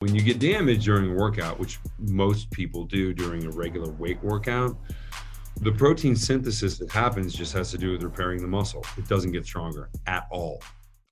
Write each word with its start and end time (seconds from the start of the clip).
When 0.00 0.14
you 0.14 0.22
get 0.22 0.38
damaged 0.38 0.86
during 0.86 1.10
a 1.10 1.14
workout, 1.14 1.58
which 1.58 1.78
most 1.98 2.50
people 2.50 2.86
do 2.86 3.12
during 3.12 3.44
a 3.44 3.50
regular 3.50 3.92
weight 3.92 4.18
workout, 4.24 4.74
the 5.60 5.72
protein 5.72 6.16
synthesis 6.16 6.78
that 6.78 6.90
happens 6.90 7.34
just 7.34 7.52
has 7.52 7.70
to 7.72 7.76
do 7.76 7.92
with 7.92 8.02
repairing 8.02 8.40
the 8.40 8.48
muscle. 8.48 8.82
It 8.96 9.06
doesn't 9.08 9.32
get 9.32 9.44
stronger 9.44 9.90
at 10.06 10.26
all. 10.30 10.62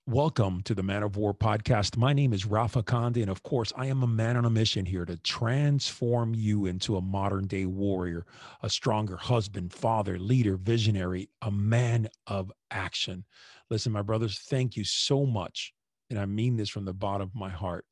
Welcome 0.06 0.62
to 0.62 0.74
the 0.74 0.82
Man 0.82 1.03
of 1.03 1.19
War 1.19 1.35
podcast. 1.35 1.98
My 1.98 2.14
name 2.14 2.32
is 2.32 2.46
Rafa 2.46 2.82
Conde, 2.82 3.19
and 3.19 3.29
of 3.29 3.43
course, 3.43 3.74
I 3.77 3.85
am 3.85 4.03
a 4.03 4.06
man 4.06 4.38
on 4.38 4.46
a 4.46 4.51
mission 4.51 4.87
here 4.87 5.05
to 5.05 5.18
transform 5.18 6.34
you 6.34 6.64
into 6.64 6.96
a 6.96 7.02
modern 7.02 7.46
day 7.46 7.66
warrior, 7.66 8.25
a 8.62 8.70
stronger 8.70 9.18
husband, 9.18 9.70
father, 9.70 10.18
leader, 10.18 10.57
visionary, 10.57 11.29
a 11.43 11.50
man 11.50 12.09
of 12.27 12.50
action. 12.70 13.27
Listen, 13.68 13.93
my 13.93 14.00
brothers, 14.00 14.39
thank 14.48 14.79
you 14.79 14.84
so 14.84 15.27
much. 15.27 15.75
And 16.09 16.18
I 16.18 16.25
mean 16.25 16.57
this 16.57 16.70
from 16.70 16.86
the 16.86 16.95
bottom 16.95 17.29
of 17.29 17.34
my 17.34 17.50
heart 17.50 17.84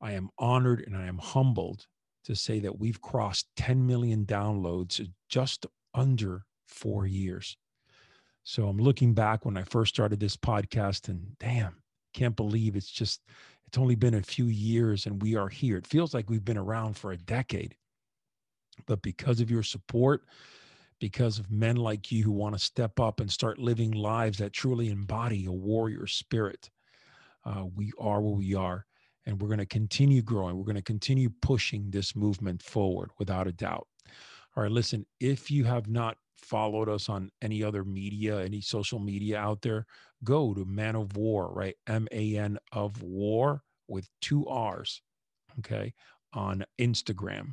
I 0.00 0.12
am 0.12 0.30
honored 0.38 0.84
and 0.86 0.96
I 0.96 1.06
am 1.06 1.18
humbled 1.18 1.86
to 2.24 2.36
say 2.36 2.60
that 2.60 2.78
we've 2.78 3.00
crossed 3.00 3.48
10 3.56 3.86
million 3.86 4.26
downloads 4.26 5.00
in 5.00 5.14
just 5.28 5.66
under 5.94 6.44
four 6.66 7.06
years. 7.06 7.56
So 8.44 8.68
I'm 8.68 8.78
looking 8.78 9.14
back 9.14 9.44
when 9.44 9.56
I 9.56 9.62
first 9.64 9.94
started 9.94 10.20
this 10.20 10.36
podcast 10.36 11.08
and 11.08 11.36
damn, 11.38 11.76
can't 12.14 12.36
believe 12.36 12.76
it's 12.76 12.90
just, 12.90 13.22
it's 13.66 13.78
only 13.78 13.94
been 13.94 14.14
a 14.14 14.22
few 14.22 14.46
years 14.46 15.06
and 15.06 15.20
we 15.20 15.36
are 15.36 15.48
here. 15.48 15.76
It 15.76 15.86
feels 15.86 16.14
like 16.14 16.30
we've 16.30 16.44
been 16.44 16.58
around 16.58 16.96
for 16.96 17.12
a 17.12 17.18
decade. 17.18 17.76
But 18.86 19.02
because 19.02 19.40
of 19.40 19.50
your 19.50 19.62
support, 19.62 20.22
because 21.00 21.38
of 21.38 21.50
men 21.50 21.76
like 21.76 22.12
you 22.12 22.24
who 22.24 22.32
want 22.32 22.54
to 22.56 22.64
step 22.64 23.00
up 23.00 23.20
and 23.20 23.30
start 23.30 23.58
living 23.58 23.90
lives 23.92 24.38
that 24.38 24.52
truly 24.52 24.90
embody 24.90 25.46
a 25.46 25.52
warrior 25.52 26.06
spirit, 26.06 26.70
uh, 27.44 27.64
we 27.74 27.92
are 27.98 28.20
where 28.20 28.36
we 28.36 28.54
are 28.54 28.86
and 29.28 29.40
we're 29.40 29.48
going 29.48 29.58
to 29.58 29.66
continue 29.66 30.22
growing. 30.22 30.56
We're 30.56 30.64
going 30.64 30.76
to 30.76 30.82
continue 30.82 31.28
pushing 31.42 31.90
this 31.90 32.16
movement 32.16 32.62
forward 32.62 33.10
without 33.18 33.46
a 33.46 33.52
doubt. 33.52 33.86
All 34.56 34.62
right, 34.62 34.72
listen, 34.72 35.04
if 35.20 35.50
you 35.50 35.64
have 35.64 35.86
not 35.86 36.16
followed 36.34 36.88
us 36.88 37.10
on 37.10 37.30
any 37.42 37.62
other 37.62 37.84
media, 37.84 38.40
any 38.40 38.62
social 38.62 38.98
media 38.98 39.38
out 39.38 39.60
there, 39.60 39.84
go 40.24 40.54
to 40.54 40.64
Man 40.64 40.96
of 40.96 41.14
War, 41.14 41.52
right? 41.52 41.76
M 41.86 42.08
A 42.10 42.38
N 42.38 42.58
of 42.72 43.02
War 43.02 43.62
with 43.86 44.08
two 44.22 44.46
R's, 44.46 45.02
okay, 45.58 45.92
on 46.32 46.64
Instagram. 46.80 47.52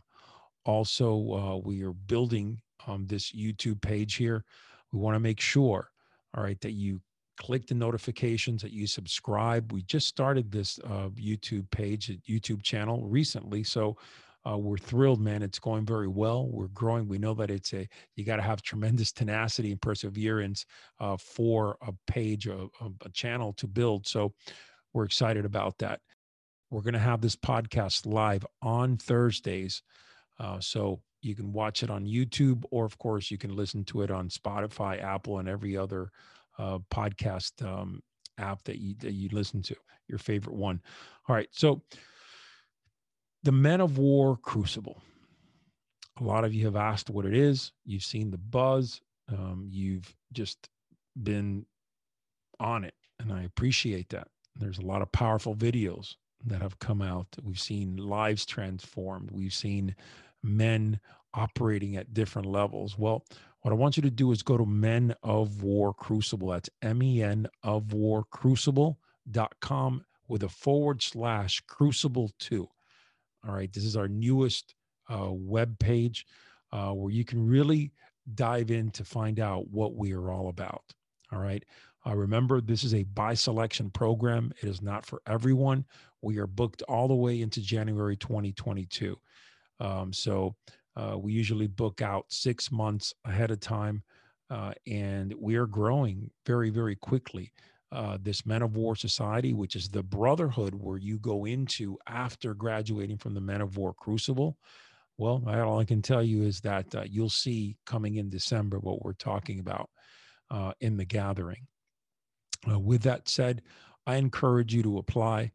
Also, 0.65 1.09
uh, 1.33 1.57
we 1.57 1.83
are 1.83 1.93
building 1.93 2.61
um, 2.87 3.05
this 3.05 3.33
YouTube 3.33 3.81
page 3.81 4.15
here. 4.15 4.45
We 4.93 4.99
want 4.99 5.15
to 5.15 5.19
make 5.19 5.41
sure, 5.41 5.89
all 6.33 6.43
right, 6.43 6.59
that 6.61 6.71
you 6.71 7.01
click 7.37 7.67
the 7.67 7.75
notifications 7.75 8.61
that 8.61 8.71
you 8.71 8.87
subscribe. 8.87 9.71
We 9.71 9.83
just 9.83 10.07
started 10.07 10.51
this 10.51 10.79
uh, 10.83 11.09
YouTube 11.09 11.69
page, 11.71 12.11
YouTube 12.27 12.63
channel 12.63 13.05
recently. 13.05 13.63
So 13.63 13.97
uh, 14.47 14.57
we're 14.57 14.77
thrilled, 14.77 15.19
man. 15.19 15.41
It's 15.41 15.59
going 15.59 15.85
very 15.85 16.07
well. 16.07 16.47
We're 16.47 16.67
growing. 16.67 17.07
We 17.07 17.17
know 17.17 17.33
that 17.33 17.49
it's 17.49 17.73
a, 17.73 17.87
you 18.15 18.23
got 18.23 18.35
to 18.35 18.43
have 18.43 18.61
tremendous 18.61 19.11
tenacity 19.13 19.71
and 19.71 19.81
perseverance 19.81 20.65
uh, 20.99 21.17
for 21.17 21.77
a 21.81 21.93
page, 22.07 22.47
a, 22.47 22.67
a 23.03 23.09
channel 23.11 23.53
to 23.53 23.67
build. 23.67 24.07
So 24.07 24.33
we're 24.93 25.05
excited 25.05 25.45
about 25.45 25.77
that. 25.79 26.01
We're 26.69 26.81
going 26.81 26.93
to 26.93 26.99
have 26.99 27.21
this 27.21 27.35
podcast 27.35 28.05
live 28.05 28.45
on 28.61 28.97
Thursdays. 28.97 29.81
Uh, 30.39 30.59
so 30.59 31.01
you 31.21 31.35
can 31.35 31.53
watch 31.53 31.81
it 31.81 31.89
on 31.89 32.05
YouTube, 32.05 32.63
or 32.69 32.85
of 32.85 32.97
course, 32.97 33.31
you 33.31 33.37
can 33.37 33.55
listen 33.55 33.83
to 33.85 34.03
it 34.03 34.11
on 34.11 34.29
Spotify, 34.29 35.01
Apple, 35.01 35.39
and 35.39 35.49
every 35.49 35.75
other 35.75 36.11
uh, 36.57 36.79
podcast 36.93 37.65
um, 37.65 38.01
app 38.37 38.63
that 38.63 38.77
you 38.77 38.95
that 38.99 39.13
you 39.13 39.29
listen 39.31 39.61
to, 39.63 39.75
your 40.07 40.19
favorite 40.19 40.55
one. 40.55 40.81
All 41.27 41.35
right, 41.35 41.49
so 41.51 41.81
the 43.43 43.51
Men 43.51 43.81
of 43.81 43.97
War 43.97 44.37
Crucible. 44.37 45.01
A 46.21 46.23
lot 46.23 46.45
of 46.45 46.53
you 46.53 46.65
have 46.65 46.77
asked 46.77 47.09
what 47.09 47.25
it 47.25 47.35
is. 47.35 47.73
You've 47.83 48.03
seen 48.03 48.31
the 48.31 48.37
buzz. 48.37 49.01
Um, 49.27 49.67
you've 49.69 50.15
just 50.31 50.69
been 51.23 51.65
on 52.59 52.85
it, 52.85 52.93
and 53.19 53.33
I 53.33 53.43
appreciate 53.43 54.09
that. 54.09 54.29
There's 54.55 54.77
a 54.77 54.85
lot 54.85 55.01
of 55.01 55.11
powerful 55.11 55.55
videos 55.55 56.15
that 56.45 56.61
have 56.61 56.79
come 56.79 57.01
out. 57.01 57.27
We've 57.43 57.59
seen 57.59 57.97
lives 57.97 58.45
transformed. 58.45 59.31
We've 59.31 59.53
seen 59.53 59.95
men 60.41 60.99
operating 61.33 61.97
at 61.97 62.13
different 62.13 62.47
levels. 62.47 62.97
Well, 62.97 63.25
what 63.65 63.71
I 63.71 63.77
want 63.77 63.97
you 63.97 64.03
to 64.03 64.11
do 64.11 64.31
is 64.31 64.43
go 64.43 64.59
to 64.59 64.65
Men 64.67 65.15
of 65.23 65.63
War 65.63 65.91
Crucible. 65.91 66.49
That's 66.49 66.69
M 66.83 67.01
E 67.01 67.23
N 67.23 67.47
of 67.63 67.93
War 67.93 68.23
Crucible.com 68.29 70.05
with 70.27 70.43
a 70.43 70.49
forward 70.49 71.01
slash 71.01 71.61
crucible 71.61 72.29
two. 72.37 72.67
All 73.43 73.55
right. 73.55 73.73
This 73.73 73.83
is 73.83 73.97
our 73.97 74.07
newest 74.07 74.75
uh, 75.09 75.31
web 75.31 75.79
page 75.79 76.27
uh, 76.71 76.91
where 76.91 77.11
you 77.11 77.25
can 77.25 77.43
really 77.43 77.91
dive 78.35 78.69
in 78.69 78.91
to 78.91 79.03
find 79.03 79.39
out 79.39 79.67
what 79.71 79.95
we 79.95 80.13
are 80.13 80.29
all 80.29 80.49
about. 80.49 80.83
All 81.31 81.39
right. 81.39 81.65
Uh, 82.05 82.15
remember, 82.15 82.61
this 82.61 82.83
is 82.83 82.93
a 82.93 83.01
by 83.01 83.33
selection 83.33 83.89
program. 83.89 84.53
It 84.61 84.69
is 84.69 84.83
not 84.83 85.07
for 85.07 85.23
everyone. 85.25 85.85
We 86.21 86.37
are 86.37 86.45
booked 86.45 86.83
all 86.83 87.07
the 87.07 87.15
way 87.15 87.41
into 87.41 87.61
January 87.61 88.15
2022. 88.15 89.17
Um, 89.79 90.13
so 90.13 90.55
uh, 90.95 91.17
we 91.17 91.33
usually 91.33 91.67
book 91.67 92.01
out 92.01 92.25
six 92.29 92.71
months 92.71 93.13
ahead 93.25 93.51
of 93.51 93.59
time, 93.59 94.03
uh, 94.49 94.73
and 94.87 95.33
we 95.37 95.55
are 95.55 95.65
growing 95.65 96.29
very, 96.45 96.69
very 96.69 96.95
quickly. 96.95 97.51
Uh, 97.91 98.17
this 98.21 98.45
Men 98.45 98.61
of 98.61 98.75
War 98.75 98.95
Society, 98.95 99.53
which 99.53 99.75
is 99.75 99.89
the 99.89 100.03
brotherhood 100.03 100.73
where 100.73 100.97
you 100.97 101.17
go 101.19 101.45
into 101.45 101.97
after 102.07 102.53
graduating 102.53 103.17
from 103.17 103.33
the 103.33 103.41
Men 103.41 103.61
of 103.61 103.77
War 103.77 103.93
Crucible. 103.93 104.57
Well, 105.17 105.43
all 105.47 105.79
I 105.79 105.85
can 105.85 106.01
tell 106.01 106.23
you 106.23 106.43
is 106.43 106.59
that 106.61 106.93
uh, 106.93 107.03
you'll 107.05 107.29
see 107.29 107.77
coming 107.85 108.15
in 108.15 108.29
December 108.29 108.79
what 108.79 109.03
we're 109.03 109.13
talking 109.13 109.59
about 109.59 109.89
uh, 110.51 110.73
in 110.81 110.97
the 110.97 111.05
gathering. 111.05 111.67
Uh, 112.69 112.79
with 112.79 113.03
that 113.03 113.29
said, 113.29 113.61
I 114.07 114.15
encourage 114.15 114.73
you 114.73 114.83
to 114.83 114.97
apply. 114.97 115.51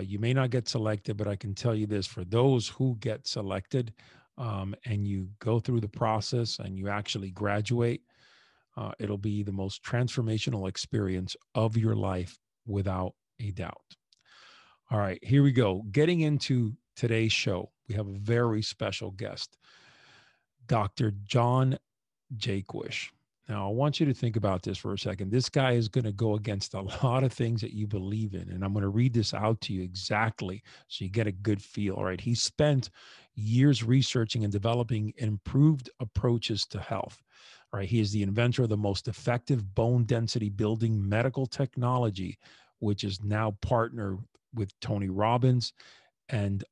you 0.00 0.18
may 0.18 0.34
not 0.34 0.50
get 0.50 0.68
selected, 0.68 1.16
but 1.16 1.28
I 1.28 1.36
can 1.36 1.54
tell 1.54 1.74
you 1.74 1.86
this 1.86 2.06
for 2.06 2.24
those 2.24 2.68
who 2.68 2.96
get 3.00 3.26
selected, 3.26 3.94
um, 4.38 4.74
and 4.84 5.06
you 5.06 5.28
go 5.38 5.60
through 5.60 5.80
the 5.80 5.88
process 5.88 6.58
and 6.58 6.78
you 6.78 6.88
actually 6.88 7.30
graduate, 7.30 8.02
uh, 8.76 8.92
it'll 8.98 9.18
be 9.18 9.42
the 9.42 9.52
most 9.52 9.82
transformational 9.82 10.68
experience 10.68 11.36
of 11.54 11.76
your 11.76 11.94
life 11.94 12.38
without 12.66 13.14
a 13.40 13.50
doubt. 13.50 13.96
All 14.90 14.98
right, 14.98 15.22
here 15.22 15.42
we 15.42 15.52
go. 15.52 15.82
Getting 15.92 16.20
into 16.20 16.72
today's 16.96 17.32
show, 17.32 17.70
we 17.88 17.94
have 17.94 18.08
a 18.08 18.18
very 18.18 18.62
special 18.62 19.10
guest, 19.10 19.56
Dr. 20.66 21.12
John 21.24 21.78
Jaquish. 22.36 23.10
Now, 23.48 23.68
I 23.68 23.72
want 23.72 23.98
you 23.98 24.06
to 24.06 24.14
think 24.14 24.36
about 24.36 24.62
this 24.62 24.78
for 24.78 24.92
a 24.92 24.98
second. 24.98 25.32
This 25.32 25.48
guy 25.48 25.72
is 25.72 25.88
going 25.88 26.04
to 26.04 26.12
go 26.12 26.34
against 26.36 26.74
a 26.74 26.82
lot 27.02 27.24
of 27.24 27.32
things 27.32 27.60
that 27.62 27.72
you 27.72 27.86
believe 27.86 28.34
in. 28.34 28.48
And 28.50 28.64
I'm 28.64 28.72
going 28.72 28.82
to 28.82 28.88
read 28.88 29.12
this 29.12 29.34
out 29.34 29.60
to 29.62 29.72
you 29.72 29.82
exactly 29.82 30.62
so 30.88 31.04
you 31.04 31.10
get 31.10 31.26
a 31.26 31.32
good 31.32 31.60
feel. 31.60 31.94
All 31.94 32.04
right. 32.04 32.20
He 32.20 32.34
spent 32.34 32.90
years 33.34 33.82
researching 33.82 34.44
and 34.44 34.52
developing 34.52 35.12
improved 35.16 35.90
approaches 36.00 36.64
to 36.66 36.80
health. 36.80 37.20
All 37.72 37.80
right. 37.80 37.88
He 37.88 38.00
is 38.00 38.12
the 38.12 38.22
inventor 38.22 38.62
of 38.62 38.68
the 38.68 38.76
most 38.76 39.08
effective 39.08 39.74
bone 39.74 40.04
density 40.04 40.48
building 40.48 41.08
medical 41.08 41.46
technology, 41.46 42.38
which 42.78 43.02
is 43.02 43.22
now 43.22 43.56
partnered 43.62 44.18
with 44.54 44.78
Tony 44.80 45.08
Robbins 45.08 45.72
and 46.28 46.64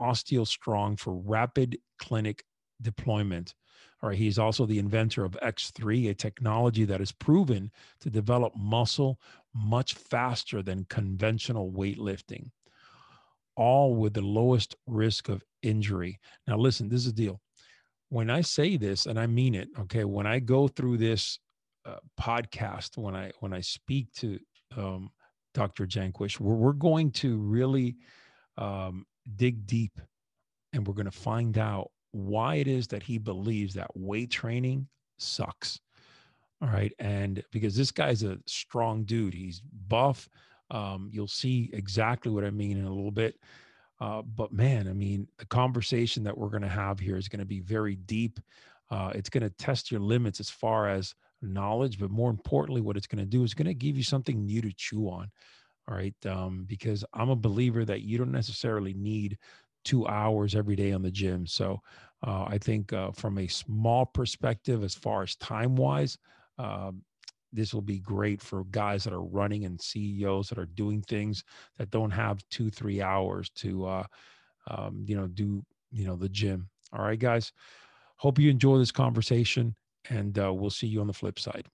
OsteoStrong 0.00 0.98
for 0.98 1.14
rapid 1.14 1.78
clinic 1.98 2.44
deployment 2.82 3.54
all 4.02 4.08
right, 4.08 4.18
he's 4.18 4.38
also 4.38 4.64
the 4.64 4.78
inventor 4.78 5.24
of 5.24 5.36
X3, 5.42 6.10
a 6.10 6.14
technology 6.14 6.84
that 6.84 7.00
is 7.00 7.12
proven 7.12 7.70
to 8.00 8.08
develop 8.08 8.54
muscle 8.56 9.20
much 9.54 9.94
faster 9.94 10.62
than 10.62 10.86
conventional 10.88 11.70
weightlifting, 11.70 12.50
all 13.56 13.94
with 13.94 14.14
the 14.14 14.22
lowest 14.22 14.74
risk 14.86 15.28
of 15.28 15.44
injury. 15.62 16.18
Now, 16.46 16.56
listen, 16.56 16.88
this 16.88 17.00
is 17.00 17.12
the 17.12 17.12
deal. 17.12 17.40
When 18.08 18.30
I 18.30 18.40
say 18.40 18.76
this, 18.76 19.04
and 19.04 19.20
I 19.20 19.26
mean 19.26 19.54
it, 19.54 19.68
okay, 19.80 20.04
when 20.04 20.26
I 20.26 20.38
go 20.38 20.66
through 20.66 20.96
this 20.96 21.38
uh, 21.84 21.96
podcast, 22.18 22.96
when 22.96 23.14
I 23.14 23.32
when 23.40 23.52
I 23.52 23.60
speak 23.60 24.12
to 24.16 24.38
um, 24.76 25.10
Dr. 25.52 25.86
Jaquish, 25.86 26.40
we're, 26.40 26.54
we're 26.54 26.72
going 26.72 27.10
to 27.12 27.36
really 27.38 27.96
um, 28.56 29.04
dig 29.36 29.66
deep 29.66 30.00
and 30.72 30.86
we're 30.86 30.94
going 30.94 31.04
to 31.04 31.10
find 31.10 31.58
out 31.58 31.90
why 32.12 32.56
it 32.56 32.68
is 32.68 32.86
that 32.88 33.02
he 33.02 33.18
believes 33.18 33.74
that 33.74 33.90
weight 33.94 34.30
training 34.30 34.88
sucks. 35.18 35.80
All 36.62 36.68
right. 36.68 36.92
And 36.98 37.42
because 37.52 37.74
this 37.74 37.90
guy's 37.90 38.22
a 38.22 38.38
strong 38.46 39.04
dude, 39.04 39.34
he's 39.34 39.62
buff. 39.88 40.28
Um, 40.70 41.08
you'll 41.12 41.26
see 41.26 41.70
exactly 41.72 42.30
what 42.30 42.44
I 42.44 42.50
mean 42.50 42.76
in 42.76 42.84
a 42.84 42.92
little 42.92 43.10
bit. 43.10 43.36
Uh, 44.00 44.22
but 44.22 44.52
man, 44.52 44.88
I 44.88 44.92
mean, 44.92 45.28
the 45.38 45.46
conversation 45.46 46.22
that 46.24 46.36
we're 46.36 46.48
going 46.48 46.62
to 46.62 46.68
have 46.68 46.98
here 46.98 47.16
is 47.16 47.28
going 47.28 47.40
to 47.40 47.46
be 47.46 47.60
very 47.60 47.96
deep. 47.96 48.40
Uh, 48.90 49.12
it's 49.14 49.30
going 49.30 49.42
to 49.42 49.50
test 49.50 49.90
your 49.90 50.00
limits 50.00 50.40
as 50.40 50.50
far 50.50 50.88
as 50.88 51.14
knowledge, 51.42 51.98
but 51.98 52.10
more 52.10 52.30
importantly, 52.30 52.80
what 52.80 52.96
it's 52.96 53.06
going 53.06 53.22
to 53.22 53.28
do 53.28 53.44
is 53.44 53.54
going 53.54 53.66
to 53.66 53.74
give 53.74 53.96
you 53.96 54.02
something 54.02 54.44
new 54.44 54.60
to 54.62 54.72
chew 54.72 55.08
on. 55.08 55.30
All 55.88 55.96
right. 55.96 56.14
Um, 56.26 56.64
because 56.66 57.04
I'm 57.14 57.30
a 57.30 57.36
believer 57.36 57.84
that 57.84 58.02
you 58.02 58.18
don't 58.18 58.32
necessarily 58.32 58.94
need 58.94 59.38
two 59.84 60.06
hours 60.06 60.54
every 60.54 60.76
day 60.76 60.92
on 60.92 61.02
the 61.02 61.10
gym. 61.10 61.46
So 61.46 61.80
uh, 62.26 62.44
I 62.48 62.58
think 62.58 62.92
uh, 62.92 63.12
from 63.12 63.38
a 63.38 63.46
small 63.46 64.06
perspective, 64.06 64.84
as 64.84 64.94
far 64.94 65.22
as 65.22 65.36
time 65.36 65.76
wise, 65.76 66.18
um, 66.58 67.02
this 67.52 67.74
will 67.74 67.82
be 67.82 67.98
great 67.98 68.40
for 68.40 68.64
guys 68.64 69.04
that 69.04 69.12
are 69.12 69.22
running 69.22 69.64
and 69.64 69.80
CEOs 69.80 70.48
that 70.48 70.58
are 70.58 70.66
doing 70.66 71.02
things 71.02 71.42
that 71.78 71.90
don't 71.90 72.10
have 72.10 72.42
two, 72.50 72.70
three 72.70 73.02
hours 73.02 73.50
to, 73.50 73.86
uh, 73.86 74.04
um, 74.70 75.04
you 75.06 75.16
know, 75.16 75.26
do, 75.26 75.64
you 75.90 76.06
know, 76.06 76.16
the 76.16 76.28
gym. 76.28 76.68
All 76.92 77.04
right, 77.04 77.18
guys. 77.18 77.52
Hope 78.16 78.38
you 78.38 78.50
enjoy 78.50 78.78
this 78.78 78.92
conversation 78.92 79.74
and 80.10 80.38
uh, 80.38 80.52
we'll 80.52 80.70
see 80.70 80.86
you 80.86 81.00
on 81.00 81.06
the 81.06 81.12
flip 81.12 81.38
side. 81.38 81.66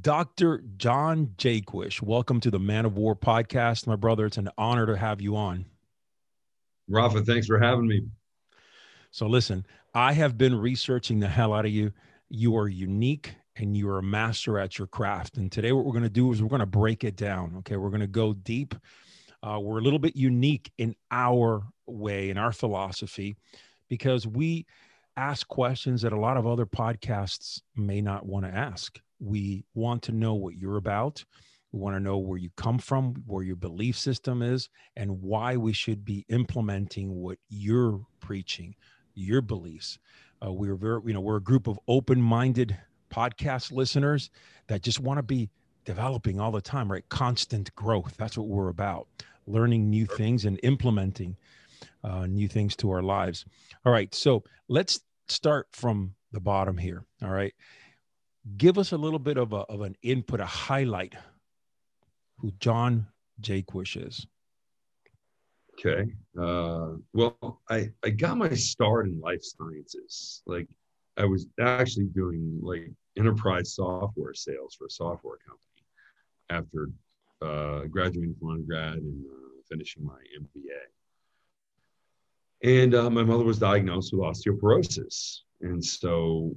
Dr. 0.00 0.62
John 0.76 1.34
Jaquish, 1.36 2.00
welcome 2.00 2.40
to 2.40 2.50
the 2.50 2.58
Man 2.58 2.84
of 2.84 2.96
War 2.96 3.14
podcast. 3.14 3.86
My 3.86 3.96
brother, 3.96 4.26
it's 4.26 4.38
an 4.38 4.48
honor 4.56 4.86
to 4.86 4.96
have 4.96 5.20
you 5.20 5.36
on. 5.36 5.66
Rafa, 6.88 7.22
thanks 7.22 7.46
for 7.46 7.58
having 7.58 7.86
me. 7.86 8.02
So, 9.10 9.26
listen, 9.26 9.64
I 9.94 10.12
have 10.12 10.36
been 10.36 10.54
researching 10.54 11.20
the 11.20 11.28
hell 11.28 11.52
out 11.52 11.64
of 11.64 11.70
you. 11.70 11.92
You 12.28 12.56
are 12.56 12.68
unique 12.68 13.34
and 13.56 13.76
you 13.76 13.88
are 13.88 13.98
a 13.98 14.02
master 14.02 14.58
at 14.58 14.78
your 14.78 14.88
craft. 14.88 15.36
And 15.36 15.50
today, 15.50 15.72
what 15.72 15.84
we're 15.84 15.92
going 15.92 16.02
to 16.02 16.08
do 16.10 16.32
is 16.32 16.42
we're 16.42 16.48
going 16.48 16.60
to 16.60 16.66
break 16.66 17.04
it 17.04 17.16
down. 17.16 17.54
Okay. 17.58 17.76
We're 17.76 17.90
going 17.90 18.00
to 18.00 18.06
go 18.06 18.32
deep. 18.32 18.74
Uh, 19.42 19.60
we're 19.60 19.78
a 19.78 19.82
little 19.82 19.98
bit 19.98 20.16
unique 20.16 20.72
in 20.78 20.94
our 21.10 21.62
way, 21.86 22.30
in 22.30 22.38
our 22.38 22.52
philosophy, 22.52 23.36
because 23.88 24.26
we 24.26 24.66
ask 25.16 25.46
questions 25.48 26.02
that 26.02 26.12
a 26.12 26.18
lot 26.18 26.36
of 26.36 26.46
other 26.46 26.66
podcasts 26.66 27.60
may 27.76 28.00
not 28.00 28.26
want 28.26 28.46
to 28.46 28.50
ask. 28.50 28.98
We 29.20 29.64
want 29.74 30.02
to 30.04 30.12
know 30.12 30.34
what 30.34 30.56
you're 30.56 30.76
about. 30.76 31.24
We 31.74 31.80
want 31.80 31.96
to 31.96 32.00
know 32.00 32.18
where 32.18 32.38
you 32.38 32.50
come 32.56 32.78
from, 32.78 33.14
where 33.26 33.42
your 33.42 33.56
belief 33.56 33.98
system 33.98 34.42
is, 34.42 34.68
and 34.94 35.20
why 35.20 35.56
we 35.56 35.72
should 35.72 36.04
be 36.04 36.24
implementing 36.28 37.16
what 37.16 37.38
you're 37.48 38.00
preaching, 38.20 38.76
your 39.14 39.42
beliefs. 39.42 39.98
Uh, 40.40 40.52
we're 40.52 40.76
very, 40.76 41.00
you 41.04 41.12
know, 41.12 41.20
we're 41.20 41.38
a 41.38 41.42
group 41.42 41.66
of 41.66 41.80
open-minded 41.88 42.76
podcast 43.10 43.72
listeners 43.72 44.30
that 44.68 44.82
just 44.82 45.00
want 45.00 45.18
to 45.18 45.22
be 45.24 45.50
developing 45.84 46.38
all 46.38 46.52
the 46.52 46.60
time, 46.60 46.92
right? 46.92 47.08
Constant 47.08 47.74
growth. 47.74 48.14
That's 48.16 48.38
what 48.38 48.46
we're 48.46 48.68
about. 48.68 49.08
Learning 49.48 49.90
new 49.90 50.06
things 50.06 50.44
and 50.44 50.60
implementing 50.62 51.36
uh, 52.04 52.26
new 52.26 52.46
things 52.46 52.76
to 52.76 52.90
our 52.92 53.02
lives. 53.02 53.44
All 53.84 53.90
right. 53.90 54.14
So 54.14 54.44
let's 54.68 55.00
start 55.26 55.66
from 55.72 56.14
the 56.30 56.40
bottom 56.40 56.78
here. 56.78 57.04
All 57.20 57.30
right. 57.30 57.52
Give 58.56 58.78
us 58.78 58.92
a 58.92 58.96
little 58.96 59.18
bit 59.18 59.38
of, 59.38 59.52
a, 59.52 59.62
of 59.62 59.80
an 59.80 59.96
input, 60.02 60.38
a 60.38 60.46
highlight 60.46 61.16
who 62.44 62.52
John 62.60 63.06
Jaquish 63.40 63.96
is. 64.06 64.26
Okay. 65.74 66.12
Uh, 66.38 66.96
well, 67.14 67.62
I, 67.70 67.90
I 68.04 68.10
got 68.10 68.36
my 68.36 68.50
start 68.50 69.06
in 69.06 69.18
life 69.18 69.42
sciences. 69.42 70.42
Like 70.46 70.68
I 71.16 71.24
was 71.24 71.46
actually 71.58 72.06
doing 72.06 72.60
like 72.62 72.92
enterprise 73.16 73.74
software 73.74 74.34
sales 74.34 74.74
for 74.74 74.86
a 74.86 74.90
software 74.90 75.38
company 75.38 75.86
after 76.50 76.90
uh, 77.40 77.86
graduating 77.86 78.34
from 78.38 78.50
undergrad 78.50 78.98
and 78.98 79.24
uh, 79.24 79.62
finishing 79.70 80.04
my 80.04 80.20
MBA. 80.38 80.82
And 82.62 82.94
uh, 82.94 83.08
my 83.08 83.22
mother 83.22 83.44
was 83.44 83.58
diagnosed 83.58 84.12
with 84.12 84.20
osteoporosis. 84.20 85.40
And 85.62 85.82
so 85.82 86.54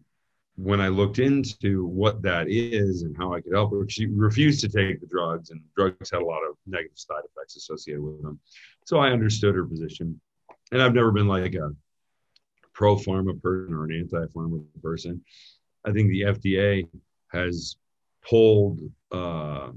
when 0.58 0.82
I 0.82 0.88
looked 0.88 1.20
into 1.20 1.86
what 1.86 2.24
that 2.24 2.48
is 2.50 3.04
and 3.04 3.16
how 3.16 3.32
I 3.32 3.42
could 3.42 3.54
help 3.54 3.72
her, 3.72 3.88
she 3.88 4.08
refused 4.08 4.60
to 4.62 4.68
take 4.68 5.00
the 5.00 5.06
drugs, 5.06 5.52
and 5.52 5.62
drugs 5.76 6.10
had 6.10 6.22
a 6.22 6.26
lot 6.26 6.42
of 6.50 6.58
negative 6.66 6.98
side 6.98 7.22
effects 7.32 7.56
associated 7.56 8.02
with 8.02 8.22
them. 8.24 8.40
So 8.86 8.98
I 8.98 9.12
understood 9.12 9.54
her 9.54 9.66
position. 9.66 10.20
And 10.72 10.82
I've 10.82 10.96
never 10.96 11.12
been 11.12 11.28
like 11.28 11.54
a 11.54 11.70
pro 12.74 12.96
pharma 12.96 13.40
person 13.42 13.74
or 13.74 13.86
an 13.86 13.94
anti 13.94 14.26
pharma 14.34 14.64
person. 14.82 15.24
I 15.86 15.92
think 15.92 16.10
the 16.10 16.22
FDA 16.22 16.88
has 17.32 17.78
pulled 18.28 18.82
uh, 19.12 19.70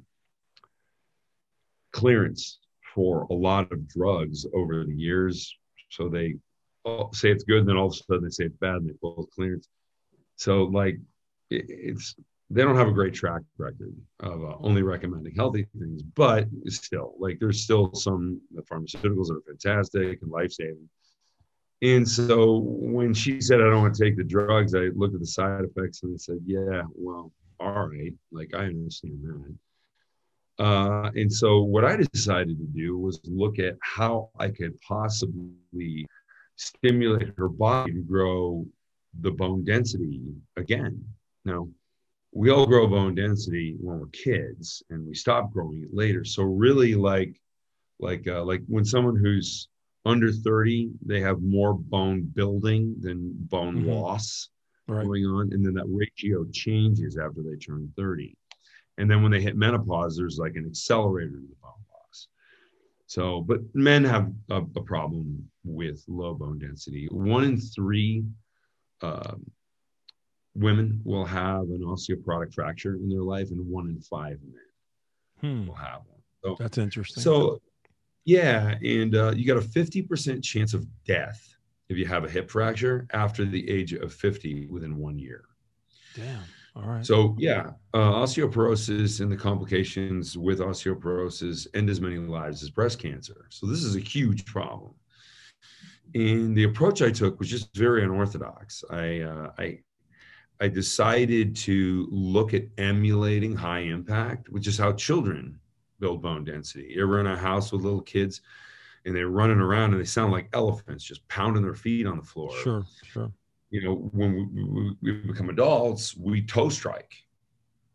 clearance 1.92 2.58
for 2.94 3.26
a 3.30 3.34
lot 3.34 3.70
of 3.70 3.86
drugs 3.86 4.46
over 4.54 4.84
the 4.84 4.94
years. 4.94 5.54
So 5.90 6.08
they 6.08 6.36
say 7.12 7.30
it's 7.30 7.44
good, 7.44 7.58
and 7.58 7.68
then 7.68 7.76
all 7.76 7.88
of 7.88 7.92
a 7.92 7.96
sudden 7.96 8.24
they 8.24 8.30
say 8.30 8.44
it's 8.44 8.56
bad, 8.56 8.76
and 8.76 8.88
they 8.88 8.94
pull 8.94 9.28
clearance. 9.34 9.68
So 10.40 10.62
like 10.64 10.98
it, 11.50 11.66
it's 11.68 12.14
they 12.48 12.62
don't 12.62 12.76
have 12.76 12.88
a 12.88 12.92
great 12.92 13.12
track 13.12 13.42
record 13.58 13.94
of 14.20 14.42
uh, 14.42 14.56
only 14.60 14.82
recommending 14.82 15.34
healthy 15.34 15.66
things, 15.78 16.02
but 16.02 16.48
still, 16.66 17.14
like 17.18 17.38
there's 17.38 17.62
still 17.62 17.92
some 17.92 18.40
pharmaceuticals 18.70 19.26
that 19.26 19.34
are 19.34 19.42
fantastic 19.46 20.22
and 20.22 20.30
life 20.30 20.50
saving. 20.50 20.88
And 21.82 22.08
so 22.08 22.56
when 22.64 23.12
she 23.12 23.40
said, 23.42 23.60
I 23.60 23.64
don't 23.64 23.82
want 23.82 23.94
to 23.94 24.02
take 24.02 24.16
the 24.16 24.24
drugs, 24.24 24.74
I 24.74 24.88
looked 24.94 25.14
at 25.14 25.20
the 25.20 25.26
side 25.26 25.62
effects 25.62 26.02
and 26.02 26.14
I 26.14 26.16
said, 26.16 26.38
Yeah, 26.46 26.84
well, 26.94 27.32
all 27.60 27.88
right. 27.88 28.14
Like 28.32 28.54
I 28.54 28.64
understand 28.64 29.20
that. 30.58 30.64
Uh, 30.64 31.10
and 31.16 31.30
so 31.32 31.60
what 31.62 31.84
I 31.84 31.96
decided 31.96 32.58
to 32.58 32.66
do 32.66 32.98
was 32.98 33.20
look 33.24 33.58
at 33.58 33.76
how 33.82 34.30
I 34.38 34.48
could 34.48 34.80
possibly 34.80 36.06
stimulate 36.56 37.32
her 37.36 37.48
body 37.48 37.92
to 37.92 38.00
grow 38.00 38.66
the 39.18 39.30
bone 39.30 39.64
density 39.64 40.20
again. 40.56 41.04
Now, 41.44 41.68
we 42.32 42.50
all 42.50 42.66
grow 42.66 42.86
bone 42.86 43.14
density 43.14 43.76
when 43.80 43.98
we're 43.98 44.06
kids 44.08 44.82
and 44.90 45.06
we 45.06 45.14
stop 45.14 45.52
growing 45.52 45.82
it 45.82 45.94
later. 45.94 46.24
So 46.24 46.44
really 46.44 46.94
like 46.94 47.40
like 47.98 48.26
uh, 48.28 48.44
like 48.44 48.62
when 48.66 48.84
someone 48.84 49.16
who's 49.16 49.68
under 50.06 50.32
30, 50.32 50.90
they 51.04 51.20
have 51.20 51.42
more 51.42 51.74
bone 51.74 52.22
building 52.22 52.94
than 53.00 53.32
bone 53.34 53.78
mm-hmm. 53.78 53.90
loss 53.90 54.48
right. 54.88 55.04
going 55.04 55.26
on. 55.26 55.52
And 55.52 55.64
then 55.64 55.74
that 55.74 55.86
ratio 55.88 56.46
changes 56.52 57.18
after 57.18 57.42
they 57.42 57.56
turn 57.56 57.92
30. 57.96 58.34
And 58.98 59.10
then 59.10 59.22
when 59.22 59.32
they 59.32 59.40
hit 59.40 59.56
menopause, 59.56 60.16
there's 60.16 60.38
like 60.38 60.56
an 60.56 60.66
accelerator 60.66 61.32
to 61.32 61.46
the 61.46 61.56
bone 61.62 61.72
loss. 61.92 62.28
So, 63.06 63.40
but 63.42 63.60
men 63.74 64.04
have 64.04 64.32
a, 64.50 64.62
a 64.76 64.82
problem 64.82 65.48
with 65.64 66.02
low 66.08 66.34
bone 66.34 66.58
density. 66.58 67.08
One 67.10 67.44
in 67.44 67.60
three 67.60 68.24
um, 69.02 69.50
women 70.54 71.00
will 71.04 71.24
have 71.24 71.62
an 71.62 71.82
osteoporotic 71.84 72.52
fracture 72.54 72.94
in 72.94 73.08
their 73.08 73.22
life, 73.22 73.50
and 73.50 73.66
one 73.66 73.88
in 73.88 74.00
five 74.00 74.38
men 74.42 75.62
hmm. 75.62 75.66
will 75.66 75.74
have 75.74 76.00
one. 76.06 76.20
So, 76.42 76.56
That's 76.58 76.78
interesting. 76.78 77.22
So, 77.22 77.60
yeah, 78.24 78.76
and 78.82 79.14
uh, 79.14 79.32
you 79.34 79.46
got 79.46 79.56
a 79.56 79.66
50% 79.66 80.42
chance 80.42 80.74
of 80.74 80.86
death 81.04 81.56
if 81.88 81.96
you 81.96 82.06
have 82.06 82.24
a 82.24 82.30
hip 82.30 82.50
fracture 82.50 83.06
after 83.12 83.44
the 83.44 83.68
age 83.68 83.92
of 83.92 84.12
50 84.12 84.66
within 84.66 84.96
one 84.96 85.18
year. 85.18 85.44
Damn. 86.14 86.42
All 86.76 86.84
right. 86.84 87.04
So, 87.04 87.34
yeah, 87.38 87.70
uh, 87.94 88.12
osteoporosis 88.12 89.20
and 89.20 89.30
the 89.30 89.36
complications 89.36 90.38
with 90.38 90.60
osteoporosis 90.60 91.66
end 91.74 91.90
as 91.90 92.00
many 92.00 92.16
lives 92.16 92.62
as 92.62 92.70
breast 92.70 93.00
cancer. 93.00 93.46
So, 93.50 93.66
this 93.66 93.82
is 93.82 93.96
a 93.96 94.00
huge 94.00 94.44
problem 94.46 94.94
and 96.14 96.56
the 96.56 96.64
approach 96.64 97.02
I 97.02 97.10
took 97.10 97.38
was 97.38 97.48
just 97.48 97.74
very 97.74 98.02
unorthodox. 98.02 98.84
I, 98.90 99.20
uh, 99.20 99.50
I, 99.58 99.80
I 100.60 100.68
decided 100.68 101.56
to 101.56 102.06
look 102.10 102.52
at 102.54 102.64
emulating 102.78 103.54
high 103.54 103.80
impact, 103.80 104.48
which 104.48 104.66
is 104.66 104.76
how 104.76 104.92
children 104.92 105.58
build 106.00 106.22
bone 106.22 106.44
density. 106.44 106.92
You 106.94 107.02
ever 107.02 107.20
in 107.20 107.26
a 107.26 107.36
house 107.36 107.72
with 107.72 107.82
little 107.82 108.02
kids 108.02 108.40
and 109.04 109.14
they're 109.14 109.28
running 109.28 109.60
around 109.60 109.92
and 109.92 110.00
they 110.00 110.06
sound 110.06 110.32
like 110.32 110.48
elephants, 110.52 111.04
just 111.04 111.26
pounding 111.28 111.62
their 111.62 111.74
feet 111.74 112.06
on 112.06 112.16
the 112.16 112.22
floor. 112.22 112.50
Sure, 112.62 112.84
sure. 113.04 113.32
You 113.70 113.84
know, 113.84 113.94
when 114.12 114.96
we, 115.00 115.12
we 115.12 115.18
become 115.20 115.48
adults, 115.48 116.16
we 116.16 116.42
toe 116.42 116.68
strike, 116.68 117.14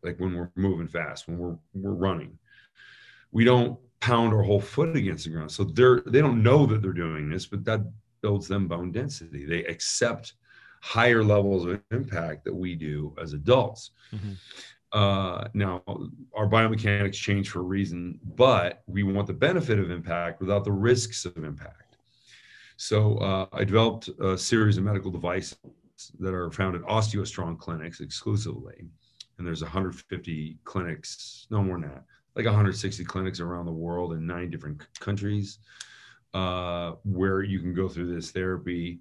like 0.04 0.20
when 0.20 0.34
we're 0.34 0.52
moving 0.56 0.88
fast, 0.88 1.28
when 1.28 1.38
we're 1.38 1.58
we're 1.74 1.92
running. 1.92 2.38
We 3.32 3.44
don't 3.44 3.78
pound 4.00 4.34
our 4.34 4.42
whole 4.42 4.62
foot 4.62 4.96
against 4.96 5.26
the 5.26 5.32
ground. 5.32 5.52
So 5.52 5.66
they're 5.66 6.02
they 6.06 6.22
don't 6.22 6.42
know 6.42 6.66
that 6.68 6.82
they're 6.82 6.94
doing 6.94 7.30
this, 7.30 7.46
but 7.46 7.66
that 7.66 7.82
builds 8.26 8.48
them 8.48 8.68
bone 8.68 8.92
density. 8.92 9.46
They 9.46 9.64
accept 9.66 10.34
higher 10.82 11.24
levels 11.24 11.64
of 11.68 11.80
impact 11.92 12.44
that 12.46 12.56
we 12.56 12.74
do 12.74 13.14
as 13.22 13.34
adults. 13.34 13.92
Mm-hmm. 14.12 14.34
Uh, 14.92 15.44
now, 15.54 15.84
our 16.36 16.48
biomechanics 16.48 17.14
change 17.14 17.52
for 17.52 17.60
a 17.60 17.70
reason, 17.78 18.20
but 18.36 18.82
we 18.88 19.04
want 19.04 19.28
the 19.28 19.34
benefit 19.34 19.78
of 19.78 19.92
impact 19.92 20.42
without 20.42 20.64
the 20.64 20.72
risks 20.72 21.26
of 21.26 21.38
impact. 21.38 21.98
So 22.78 23.18
uh, 23.20 23.46
I 23.54 23.64
developed 23.64 24.10
a 24.20 24.36
series 24.36 24.80
of 24.80 24.84
medical 24.86 25.12
devices 25.12 25.60
that 26.18 26.34
are 26.34 26.50
found 26.50 26.76
at 26.76 26.82
OsteoStrong 26.82 27.60
clinics 27.60 28.00
exclusively. 28.00 28.88
And 29.38 29.46
there's 29.46 29.62
150 29.62 30.58
clinics, 30.64 31.46
no 31.52 31.62
more 31.62 31.80
than 31.80 31.90
that, 31.92 32.06
like 32.36 32.46
160 32.46 33.06
clinics 33.06 33.40
around 33.40 33.68
the 33.68 33.72
world 33.72 34.14
in 34.14 34.26
nine 34.26 34.50
different 34.50 34.82
countries 35.00 35.60
uh, 36.36 36.96
where 37.06 37.42
you 37.42 37.60
can 37.60 37.74
go 37.74 37.88
through 37.88 38.14
this 38.14 38.30
therapy. 38.30 39.00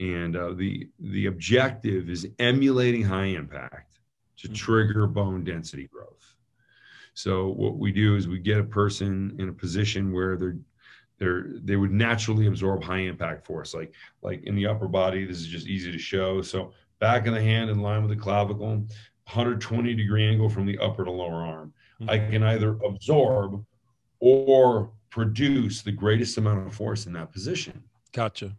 And 0.00 0.36
uh, 0.36 0.52
the 0.52 0.88
the 1.00 1.26
objective 1.26 2.10
is 2.10 2.28
emulating 2.38 3.02
high 3.02 3.26
impact 3.26 3.98
to 4.38 4.48
mm-hmm. 4.48 4.54
trigger 4.54 5.06
bone 5.06 5.44
density 5.44 5.88
growth. 5.90 6.34
So 7.14 7.48
what 7.48 7.78
we 7.78 7.90
do 7.90 8.16
is 8.16 8.28
we 8.28 8.38
get 8.38 8.58
a 8.58 8.64
person 8.64 9.36
in 9.38 9.48
a 9.48 9.52
position 9.52 10.12
where 10.12 10.36
they're 10.36 10.56
they're 11.18 11.46
they 11.62 11.76
would 11.76 11.92
naturally 11.92 12.48
absorb 12.48 12.82
high 12.82 12.98
impact 12.98 13.46
force 13.46 13.72
like 13.72 13.94
like 14.22 14.42
in 14.44 14.56
the 14.56 14.66
upper 14.66 14.88
body 14.88 15.24
this 15.24 15.38
is 15.38 15.46
just 15.46 15.68
easy 15.68 15.92
to 15.92 15.98
show 15.98 16.42
so 16.42 16.72
back 16.98 17.28
of 17.28 17.34
the 17.34 17.40
hand 17.40 17.70
in 17.70 17.78
line 17.78 18.02
with 18.02 18.10
the 18.10 18.20
clavicle 18.20 18.66
120 18.66 19.94
degree 19.94 20.26
angle 20.26 20.48
from 20.48 20.66
the 20.66 20.76
upper 20.78 21.04
to 21.04 21.12
lower 21.12 21.44
arm 21.44 21.72
mm-hmm. 22.00 22.10
i 22.10 22.18
can 22.18 22.42
either 22.42 22.76
absorb 22.84 23.64
or 24.18 24.90
produce 25.14 25.80
the 25.80 25.92
greatest 25.92 26.38
amount 26.38 26.66
of 26.66 26.74
force 26.74 27.06
in 27.06 27.12
that 27.12 27.30
position. 27.30 27.80
Gotcha. 28.10 28.50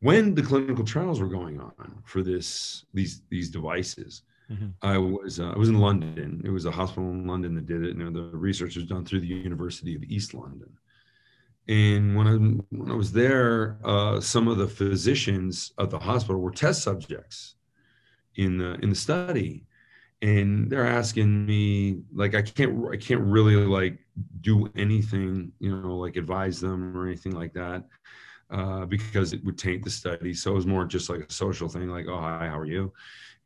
When 0.00 0.34
the 0.34 0.40
clinical 0.40 0.86
trials 0.86 1.20
were 1.20 1.28
going 1.28 1.60
on 1.60 2.02
for 2.06 2.22
this 2.22 2.86
these 2.94 3.20
these 3.28 3.50
devices 3.50 4.22
mm-hmm. 4.50 4.68
i 4.80 4.96
was 4.96 5.38
uh, 5.38 5.50
i 5.54 5.58
was 5.58 5.68
in 5.68 5.78
london. 5.78 6.40
It 6.46 6.48
was 6.48 6.64
a 6.64 6.70
hospital 6.70 7.10
in 7.10 7.26
london 7.26 7.54
that 7.56 7.66
did 7.66 7.84
it 7.84 7.94
and 7.94 8.16
the 8.16 8.30
research 8.48 8.76
was 8.76 8.86
done 8.86 9.04
through 9.04 9.20
the 9.20 9.26
university 9.26 9.94
of 9.94 10.02
east 10.04 10.32
london. 10.32 10.70
And 11.68 12.16
when 12.16 12.26
i 12.26 12.36
when 12.78 12.90
i 12.90 12.94
was 12.94 13.12
there 13.12 13.76
uh, 13.84 14.18
some 14.18 14.48
of 14.48 14.56
the 14.56 14.68
physicians 14.68 15.72
at 15.78 15.90
the 15.90 15.98
hospital 15.98 16.40
were 16.40 16.52
test 16.52 16.82
subjects 16.82 17.56
in 18.36 18.56
the 18.56 18.70
in 18.82 18.88
the 18.88 19.00
study. 19.08 19.66
And 20.22 20.70
they're 20.70 20.92
asking 21.00 21.30
me 21.44 22.00
like 22.14 22.34
i 22.34 22.42
can't 22.42 22.72
i 22.94 22.96
can't 22.96 23.24
really 23.36 23.56
like 23.56 23.98
do 24.40 24.70
anything 24.76 25.52
you 25.58 25.76
know 25.76 25.96
like 25.96 26.16
advise 26.16 26.60
them 26.60 26.96
or 26.96 27.06
anything 27.06 27.32
like 27.32 27.52
that 27.52 27.84
uh, 28.50 28.84
because 28.84 29.32
it 29.32 29.44
would 29.44 29.58
taint 29.58 29.84
the 29.84 29.90
study. 29.90 30.34
So 30.34 30.52
it 30.52 30.54
was 30.54 30.66
more 30.66 30.84
just 30.84 31.08
like 31.08 31.20
a 31.20 31.32
social 31.32 31.68
thing, 31.68 31.88
like, 31.88 32.06
oh, 32.08 32.18
hi, 32.18 32.48
how 32.48 32.58
are 32.58 32.66
you? 32.66 32.92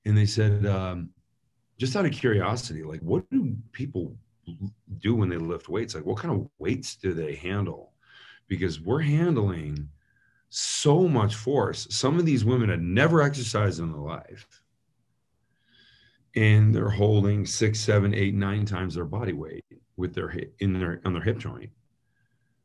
And 0.05 0.17
they 0.17 0.27
said, 0.27 0.67
um, 0.67 1.11
just 1.79 1.97
out 1.97 2.07
of 2.07 2.13
curiosity, 2.13 2.83
like, 2.83 3.01
what 3.01 3.29
do 3.31 3.55
people 3.73 4.17
do 4.99 5.15
when 5.15 5.29
they 5.29 5.37
lift 5.37 5.69
weights? 5.69 5.95
Like, 5.95 6.07
what 6.07 6.19
kind 6.19 6.35
of 6.35 6.49
weights 6.59 6.97
do 6.97 7.13
they 7.13 7.35
handle? 7.35 7.93
Because 8.49 8.81
we're 8.81 9.01
handling 9.01 9.89
so 10.51 11.09
much 11.09 11.35
force. 11.35 11.87
Some 11.91 12.19
of 12.19 12.27
these 12.27 12.45
women 12.45 12.69
had 12.69 12.83
never 12.83 13.23
exercised 13.23 13.81
in 13.81 13.93
their 13.93 14.01
life. 14.01 14.63
And 16.37 16.75
they're 16.75 16.91
holding 16.91 17.47
six, 17.47 17.79
seven, 17.79 18.13
eight, 18.13 18.35
nine 18.35 18.65
times 18.67 18.97
their 18.97 19.05
body 19.05 19.33
weight 19.33 19.65
with 19.97 20.15
their 20.15 20.29
hip 20.29 20.55
in 20.59 20.73
their 20.73 21.01
on 21.05 21.13
their 21.13 21.23
hip 21.23 21.39
joint 21.39 21.71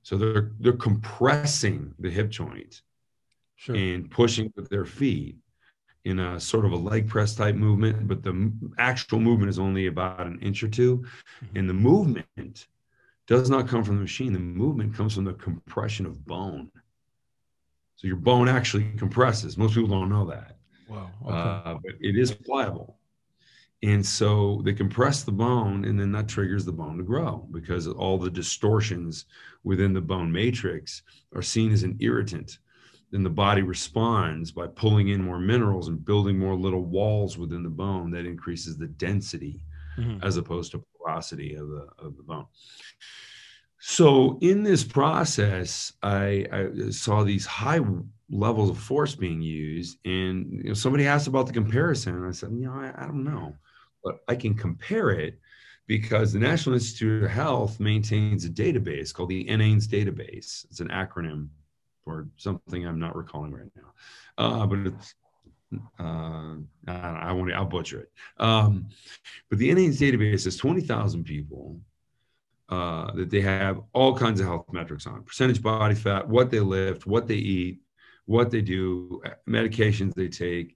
so 0.04 0.18
they're 0.18 0.52
they're 0.60 0.74
compressing 0.74 1.94
the 2.00 2.10
hip 2.10 2.30
joint 2.30 2.82
sure. 3.56 3.76
and 3.76 4.10
pushing 4.10 4.52
with 4.56 4.70
their 4.70 4.86
feet 4.86 5.38
in 6.06 6.20
a 6.20 6.40
sort 6.40 6.66
of 6.66 6.72
a 6.72 6.76
leg 6.76 7.08
press 7.08 7.36
type 7.36 7.56
movement, 7.56 8.08
but 8.08 8.24
the 8.24 8.52
actual 8.78 9.20
movement 9.20 9.50
is 9.50 9.60
only 9.60 9.88
about 9.88 10.26
an 10.26 10.40
inch 10.40 10.64
or 10.64 10.68
2 10.70 10.98
mm-hmm. 10.98 11.58
And 11.58 11.70
the 11.70 11.74
movement 11.74 12.68
does 13.28 13.50
not 13.50 13.68
come 13.68 13.84
from 13.84 13.98
the 13.98 14.02
machine. 14.02 14.34
The 14.34 14.40
movement 14.40 14.96
comes 14.96 15.14
from 15.14 15.26
the 15.26 15.34
compression 15.34 16.06
of 16.06 16.26
bone. 16.26 16.72
So 17.98 18.08
your 18.08 18.16
bone 18.16 18.48
actually 18.48 18.90
compresses. 18.98 19.58
Most 19.58 19.76
people 19.76 19.90
don't 19.90 20.10
know 20.10 20.26
that. 20.26 20.58
Wow. 20.88 21.12
Okay. 21.24 21.36
Uh, 21.36 21.74
but 21.84 21.94
it 22.00 22.18
is 22.18 22.32
pliable. 22.32 22.98
And 23.82 24.06
so 24.06 24.62
they 24.66 24.74
compress 24.74 25.24
the 25.24 25.32
bone, 25.32 25.86
and 25.86 25.98
then 25.98 26.12
that 26.12 26.28
triggers 26.28 26.66
the 26.66 26.72
bone 26.72 26.98
to 26.98 27.04
grow 27.04 27.48
because 27.52 27.88
all 27.88 28.18
the 28.18 28.30
distortions 28.30 29.26
within 29.64 29.94
the 29.94 30.02
bone 30.02 30.32
matrix 30.32 31.02
are 31.34 31.42
seen 31.42 31.72
as 31.72 31.84
an 31.84 31.96
irritant. 32.02 32.60
Then 33.12 33.24
the 33.24 33.30
body 33.30 33.62
responds 33.62 34.52
by 34.52 34.68
pulling 34.68 35.10
in 35.10 35.24
more 35.24 35.40
minerals 35.40 35.88
and 35.88 36.04
building 36.04 36.38
more 36.38 36.56
little 36.56 36.84
walls 36.84 37.38
within 37.38 37.64
the 37.64 37.70
bone 37.70 38.12
that 38.12 38.26
increases 38.26 38.78
the 38.78 38.88
density 38.88 39.62
mm-hmm. 39.98 40.24
as 40.24 40.36
opposed 40.36 40.72
to 40.74 40.84
porosity 40.98 41.56
of 41.56 41.70
the, 41.70 41.88
of 41.98 42.18
the 42.18 42.24
bone. 42.24 42.46
So 43.80 44.38
in 44.42 44.62
this 44.62 44.84
process, 44.84 45.94
I, 46.04 46.46
I 46.52 46.90
saw 46.90 47.24
these 47.24 47.46
high 47.46 47.80
levels 48.30 48.70
of 48.70 48.78
force 48.78 49.16
being 49.16 49.42
used, 49.42 50.00
and 50.04 50.52
you 50.52 50.64
know, 50.66 50.74
somebody 50.74 51.08
asked 51.08 51.28
about 51.28 51.48
the 51.48 51.54
comparison, 51.54 52.16
and 52.16 52.28
I 52.28 52.32
said, 52.32 52.52
you 52.52 52.66
know, 52.66 52.74
I, 52.74 52.92
I 52.98 53.06
don't 53.08 53.24
know 53.24 53.56
but 54.04 54.20
I 54.28 54.36
can 54.36 54.54
compare 54.54 55.12
it 55.12 55.40
because 55.88 56.32
the 56.32 56.40
National 56.40 56.76
Institute 56.76 57.24
of 57.24 57.32
Health 57.32 57.80
maintains 57.80 58.46
a 58.46 58.50
database 58.50 59.14
called 59.14 59.30
the 59.30 59.46
NHANES 59.46 59.88
database. 59.88 60.66
It's 60.70 60.80
an 60.80 60.90
acronym 60.90 61.50
for 62.04 62.28
something 62.38 62.86
I'm 62.86 63.00
not 63.00 63.16
recalling 63.16 63.52
right 63.52 63.72
now, 63.76 63.94
uh, 64.38 64.66
but 64.68 64.80
it's 64.80 65.16
uh, 66.08 66.56
I 66.88 67.32
won't. 67.32 67.54
I'll 67.54 67.66
butcher 67.66 68.02
it. 68.02 68.12
Um, 68.38 68.88
but 69.50 69.60
the 69.60 69.70
NHANES 69.70 70.00
database 70.00 70.46
has 70.46 70.58
20,000 70.58 71.24
people 71.24 71.80
uh, 72.70 73.12
that 73.14 73.30
they 73.30 73.42
have 73.42 73.82
all 73.94 74.16
kinds 74.16 74.40
of 74.40 74.48
health 74.48 74.66
metrics 74.72 75.08
on: 75.08 75.24
percentage 75.24 75.62
body 75.62 75.96
fat, 75.96 76.28
what 76.28 76.52
they 76.52 76.60
lift, 76.60 77.06
what 77.06 77.28
they 77.28 77.36
eat, 77.36 77.82
what 78.26 78.52
they 78.52 78.62
do, 78.62 79.22
medications 79.48 80.14
they 80.14 80.28
take, 80.28 80.76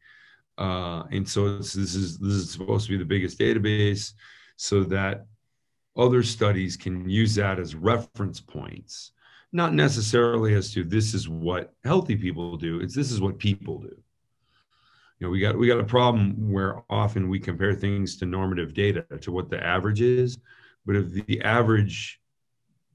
uh, 0.58 1.04
and 1.12 1.28
so 1.28 1.58
this 1.58 1.76
is 1.76 2.18
this 2.18 2.34
is 2.34 2.52
supposed 2.52 2.86
to 2.86 2.92
be 2.92 2.98
the 2.98 3.06
biggest 3.06 3.40
database, 3.40 4.14
so 4.56 4.84
that 4.84 5.26
other 5.98 6.24
studies 6.24 6.76
can 6.78 7.10
use 7.10 7.36
that 7.36 7.60
as 7.60 7.76
reference 7.76 8.40
points, 8.40 9.12
not 9.52 9.74
necessarily 9.74 10.56
as 10.56 10.72
to 10.74 10.84
this 10.84 11.14
is 11.14 11.30
what 11.30 11.74
healthy 11.84 12.16
people 12.16 12.58
do. 12.58 12.80
It's 12.80 12.96
this 12.96 13.12
is 13.12 13.22
what 13.22 13.38
people 13.38 13.80
do. 13.80 13.96
You 15.20 15.28
know, 15.28 15.30
we 15.30 15.40
got 15.40 15.58
we 15.58 15.68
got 15.68 15.80
a 15.80 15.86
problem 15.86 16.52
where 16.52 16.84
often 16.90 17.30
we 17.30 17.40
compare 17.40 17.74
things 17.74 18.18
to 18.18 18.26
normative 18.26 18.74
data 18.74 19.06
to 19.22 19.32
what 19.32 19.50
the 19.50 19.64
average 19.64 20.02
is, 20.02 20.38
but 20.86 20.96
if 20.96 21.12
the 21.12 21.42
average 21.42 22.20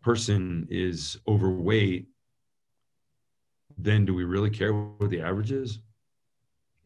person 0.03 0.67
is 0.71 1.19
overweight, 1.27 2.09
then 3.77 4.05
do 4.05 4.15
we 4.15 4.25
really 4.25 4.51
care 4.51 4.73
what 4.73 5.11
the 5.11 5.21
average 5.21 5.53
is? 5.53 5.81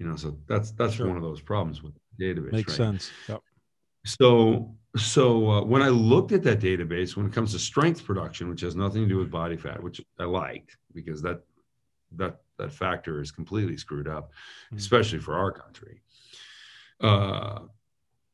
You 0.02 0.08
know 0.08 0.16
so 0.16 0.36
that's 0.48 0.72
that's 0.72 0.94
sure. 0.94 1.06
one 1.06 1.16
of 1.16 1.22
those 1.22 1.40
problems 1.40 1.80
with 1.82 1.92
database 2.20 2.52
makes 2.52 2.72
right? 2.72 2.76
sense 2.76 3.10
yep. 3.28 3.40
so 4.04 4.74
so 4.96 5.48
uh, 5.48 5.62
when 5.62 5.80
i 5.80 5.88
looked 5.88 6.32
at 6.32 6.42
that 6.42 6.58
database 6.58 7.16
when 7.16 7.24
it 7.24 7.32
comes 7.32 7.52
to 7.52 7.58
strength 7.58 8.04
production 8.04 8.48
which 8.48 8.60
has 8.60 8.74
nothing 8.74 9.02
to 9.02 9.08
do 9.08 9.16
with 9.16 9.30
body 9.30 9.56
fat 9.56 9.80
which 9.80 10.00
i 10.18 10.24
liked 10.24 10.76
because 10.92 11.22
that 11.22 11.40
that 12.16 12.40
that 12.58 12.72
factor 12.72 13.20
is 13.20 13.30
completely 13.30 13.76
screwed 13.76 14.08
up 14.08 14.32
mm-hmm. 14.66 14.76
especially 14.76 15.20
for 15.20 15.34
our 15.34 15.52
country 15.52 16.02
uh, 17.00 17.60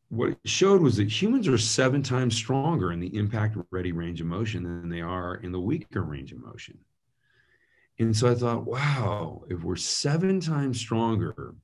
what 0.08 0.30
it 0.30 0.38
showed 0.46 0.80
was 0.80 0.96
that 0.96 1.10
humans 1.10 1.46
are 1.48 1.58
seven 1.58 2.02
times 2.02 2.34
stronger 2.34 2.92
in 2.92 3.00
the 3.00 3.14
impact 3.14 3.58
ready 3.70 3.92
range 3.92 4.22
of 4.22 4.26
motion 4.26 4.62
than 4.62 4.88
they 4.88 5.02
are 5.02 5.36
in 5.36 5.52
the 5.52 5.60
weaker 5.60 6.02
range 6.02 6.32
of 6.32 6.38
motion 6.38 6.78
and 7.98 8.16
so 8.16 8.30
I 8.30 8.34
thought, 8.34 8.64
wow, 8.64 9.42
if 9.48 9.62
we're 9.62 9.76
seven 9.76 10.40
times 10.40 10.78
stronger 10.78 11.54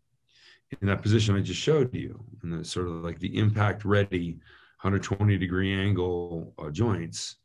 in 0.80 0.88
that 0.88 1.02
position 1.02 1.36
I 1.36 1.40
just 1.40 1.60
showed 1.60 1.94
you, 1.94 2.24
and 2.42 2.52
the 2.52 2.64
sort 2.64 2.88
of 2.88 2.94
like 3.04 3.18
the 3.18 3.38
impact 3.38 3.84
ready 3.84 4.38
120 4.82 5.38
degree 5.38 5.72
angle 5.72 6.52
uh, 6.58 6.70
joints, 6.70 7.36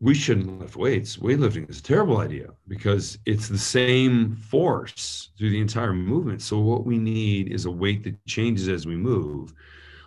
we 0.00 0.14
shouldn't 0.14 0.60
lift 0.60 0.76
weights. 0.76 1.16
Weightlifting 1.16 1.70
is 1.70 1.78
a 1.78 1.82
terrible 1.82 2.18
idea 2.18 2.50
because 2.68 3.18
it's 3.24 3.48
the 3.48 3.58
same 3.58 4.36
force 4.36 5.30
through 5.38 5.50
the 5.50 5.60
entire 5.60 5.94
movement. 5.94 6.42
So 6.42 6.58
what 6.58 6.84
we 6.84 6.98
need 6.98 7.50
is 7.50 7.64
a 7.64 7.70
weight 7.70 8.04
that 8.04 8.26
changes 8.26 8.68
as 8.68 8.86
we 8.86 8.96
move, 8.96 9.54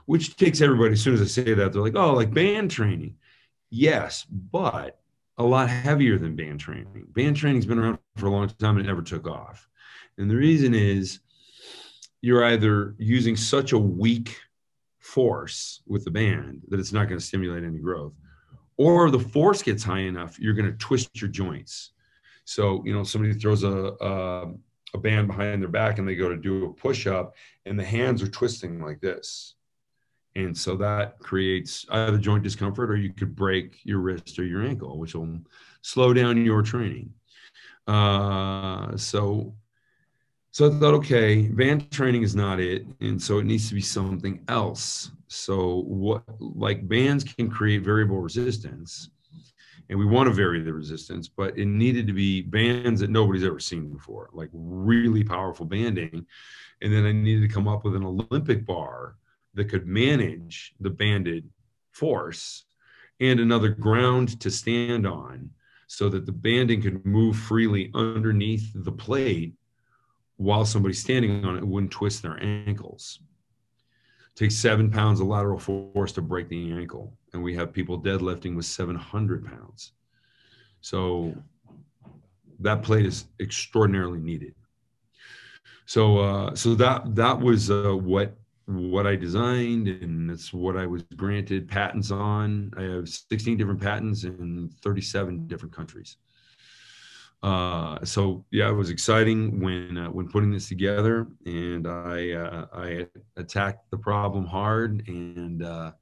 which 0.06 0.36
takes 0.36 0.62
everybody. 0.62 0.94
As 0.94 1.02
soon 1.02 1.16
as 1.16 1.22
I 1.22 1.26
say 1.26 1.54
that, 1.54 1.74
they're 1.74 1.82
like, 1.82 1.96
"Oh, 1.96 2.14
like 2.14 2.34
band 2.34 2.70
training." 2.70 3.16
Yes, 3.72 4.26
but 4.26 5.00
a 5.40 5.44
lot 5.44 5.70
heavier 5.70 6.18
than 6.18 6.36
band 6.36 6.60
training. 6.60 7.06
Band 7.14 7.38
training's 7.38 7.66
been 7.66 7.80
around 7.80 7.98
for 8.18 8.28
a 8.28 8.30
long 8.30 8.50
time 8.50 8.76
and 8.76 8.86
it 8.86 8.88
never 8.88 9.02
took 9.02 9.26
off. 9.26 9.68
And 10.18 10.30
the 10.30 10.36
reason 10.36 10.74
is 10.74 11.22
you're 12.22 12.44
either 12.44 12.94
using 13.00 13.38
such 13.38 13.72
a 13.72 13.78
weak 13.78 14.38
force 15.00 15.82
with 15.88 16.04
the 16.04 16.12
band 16.12 16.62
that 16.68 16.80
it's 16.80 16.92
not 16.92 17.08
going 17.08 17.18
to 17.18 17.26
stimulate 17.26 17.64
any 17.64 17.80
growth, 17.80 18.14
or 18.78 19.10
the 19.10 19.20
force 19.20 19.64
gets 19.64 19.82
high 19.82 20.00
enough, 20.00 20.38
you're 20.38 20.54
going 20.54 20.70
to 20.70 20.78
twist 20.78 21.10
your 21.22 21.30
joints. 21.30 21.92
So, 22.44 22.84
you 22.86 22.94
know, 22.94 23.04
somebody 23.04 23.34
throws 23.34 23.64
a, 23.64 23.94
a, 24.02 24.52
a 24.94 24.98
band 24.98 25.28
behind 25.28 25.62
their 25.62 25.70
back 25.70 26.00
and 26.00 26.08
they 26.08 26.16
go 26.16 26.28
to 26.28 26.36
do 26.36 26.66
a 26.66 26.74
push 26.74 27.08
up 27.08 27.36
and 27.66 27.80
the 27.80 27.86
hands 27.86 28.22
are 28.22 28.28
twisting 28.28 28.82
like 28.82 29.00
this 29.00 29.56
and 30.36 30.58
so 30.58 30.76
that 30.78 31.20
creates 31.20 31.86
either 31.90 32.18
joint 32.18 32.44
discomfort 32.44 32.92
or 32.92 32.96
you 32.96 33.14
could 33.14 33.36
break 33.36 33.80
your 33.84 34.00
wrist 34.00 34.38
or 34.38 34.44
your 34.44 34.64
ankle, 34.64 34.98
which 35.00 35.16
will 35.16 35.40
slow 35.82 36.14
down 36.14 36.44
your 36.46 36.62
training. 36.62 37.12
Uh, 37.88 38.96
so, 38.96 39.56
so 40.52 40.68
I 40.68 40.80
thought, 40.80 40.94
okay, 40.96 41.48
band 41.48 41.90
training 41.92 42.24
is 42.24 42.36
not 42.36 42.60
it, 42.60 42.86
and 43.02 43.22
so 43.22 43.40
it 43.40 43.46
needs 43.46 43.68
to 43.70 43.76
be 43.76 43.82
something 43.82 44.44
else. 44.48 45.12
So, 45.28 45.84
what 45.88 46.24
like 46.40 46.88
bands 46.88 47.24
can 47.24 47.50
create 47.50 47.84
variable 47.84 48.20
resistance, 48.20 49.10
and 49.90 49.98
we 49.98 50.06
want 50.06 50.28
to 50.28 50.34
vary 50.34 50.62
the 50.62 50.74
resistance, 50.74 51.28
but 51.28 51.58
it 51.58 51.66
needed 51.66 52.06
to 52.08 52.14
be 52.14 52.42
bands 52.42 53.02
that 53.02 53.10
nobody's 53.10 53.44
ever 53.44 53.60
seen 53.60 53.92
before, 53.92 54.30
like 54.34 54.50
really 54.54 55.24
powerful 55.24 55.66
banding. 55.66 56.26
And 56.82 56.94
then 56.94 57.06
I 57.06 57.12
needed 57.12 57.48
to 57.48 57.54
come 57.54 57.68
up 57.68 57.84
with 57.84 57.96
an 57.96 58.06
Olympic 58.06 58.66
bar 58.66 59.16
that 59.60 59.70
could 59.70 59.86
manage 59.86 60.74
the 60.80 60.90
banded 60.90 61.44
force 61.92 62.64
and 63.20 63.42
another 63.42 63.68
ground 63.68 64.40
to 64.40 64.50
stand 64.50 65.06
on 65.06 65.50
so 65.88 66.08
that 66.08 66.26
the 66.26 66.32
banding 66.32 66.82
could 66.82 67.06
move 67.06 67.36
freely 67.36 67.92
underneath 67.94 68.72
the 68.74 68.92
plate 68.92 69.54
while 70.38 70.64
somebody's 70.64 71.02
standing 71.02 71.44
on 71.44 71.58
it 71.58 71.68
wouldn't 71.68 71.92
twist 71.92 72.22
their 72.22 72.42
ankles. 72.42 73.20
It 74.30 74.40
takes 74.40 74.56
seven 74.56 74.90
pounds 74.90 75.20
of 75.20 75.28
lateral 75.28 75.60
force 75.60 76.14
to 76.14 76.22
break 76.22 76.48
the 76.48 76.72
ankle. 76.72 77.14
And 77.34 77.44
we 77.44 77.54
have 77.56 77.74
people 77.74 78.00
deadlifting 78.00 78.56
with 78.56 78.66
700 78.66 79.46
pounds. 79.46 79.92
So 80.80 81.36
that 82.60 82.82
plate 82.82 83.06
is 83.06 83.26
extraordinarily 83.42 84.22
needed. 84.22 84.56
So, 85.86 86.20
uh, 86.20 86.56
so 86.56 86.76
that 86.76 87.16
that 87.16 87.42
was 87.42 87.70
uh, 87.70 87.92
what 87.92 88.39
what 88.70 89.08
I 89.08 89.16
designed, 89.16 89.88
and 89.88 90.30
that's 90.30 90.54
what 90.54 90.78
I 90.78 90.86
was 90.86 91.02
granted 91.16 91.68
patents 91.68 92.12
on. 92.12 92.72
I 92.78 92.84
have 92.84 93.10
16 93.10 93.58
different 93.58 93.82
patents 93.82 94.24
in 94.26 94.70
37 94.84 95.48
different 95.48 95.76
countries. 95.76 96.18
Uh, 97.42 98.04
so 98.06 98.46
yeah, 98.52 98.70
it 98.70 98.74
was 98.74 98.90
exciting 98.90 99.60
when 99.60 99.98
uh, 99.98 100.08
when 100.10 100.28
putting 100.28 100.52
this 100.52 100.68
together, 100.68 101.28
and 101.46 101.88
I 101.88 102.32
uh, 102.34 102.66
I 102.74 103.08
attacked 103.38 103.90
the 103.90 103.98
problem 103.98 104.46
hard 104.46 105.08
and 105.08 105.64
uh, 105.64 105.94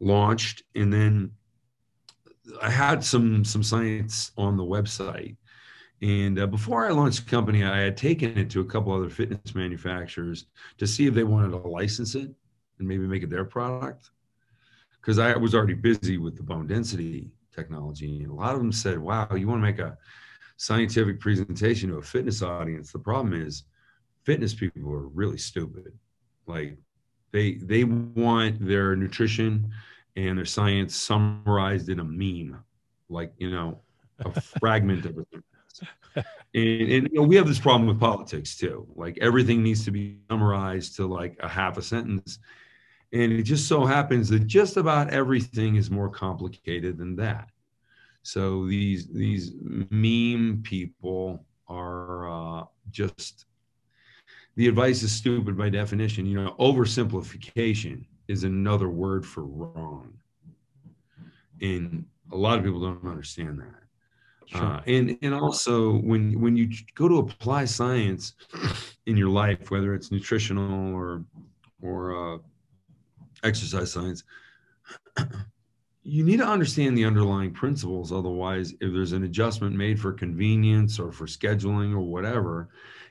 launched, 0.00 0.64
and 0.74 0.92
then 0.92 1.30
I 2.60 2.70
had 2.70 3.02
some 3.02 3.44
some 3.44 3.62
science 3.62 4.32
on 4.36 4.56
the 4.56 4.64
website. 4.64 5.36
And 6.00 6.38
uh, 6.38 6.46
before 6.46 6.86
I 6.86 6.90
launched 6.90 7.24
the 7.24 7.30
company, 7.30 7.64
I 7.64 7.78
had 7.78 7.96
taken 7.96 8.38
it 8.38 8.50
to 8.50 8.60
a 8.60 8.64
couple 8.64 8.92
other 8.92 9.10
fitness 9.10 9.54
manufacturers 9.54 10.46
to 10.78 10.86
see 10.86 11.06
if 11.06 11.14
they 11.14 11.24
wanted 11.24 11.50
to 11.50 11.68
license 11.68 12.14
it 12.14 12.30
and 12.78 12.88
maybe 12.88 13.06
make 13.06 13.22
it 13.22 13.30
their 13.30 13.44
product. 13.44 14.10
Because 15.00 15.18
I 15.18 15.36
was 15.36 15.54
already 15.54 15.74
busy 15.74 16.18
with 16.18 16.36
the 16.36 16.42
bone 16.42 16.66
density 16.66 17.30
technology, 17.54 18.22
and 18.22 18.30
a 18.30 18.34
lot 18.34 18.54
of 18.54 18.60
them 18.60 18.72
said, 18.72 18.98
"Wow, 18.98 19.28
you 19.34 19.48
want 19.48 19.58
to 19.58 19.66
make 19.66 19.78
a 19.78 19.96
scientific 20.58 21.20
presentation 21.20 21.88
to 21.88 21.96
a 21.96 22.02
fitness 22.02 22.42
audience. 22.42 22.92
The 22.92 22.98
problem 22.98 23.32
is 23.32 23.64
fitness 24.24 24.54
people 24.54 24.92
are 24.92 25.06
really 25.08 25.38
stupid. 25.38 25.92
Like 26.46 26.76
they 27.32 27.54
they 27.54 27.84
want 27.84 28.60
their 28.60 28.94
nutrition 28.96 29.70
and 30.16 30.36
their 30.36 30.44
science 30.44 30.94
summarized 30.96 31.88
in 31.88 32.00
a 32.00 32.04
meme, 32.04 32.62
like 33.08 33.32
you 33.38 33.50
know, 33.50 33.80
a 34.18 34.40
fragment 34.40 35.06
of 35.06 35.18
it. 35.18 35.28
And, 36.54 36.90
and 36.90 37.08
you 37.12 37.20
know, 37.20 37.22
we 37.22 37.36
have 37.36 37.46
this 37.46 37.58
problem 37.58 37.86
with 37.86 38.00
politics 38.00 38.56
too. 38.56 38.86
Like 38.96 39.18
everything 39.20 39.62
needs 39.62 39.84
to 39.84 39.90
be 39.90 40.16
summarized 40.30 40.96
to 40.96 41.06
like 41.06 41.36
a 41.40 41.48
half 41.48 41.76
a 41.76 41.82
sentence. 41.82 42.38
And 43.12 43.32
it 43.32 43.42
just 43.42 43.68
so 43.68 43.84
happens 43.84 44.28
that 44.30 44.46
just 44.46 44.76
about 44.76 45.10
everything 45.10 45.76
is 45.76 45.90
more 45.90 46.08
complicated 46.08 46.96
than 46.96 47.16
that. 47.16 47.50
So 48.22 48.66
these 48.66 49.08
these 49.08 49.52
meme 49.62 50.60
people 50.62 51.44
are 51.68 52.28
uh, 52.28 52.64
just 52.90 53.46
the 54.56 54.68
advice 54.68 55.02
is 55.02 55.12
stupid 55.12 55.56
by 55.56 55.68
definition. 55.68 56.26
You 56.26 56.42
know, 56.42 56.56
oversimplification 56.58 58.04
is 58.26 58.44
another 58.44 58.88
word 58.88 59.24
for 59.24 59.44
wrong, 59.44 60.12
and 61.60 62.04
a 62.32 62.36
lot 62.36 62.58
of 62.58 62.64
people 62.64 62.80
don't 62.80 63.06
understand 63.06 63.60
that. 63.60 63.87
Sure. 64.48 64.62
Uh, 64.62 64.82
and 64.86 65.18
and 65.20 65.34
also 65.34 65.98
when 65.98 66.40
when 66.40 66.56
you 66.56 66.70
go 66.94 67.06
to 67.06 67.18
apply 67.18 67.66
science 67.66 68.32
in 69.04 69.16
your 69.16 69.28
life, 69.28 69.70
whether 69.70 69.94
it's 69.94 70.10
nutritional 70.10 70.94
or 70.94 71.22
or 71.82 72.34
uh, 72.34 72.38
exercise 73.44 73.92
science, 73.92 74.24
you 76.02 76.24
need 76.24 76.38
to 76.38 76.46
understand 76.46 76.96
the 76.96 77.04
underlying 77.04 77.52
principles. 77.52 78.10
Otherwise, 78.10 78.72
if 78.80 78.90
there's 78.92 79.12
an 79.12 79.24
adjustment 79.24 79.76
made 79.76 80.00
for 80.00 80.12
convenience 80.12 80.98
or 80.98 81.12
for 81.12 81.26
scheduling 81.26 81.92
or 81.92 82.00
whatever, 82.00 82.70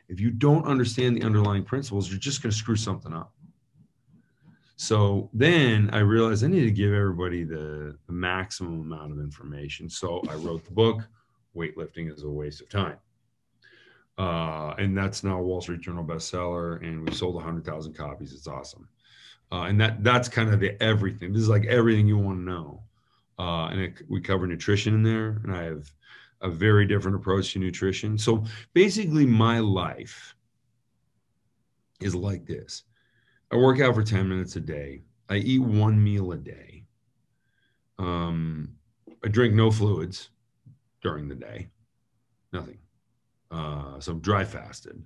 if 0.09 0.19
you 0.19 0.31
don't 0.31 0.65
understand 0.65 1.17
the 1.17 1.23
underlying 1.23 1.63
principles, 1.63 2.09
you're 2.09 2.17
just 2.17 2.41
going 2.41 2.51
to 2.51 2.57
screw 2.57 2.75
something 2.75 3.13
up. 3.13 3.31
So 4.75 5.29
then 5.33 5.91
I 5.91 5.99
realized 5.99 6.43
I 6.43 6.47
need 6.47 6.65
to 6.65 6.71
give 6.71 6.93
everybody 6.93 7.43
the, 7.43 7.95
the 8.07 8.13
maximum 8.13 8.81
amount 8.81 9.11
of 9.11 9.19
information. 9.19 9.87
So 9.87 10.21
I 10.29 10.35
wrote 10.35 10.65
the 10.65 10.71
book, 10.71 11.07
Weightlifting 11.57 12.13
is 12.13 12.23
a 12.23 12.29
Waste 12.29 12.61
of 12.61 12.69
Time. 12.69 12.97
Uh, 14.17 14.73
and 14.77 14.97
that's 14.97 15.23
now 15.23 15.39
a 15.39 15.43
Wall 15.43 15.61
Street 15.61 15.81
Journal 15.81 16.03
bestseller, 16.03 16.81
and 16.81 17.07
we 17.07 17.13
sold 17.13 17.35
100,000 17.35 17.93
copies. 17.93 18.33
It's 18.33 18.47
awesome. 18.47 18.87
Uh, 19.51 19.63
and 19.63 19.79
that 19.79 20.03
that's 20.03 20.27
kind 20.27 20.53
of 20.53 20.59
the 20.59 20.81
everything. 20.81 21.31
This 21.31 21.43
is 21.43 21.49
like 21.49 21.65
everything 21.65 22.07
you 22.07 22.17
want 22.17 22.39
to 22.39 22.43
know. 22.43 22.83
Uh, 23.39 23.67
and 23.67 23.79
it, 23.79 24.01
we 24.09 24.19
cover 24.19 24.47
nutrition 24.47 24.93
in 24.93 25.03
there, 25.03 25.39
and 25.43 25.55
I 25.55 25.63
have 25.63 25.89
a 26.41 26.49
very 26.49 26.85
different 26.85 27.15
approach 27.15 27.53
to 27.53 27.59
nutrition. 27.59 28.17
So 28.17 28.43
basically, 28.73 29.25
my 29.25 29.59
life 29.59 30.35
is 32.01 32.13
like 32.13 32.45
this: 32.45 32.83
I 33.51 33.55
work 33.55 33.79
out 33.79 33.95
for 33.95 34.03
ten 34.03 34.27
minutes 34.27 34.57
a 34.57 34.59
day. 34.59 35.03
I 35.29 35.37
eat 35.37 35.59
one 35.59 36.03
meal 36.03 36.33
a 36.33 36.37
day. 36.37 36.83
Um, 37.99 38.75
I 39.23 39.29
drink 39.29 39.53
no 39.53 39.71
fluids 39.71 40.29
during 41.01 41.27
the 41.27 41.35
day, 41.35 41.69
nothing. 42.51 42.77
Uh, 43.49 43.99
so 43.99 44.13
dry 44.15 44.43
fasted, 44.43 45.01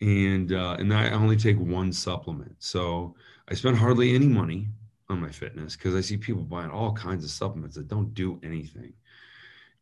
and 0.00 0.52
uh, 0.52 0.76
and 0.78 0.92
I 0.92 1.10
only 1.10 1.36
take 1.36 1.58
one 1.58 1.92
supplement. 1.92 2.54
So 2.58 3.14
I 3.48 3.54
spend 3.54 3.76
hardly 3.76 4.14
any 4.14 4.28
money 4.28 4.68
on 5.08 5.20
my 5.20 5.30
fitness 5.30 5.76
because 5.76 5.94
I 5.94 6.00
see 6.00 6.16
people 6.16 6.42
buying 6.42 6.70
all 6.70 6.92
kinds 6.92 7.24
of 7.24 7.30
supplements 7.30 7.76
that 7.76 7.88
don't 7.88 8.14
do 8.14 8.40
anything. 8.42 8.92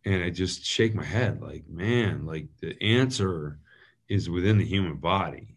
And 0.05 0.23
I 0.23 0.31
just 0.31 0.65
shake 0.65 0.95
my 0.95 1.05
head 1.05 1.41
like, 1.41 1.67
man, 1.69 2.27
like 2.27 2.47
the 2.61 2.77
answer 2.83 3.59
is 4.09 4.29
within 4.29 4.59
the 4.59 4.65
human 4.65 4.97
body. 4.97 5.57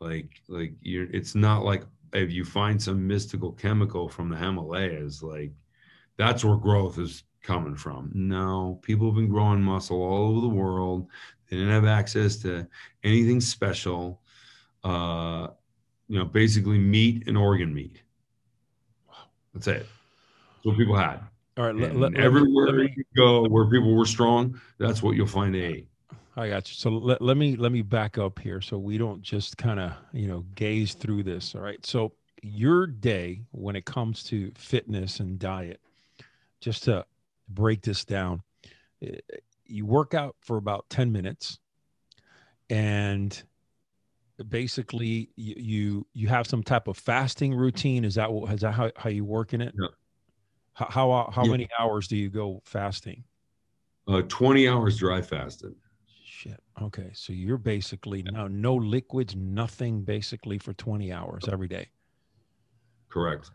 Like, 0.00 0.28
like 0.48 0.74
you're, 0.82 1.10
it's 1.10 1.34
not 1.34 1.64
like 1.64 1.84
if 2.12 2.30
you 2.30 2.44
find 2.44 2.80
some 2.80 3.06
mystical 3.06 3.52
chemical 3.52 4.08
from 4.08 4.28
the 4.28 4.36
Himalayas, 4.36 5.22
like 5.22 5.52
that's 6.18 6.44
where 6.44 6.56
growth 6.56 6.98
is 6.98 7.24
coming 7.46 7.76
from. 7.76 8.10
No, 8.12 8.78
people 8.82 9.06
have 9.06 9.14
been 9.14 9.28
growing 9.28 9.62
muscle 9.62 10.02
all 10.02 10.30
over 10.30 10.40
the 10.40 10.48
world. 10.48 11.06
They 11.48 11.56
didn't 11.56 11.72
have 11.72 11.86
access 11.86 12.36
to 12.38 12.66
anything 13.04 13.40
special. 13.40 14.20
Uh, 14.82 15.48
you 16.08 16.18
know, 16.18 16.24
basically 16.24 16.78
meat 16.78 17.26
and 17.26 17.38
organ 17.38 17.72
meat. 17.72 18.02
That's 19.54 19.68
it. 19.68 19.86
That's 20.56 20.64
what 20.64 20.76
people 20.76 20.96
had. 20.96 21.20
All 21.56 21.64
right. 21.64 21.74
Let, 21.74 21.96
let, 21.96 22.16
everywhere 22.16 22.66
let 22.66 22.76
me, 22.76 22.94
you 22.96 23.04
go 23.16 23.48
where 23.48 23.64
people 23.66 23.94
were 23.94 24.04
strong, 24.04 24.60
that's 24.78 25.02
what 25.02 25.16
you'll 25.16 25.26
find 25.26 25.56
A. 25.56 25.86
I 26.36 26.48
got 26.50 26.68
you. 26.68 26.74
So 26.74 26.90
let, 26.90 27.22
let 27.22 27.38
me 27.38 27.56
let 27.56 27.72
me 27.72 27.80
back 27.80 28.18
up 28.18 28.38
here 28.38 28.60
so 28.60 28.76
we 28.76 28.98
don't 28.98 29.22
just 29.22 29.56
kind 29.56 29.80
of 29.80 29.92
you 30.12 30.28
know 30.28 30.44
gaze 30.54 30.92
through 30.92 31.22
this. 31.22 31.54
All 31.54 31.62
right. 31.62 31.84
So 31.86 32.12
your 32.42 32.86
day 32.86 33.40
when 33.52 33.74
it 33.74 33.86
comes 33.86 34.22
to 34.24 34.52
fitness 34.54 35.20
and 35.20 35.38
diet, 35.38 35.80
just 36.60 36.84
to 36.84 37.06
break 37.48 37.82
this 37.82 38.04
down, 38.04 38.42
eh, 39.02 39.18
you 39.64 39.86
work 39.86 40.14
out 40.14 40.36
for 40.40 40.56
about 40.56 40.88
10 40.90 41.12
minutes 41.12 41.58
and 42.70 43.42
basically 44.48 45.30
you, 45.36 45.54
you 45.56 46.06
you 46.12 46.28
have 46.28 46.46
some 46.46 46.62
type 46.62 46.88
of 46.88 46.96
fasting 46.96 47.54
routine. 47.54 48.04
Is 48.04 48.14
that 48.16 48.30
is 48.52 48.60
that 48.60 48.72
how, 48.72 48.90
how 48.96 49.10
you 49.10 49.24
work 49.24 49.54
in 49.54 49.60
it? 49.60 49.74
Yeah. 49.78 49.88
how 50.74 50.86
how, 50.90 51.30
how 51.32 51.44
yeah. 51.44 51.50
many 51.50 51.68
hours 51.78 52.06
do 52.08 52.16
you 52.16 52.28
go 52.28 52.62
fasting? 52.64 53.24
Uh 54.08 54.22
20 54.22 54.68
hours 54.68 54.98
dry 54.98 55.22
fasted 55.22 55.74
shit. 56.24 56.60
Okay. 56.82 57.10
So 57.14 57.32
you're 57.32 57.58
basically 57.58 58.22
yeah. 58.24 58.32
now 58.32 58.48
no 58.48 58.74
liquids 58.74 59.34
nothing 59.34 60.02
basically 60.02 60.58
for 60.58 60.74
20 60.74 61.12
hours 61.12 61.48
every 61.48 61.68
day. 61.68 61.88
Correct 63.08 63.50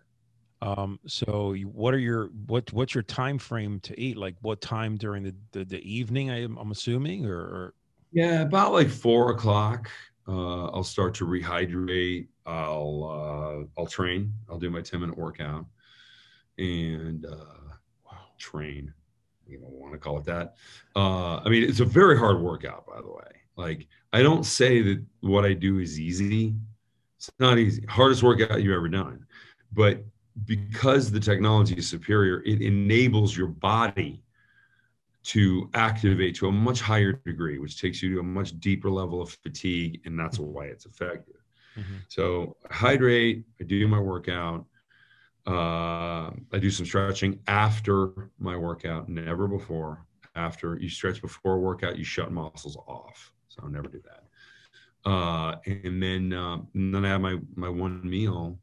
um 0.61 0.99
so 1.07 1.55
what 1.71 1.93
are 1.93 1.99
your 1.99 2.27
what 2.47 2.71
what's 2.73 2.93
your 2.93 3.03
time 3.03 3.37
frame 3.37 3.79
to 3.79 3.99
eat 3.99 4.17
like 4.17 4.35
what 4.41 4.61
time 4.61 4.95
during 4.97 5.23
the 5.23 5.35
the, 5.51 5.65
the 5.65 5.91
evening 5.91 6.29
I 6.29 6.43
am, 6.43 6.57
i'm 6.57 6.71
assuming 6.71 7.25
or, 7.25 7.39
or 7.39 7.73
yeah 8.11 8.41
about 8.41 8.73
like 8.73 8.89
four 8.89 9.31
o'clock 9.31 9.89
uh, 10.27 10.67
I'll 10.67 10.83
start 10.83 11.15
to 11.15 11.25
rehydrate. 11.25 12.27
I'll 12.45 13.65
uh, 13.75 13.79
I'll 13.79 13.87
train. 13.87 14.33
I'll 14.49 14.59
do 14.59 14.69
my 14.69 14.81
10 14.81 15.01
minute 15.01 15.17
workout 15.17 15.65
and 16.57 17.25
uh, 17.25 17.75
wow, 18.05 18.17
train. 18.37 18.93
You 19.47 19.57
don't 19.57 19.71
want 19.71 19.93
to 19.93 19.99
call 19.99 20.19
it 20.19 20.25
that. 20.25 20.55
Uh, 20.95 21.37
I 21.37 21.49
mean, 21.49 21.63
it's 21.63 21.79
a 21.79 21.85
very 21.85 22.17
hard 22.17 22.39
workout, 22.39 22.85
by 22.87 23.01
the 23.01 23.09
way. 23.09 23.41
Like, 23.57 23.87
I 24.13 24.23
don't 24.23 24.45
say 24.45 24.81
that 24.81 25.03
what 25.19 25.43
I 25.43 25.53
do 25.53 25.79
is 25.79 25.99
easy. 25.99 26.55
It's 27.17 27.29
not 27.39 27.57
easy. 27.57 27.83
Hardest 27.89 28.23
workout 28.23 28.63
you've 28.63 28.75
ever 28.75 28.87
done. 28.87 29.25
But 29.73 30.03
because 30.45 31.11
the 31.11 31.19
technology 31.19 31.75
is 31.75 31.89
superior, 31.89 32.41
it 32.43 32.61
enables 32.61 33.35
your 33.35 33.47
body 33.47 34.23
to 35.23 35.69
activate 35.73 36.35
to 36.35 36.47
a 36.47 36.51
much 36.51 36.81
higher 36.81 37.13
degree, 37.13 37.59
which 37.59 37.79
takes 37.79 38.01
you 38.01 38.15
to 38.15 38.19
a 38.19 38.23
much 38.23 38.59
deeper 38.59 38.89
level 38.89 39.21
of 39.21 39.29
fatigue, 39.29 40.01
and 40.05 40.17
that's 40.17 40.39
why 40.39 40.65
it's 40.65 40.85
effective. 40.85 41.35
Mm-hmm. 41.77 41.97
So 42.09 42.57
hydrate. 42.69 43.45
I 43.59 43.63
do 43.63 43.87
my 43.87 43.99
workout. 43.99 44.65
Uh, 45.47 46.31
I 46.51 46.59
do 46.59 46.69
some 46.69 46.85
stretching 46.85 47.39
after 47.47 48.29
my 48.39 48.55
workout, 48.55 49.09
never 49.09 49.47
before. 49.47 50.05
After 50.35 50.77
you 50.77 50.89
stretch 50.89 51.21
before 51.21 51.59
workout, 51.59 51.97
you 51.97 52.03
shut 52.03 52.31
muscles 52.31 52.77
off. 52.87 53.33
So 53.49 53.61
I'll 53.63 53.69
never 53.69 53.89
do 53.89 54.01
that. 54.05 55.09
Uh, 55.09 55.55
and 55.65 56.01
then 56.01 56.31
uh, 56.31 56.57
and 56.73 56.93
then 56.93 57.05
I 57.05 57.09
have 57.09 57.21
my 57.21 57.37
my 57.55 57.69
one 57.69 58.07
meal. 58.07 58.59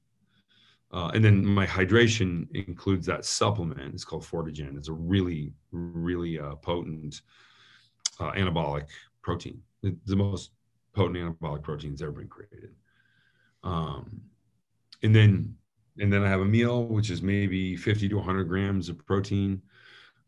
Uh, 0.90 1.10
and 1.12 1.22
then 1.22 1.44
my 1.44 1.66
hydration 1.66 2.46
includes 2.54 3.06
that 3.06 3.24
supplement. 3.24 3.94
It's 3.94 4.04
called 4.04 4.24
Fortigen. 4.24 4.76
It's 4.76 4.88
a 4.88 4.92
really, 4.92 5.52
really 5.70 6.40
uh, 6.40 6.54
potent 6.56 7.20
uh, 8.18 8.32
anabolic 8.32 8.86
protein. 9.22 9.60
It's 9.82 9.96
the 10.06 10.16
most 10.16 10.52
potent 10.94 11.16
anabolic 11.16 11.62
protein 11.62 11.90
that's 11.90 12.02
ever 12.02 12.12
been 12.12 12.28
created. 12.28 12.70
Um, 13.62 14.22
and 15.02 15.14
then 15.14 15.54
and 16.00 16.12
then 16.12 16.22
I 16.24 16.28
have 16.28 16.40
a 16.40 16.44
meal 16.44 16.84
which 16.84 17.10
is 17.10 17.22
maybe 17.22 17.76
50 17.76 18.08
to 18.08 18.16
100 18.16 18.44
grams 18.44 18.88
of 18.88 19.04
protein, 19.04 19.60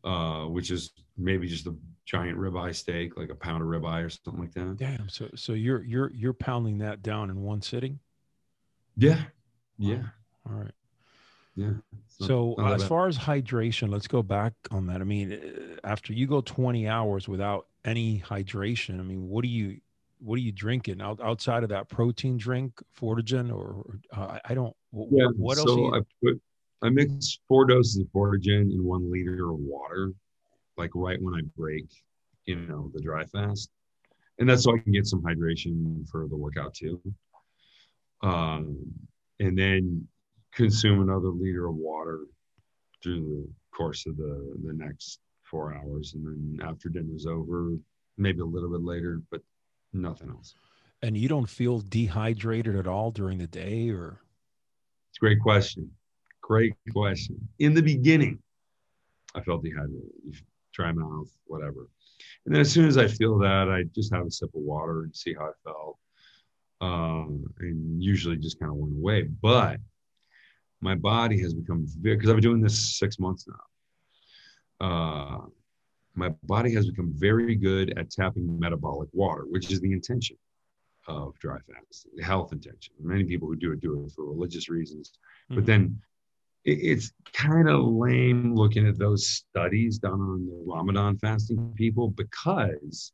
uh, 0.04 0.42
which 0.42 0.70
is 0.70 0.90
maybe 1.16 1.46
just 1.46 1.66
a 1.66 1.76
giant 2.04 2.36
ribeye 2.36 2.74
steak, 2.74 3.16
like 3.16 3.30
a 3.30 3.34
pound 3.34 3.62
of 3.62 3.68
ribeye 3.68 4.04
or 4.04 4.10
something 4.10 4.40
like 4.40 4.52
that. 4.54 4.76
Damn. 4.76 5.08
So 5.08 5.30
so 5.34 5.52
you're 5.52 5.82
you're 5.84 6.10
you're 6.12 6.34
pounding 6.34 6.78
that 6.78 7.02
down 7.02 7.30
in 7.30 7.40
one 7.40 7.62
sitting. 7.62 7.98
Yeah. 8.96 9.22
Yeah. 9.78 10.02
All 10.48 10.56
right. 10.56 10.72
Yeah. 11.56 11.72
So 12.08 12.54
as 12.64 12.84
far 12.86 13.08
as 13.08 13.18
hydration, 13.18 13.90
let's 13.90 14.06
go 14.06 14.22
back 14.22 14.52
on 14.70 14.86
that. 14.86 15.00
I 15.00 15.04
mean, 15.04 15.32
uh, 15.32 15.86
after 15.86 16.12
you 16.12 16.26
go 16.26 16.40
20 16.40 16.88
hours 16.88 17.28
without 17.28 17.66
any 17.84 18.20
hydration, 18.20 19.00
I 19.00 19.02
mean, 19.02 19.28
what 19.28 19.42
do 19.42 19.48
you 19.48 19.80
what 20.20 20.36
are 20.36 20.42
you 20.42 20.52
drinking 20.52 21.00
out, 21.00 21.18
outside 21.22 21.62
of 21.62 21.70
that 21.70 21.88
protein 21.88 22.36
drink, 22.36 22.80
Fortigen, 22.98 23.52
or 23.52 23.98
uh, 24.14 24.38
I 24.44 24.54
don't. 24.54 24.74
Yeah. 24.92 25.26
What 25.36 25.56
so 25.56 25.62
else? 25.62 25.76
You... 25.76 25.94
I 25.94 26.00
put 26.22 26.42
I 26.82 26.88
mix 26.90 27.38
four 27.48 27.66
doses 27.66 28.00
of 28.00 28.06
Fortigen 28.08 28.72
in 28.72 28.84
one 28.84 29.10
liter 29.10 29.50
of 29.50 29.58
water, 29.58 30.12
like 30.76 30.90
right 30.94 31.20
when 31.20 31.34
I 31.34 31.40
break, 31.56 31.86
you 32.46 32.56
know, 32.56 32.90
the 32.94 33.00
dry 33.00 33.24
fast, 33.24 33.70
and 34.38 34.48
that's 34.48 34.64
so 34.64 34.74
I 34.74 34.78
can 34.78 34.92
get 34.92 35.06
some 35.06 35.22
hydration 35.22 36.06
for 36.08 36.26
the 36.28 36.36
workout 36.36 36.74
too. 36.74 37.00
Um, 38.22 38.76
and 39.40 39.58
then 39.58 40.06
consume 40.52 41.02
another 41.02 41.28
liter 41.28 41.66
of 41.66 41.76
water 41.76 42.20
through 43.02 43.46
the 43.46 43.76
course 43.76 44.06
of 44.06 44.16
the 44.16 44.56
the 44.64 44.72
next 44.72 45.20
four 45.42 45.74
hours, 45.74 46.14
and 46.14 46.26
then 46.26 46.66
after 46.66 46.88
dinner's 46.88 47.26
over, 47.26 47.72
maybe 48.16 48.40
a 48.40 48.44
little 48.44 48.70
bit 48.70 48.82
later, 48.82 49.20
but 49.30 49.40
nothing 49.92 50.30
else. 50.30 50.54
And 51.02 51.16
you 51.16 51.28
don't 51.28 51.48
feel 51.48 51.80
dehydrated 51.80 52.76
at 52.76 52.86
all 52.86 53.10
during 53.10 53.38
the 53.38 53.46
day 53.46 53.90
or? 53.90 54.20
It's 55.10 55.18
a 55.18 55.20
great 55.20 55.40
question. 55.40 55.90
Great 56.42 56.74
question. 56.92 57.48
In 57.58 57.74
the 57.74 57.82
beginning, 57.82 58.38
I 59.34 59.40
felt 59.40 59.64
dehydrated. 59.64 60.10
Dry 60.72 60.92
mouth, 60.92 61.28
whatever. 61.46 61.88
And 62.44 62.54
then 62.54 62.60
as 62.60 62.70
soon 62.70 62.86
as 62.86 62.96
I 62.96 63.08
feel 63.08 63.38
that, 63.38 63.68
I 63.68 63.84
just 63.94 64.12
have 64.14 64.26
a 64.26 64.30
sip 64.30 64.50
of 64.54 64.60
water 64.60 65.02
and 65.02 65.16
see 65.16 65.34
how 65.34 65.46
I 65.46 65.52
felt. 65.64 65.98
Um, 66.80 67.44
and 67.58 68.02
usually 68.02 68.36
just 68.36 68.60
kind 68.60 68.70
of 68.70 68.76
went 68.76 68.94
away. 68.94 69.22
But 69.22 69.78
my 70.80 70.94
body 70.94 71.40
has 71.40 71.54
become 71.54 71.86
very, 72.00 72.16
because 72.16 72.30
I've 72.30 72.36
been 72.36 72.42
doing 72.42 72.60
this 72.60 72.98
six 72.98 73.18
months 73.18 73.46
now. 73.46 74.86
Uh, 74.86 75.38
my 76.14 76.30
body 76.44 76.72
has 76.74 76.88
become 76.88 77.12
very 77.14 77.54
good 77.54 77.96
at 77.98 78.10
tapping 78.10 78.58
metabolic 78.58 79.08
water, 79.12 79.44
which 79.48 79.70
is 79.70 79.80
the 79.80 79.92
intention 79.92 80.36
of 81.06 81.38
dry 81.38 81.58
fast, 81.58 82.06
the 82.14 82.22
health 82.22 82.52
intention. 82.52 82.94
Many 83.00 83.24
people 83.24 83.48
who 83.48 83.56
do 83.56 83.72
it 83.72 83.80
do 83.80 84.04
it 84.04 84.12
for 84.12 84.24
religious 84.24 84.68
reasons, 84.68 85.12
mm-hmm. 85.44 85.56
but 85.56 85.66
then 85.66 86.00
it, 86.64 86.78
it's 86.82 87.12
kind 87.32 87.68
of 87.68 87.84
lame 87.84 88.54
looking 88.54 88.86
at 88.86 88.98
those 88.98 89.28
studies 89.28 89.98
done 89.98 90.20
on 90.20 90.46
the 90.46 90.62
Ramadan 90.66 91.18
fasting 91.18 91.72
people 91.76 92.08
because 92.08 93.12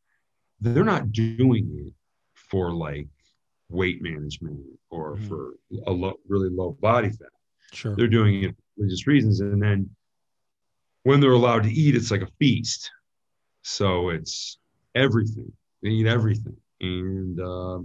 they're 0.61 0.85
not 0.85 1.12
doing 1.12 1.87
it 1.87 1.92
for 2.35 2.72
like 2.72 3.09
weight 3.68 4.02
management 4.02 4.61
or 4.90 5.16
mm-hmm. 5.16 5.29
for 5.29 5.55
a 5.87 5.90
low, 5.92 6.14
really 6.29 6.48
low 6.48 6.76
body 6.81 7.11
fat. 7.11 7.29
Sure. 7.72 7.94
They're 7.96 8.07
doing 8.07 8.44
it 8.44 8.50
for 8.50 8.62
religious 8.79 9.07
reasons. 9.07 9.40
And 9.40 9.62
then 9.62 9.90
when 11.02 11.20
they're 11.20 11.33
allowed 11.33 11.62
to 11.64 11.70
eat, 11.70 11.94
it's 11.94 12.11
like 12.11 12.22
a 12.22 12.29
feast. 12.38 12.90
So 13.62 14.11
it's 14.11 14.59
everything. 14.94 15.52
They 15.83 15.90
eat 15.90 16.07
everything, 16.07 16.57
and 16.81 17.40
uh, 17.40 17.81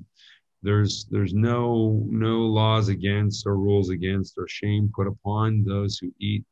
there's 0.63 1.05
there's 1.05 1.33
no 1.33 2.03
no 2.09 2.39
laws 2.39 2.87
against 2.87 3.45
or 3.45 3.57
rules 3.57 3.89
against 3.89 4.35
or 4.37 4.47
shame 4.47 4.91
put 4.95 5.07
upon 5.07 5.63
those 5.63 5.97
who 5.97 6.13
eat 6.19 6.43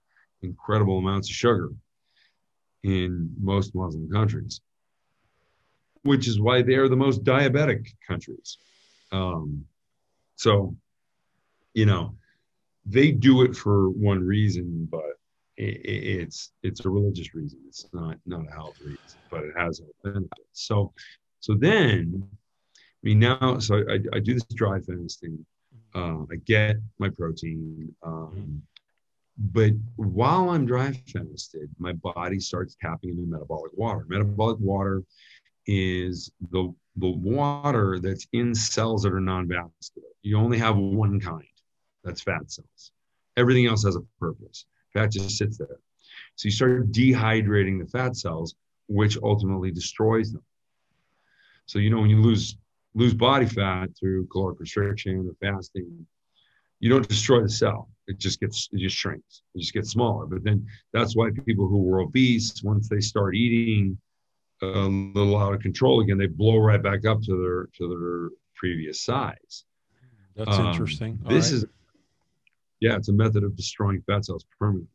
incredible 0.42 0.98
amounts 0.98 1.30
of 1.30 1.36
sugar 1.36 1.70
in 2.84 3.34
most 3.42 3.76
Muslim 3.76 4.10
countries, 4.12 4.62
which 6.04 6.28
is 6.28 6.40
why 6.40 6.62
they 6.62 6.76
are 6.76 6.90
the 6.90 6.96
most 6.96 7.24
diabetic 7.24 7.88
countries. 8.08 8.58
Um, 9.12 9.66
so, 10.36 10.76
you 11.74 11.86
know, 11.86 12.16
they 12.86 13.12
do 13.12 13.44
it 13.44 13.56
for 13.56 13.90
one 13.90 14.24
reason, 14.24 14.88
but 14.92 15.02
it's 15.58 16.54
it's 16.64 16.86
a 16.86 16.90
religious 16.90 17.34
reason. 17.36 17.60
It's 17.68 17.86
not 17.94 18.18
not 18.26 18.48
a 18.48 18.54
health 18.54 18.78
reason, 18.82 19.20
but 19.30 19.44
it 19.44 19.54
has 19.58 19.82
benefits. 20.04 20.32
So 20.54 20.94
so 21.42 21.56
then, 21.56 22.24
I 22.24 22.38
mean 23.04 23.20
now, 23.20 23.60
so 23.60 23.84
I, 23.90 24.00
I 24.16 24.20
do 24.20 24.34
this 24.34 24.44
dry 24.44 24.80
fasting. 24.80 25.46
Uh, 25.94 26.22
I 26.32 26.36
get 26.46 26.78
my 27.00 27.10
protein, 27.10 27.94
um, 28.04 28.62
but 29.38 29.72
while 29.96 30.50
I'm 30.50 30.66
dry 30.66 30.92
fasted, 31.12 31.70
my 31.78 31.94
body 31.94 32.40
starts 32.40 32.78
tapping 32.80 33.12
into 33.12 33.24
metabolic 33.24 33.72
water. 33.76 34.06
Metabolic 34.08 34.60
water 34.60 35.04
is 35.66 36.32
the 36.52 36.74
the 36.98 37.10
water 37.10 38.00
that's 38.00 38.28
in 38.34 38.54
cells 38.54 39.04
that 39.04 39.14
are 39.14 39.20
non-vascular. 39.20 40.08
You 40.22 40.38
only 40.38 40.58
have 40.58 40.78
one 40.78 41.20
kind. 41.20 41.44
That's 42.04 42.22
fat 42.22 42.52
cells. 42.52 42.92
Everything 43.38 43.68
else 43.68 43.84
has 43.84 43.96
a 43.96 44.02
purpose. 44.20 44.66
Fat 44.94 45.12
just 45.12 45.38
sits 45.38 45.58
there. 45.58 45.80
So 46.36 46.48
you 46.48 46.52
start 46.52 46.92
dehydrating 46.92 47.80
the 47.80 47.90
fat 47.90 48.16
cells, 48.16 48.56
which 48.88 49.18
ultimately 49.22 49.72
destroys 49.72 50.32
them. 50.32 50.44
So 51.66 51.80
you 51.80 51.90
know 51.90 52.02
when 52.02 52.10
you 52.10 52.22
lose 52.22 52.58
lose 52.96 53.14
body 53.14 53.46
fat 53.46 53.90
through 53.98 54.28
caloric 54.28 54.60
restriction 54.60 55.30
or 55.30 55.36
fasting, 55.40 56.06
you 56.80 56.90
don't 56.90 57.08
destroy 57.08 57.42
the 57.42 57.50
cell. 57.50 57.90
It 58.08 58.18
just 58.18 58.40
gets 58.40 58.70
it 58.72 58.80
just 58.80 58.96
shrinks. 58.96 59.44
It 59.54 59.60
just 59.60 59.74
gets 59.74 59.92
smaller. 59.92 60.26
But 60.26 60.44
then 60.44 60.66
that's 60.94 61.16
why 61.16 61.30
people 61.46 61.68
who 61.68 61.84
were 61.84 62.00
obese, 62.00 62.64
once 62.64 62.90
they 62.90 63.02
start 63.02 63.36
eating 63.36 63.98
a 64.62 64.66
little 64.66 65.38
out 65.38 65.54
of 65.54 65.62
control 65.62 66.02
again, 66.02 66.18
they 66.18 66.28
blow 66.28 66.58
right 66.58 66.82
back 66.82 67.06
up 67.06 67.22
to 67.24 67.42
their 67.42 67.68
to 67.78 67.90
their 67.90 68.38
previous 68.56 69.04
size. 69.04 69.66
That's 70.36 70.58
um, 70.58 70.68
interesting. 70.68 71.20
All 71.26 71.32
this 71.32 71.52
right. 71.52 71.58
is 71.58 71.66
yeah, 72.80 72.96
it's 72.96 73.10
a 73.10 73.14
method 73.14 73.44
of 73.44 73.56
destroying 73.56 74.02
fat 74.08 74.26
cells 74.26 74.46
permanently. 74.60 74.90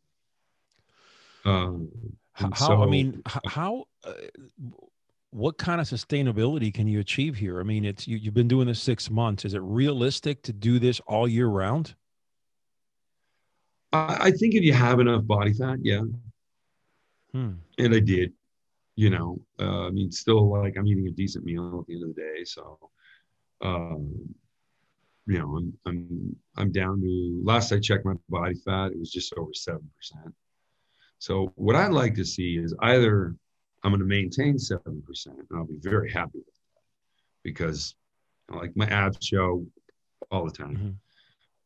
Um, 1.45 1.89
how, 2.33 2.53
so, 2.53 2.83
I 2.83 2.87
mean, 2.87 3.21
how, 3.45 3.85
uh, 4.03 4.13
what 5.29 5.57
kind 5.57 5.79
of 5.79 5.87
sustainability 5.87 6.73
can 6.73 6.87
you 6.87 6.99
achieve 6.99 7.35
here? 7.35 7.59
I 7.59 7.63
mean, 7.63 7.85
it's 7.85 8.07
you, 8.07 8.17
you've 8.17 8.33
been 8.33 8.47
doing 8.47 8.67
this 8.67 8.81
six 8.81 9.09
months. 9.09 9.45
Is 9.45 9.53
it 9.53 9.61
realistic 9.61 10.41
to 10.43 10.53
do 10.53 10.79
this 10.79 10.99
all 11.01 11.27
year 11.27 11.47
round? 11.47 11.93
I, 13.93 14.17
I 14.21 14.31
think 14.31 14.55
if 14.55 14.63
you 14.63 14.73
have 14.73 14.99
enough 14.99 15.25
body 15.25 15.53
fat, 15.53 15.79
yeah. 15.81 16.01
Hmm. 17.31 17.53
And 17.77 17.93
I 17.93 17.99
did, 17.99 18.33
you 18.95 19.09
know, 19.09 19.39
uh, 19.59 19.87
I 19.87 19.89
mean, 19.91 20.11
still 20.11 20.49
like 20.49 20.77
I'm 20.77 20.87
eating 20.87 21.07
a 21.07 21.11
decent 21.11 21.45
meal 21.45 21.79
at 21.81 21.87
the 21.87 21.93
end 21.93 22.03
of 22.03 22.15
the 22.15 22.21
day. 22.21 22.43
So, 22.45 22.79
um, 23.61 24.33
you 25.27 25.39
know, 25.39 25.57
I'm 25.57 25.73
I'm 25.85 26.35
I'm 26.55 26.71
down 26.71 27.01
to 27.01 27.41
last 27.43 27.71
I 27.71 27.79
checked 27.79 28.05
my 28.05 28.13
body 28.29 28.55
fat, 28.55 28.91
it 28.91 28.99
was 28.99 29.11
just 29.11 29.33
over 29.37 29.53
seven 29.53 29.89
percent. 29.95 30.33
So 31.17 31.51
what 31.55 31.75
I'd 31.75 31.91
like 31.91 32.15
to 32.15 32.25
see 32.25 32.57
is 32.57 32.75
either 32.81 33.35
I'm 33.83 33.91
going 33.91 33.99
to 33.99 34.05
maintain 34.05 34.59
seven 34.59 35.01
percent, 35.05 35.37
and 35.37 35.57
I'll 35.57 35.65
be 35.65 35.79
very 35.79 36.11
happy 36.11 36.37
with 36.39 36.45
that 36.45 36.81
because 37.43 37.95
you 38.49 38.55
know, 38.55 38.61
like 38.61 38.75
my 38.75 38.85
abs 38.87 39.25
show 39.25 39.65
all 40.31 40.45
the 40.45 40.51
time, 40.51 40.97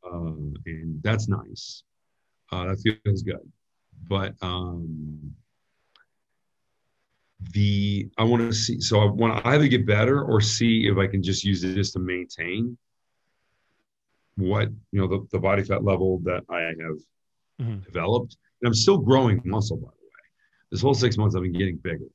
mm-hmm. 0.06 0.16
um, 0.16 0.54
and 0.66 1.02
that's 1.04 1.28
nice. 1.28 1.84
Uh, 2.52 2.68
that 2.68 3.00
feels 3.04 3.24
good, 3.24 3.52
but 4.08 4.34
um, 4.42 5.34
the 7.52 8.10
I 8.18 8.24
want 8.24 8.42
to 8.42 8.54
see. 8.54 8.80
So 8.80 9.02
I 9.02 9.06
want 9.06 9.44
to 9.44 9.50
either 9.50 9.68
get 9.68 9.86
better 9.86 10.24
or 10.24 10.40
see 10.40 10.88
if 10.88 10.98
I 10.98 11.08
can 11.08 11.22
just 11.22 11.44
use 11.44 11.62
this 11.62 11.92
to 11.92 12.00
maintain 12.00 12.78
what 14.40 14.70
you 14.92 15.02
know 15.02 15.08
the, 15.08 15.28
the 15.32 15.40
body 15.40 15.64
fat 15.64 15.84
level 15.84 16.20
that 16.24 16.44
I 16.50 16.62
have 16.62 16.98
mm-hmm. 17.62 17.80
developed. 17.80 18.38
And 18.62 18.68
I'm 18.68 18.74
still 18.74 18.98
growing 18.98 19.42
muscle, 19.46 19.78
by 19.78 19.88
the 19.88 20.06
way. 20.06 20.24
This 20.72 20.82
whole 20.82 20.94
six 20.94 21.18
months 21.18 21.36
I've 21.36 21.44
been 21.44 21.54
getting 21.54 21.78
bigger 21.78 22.08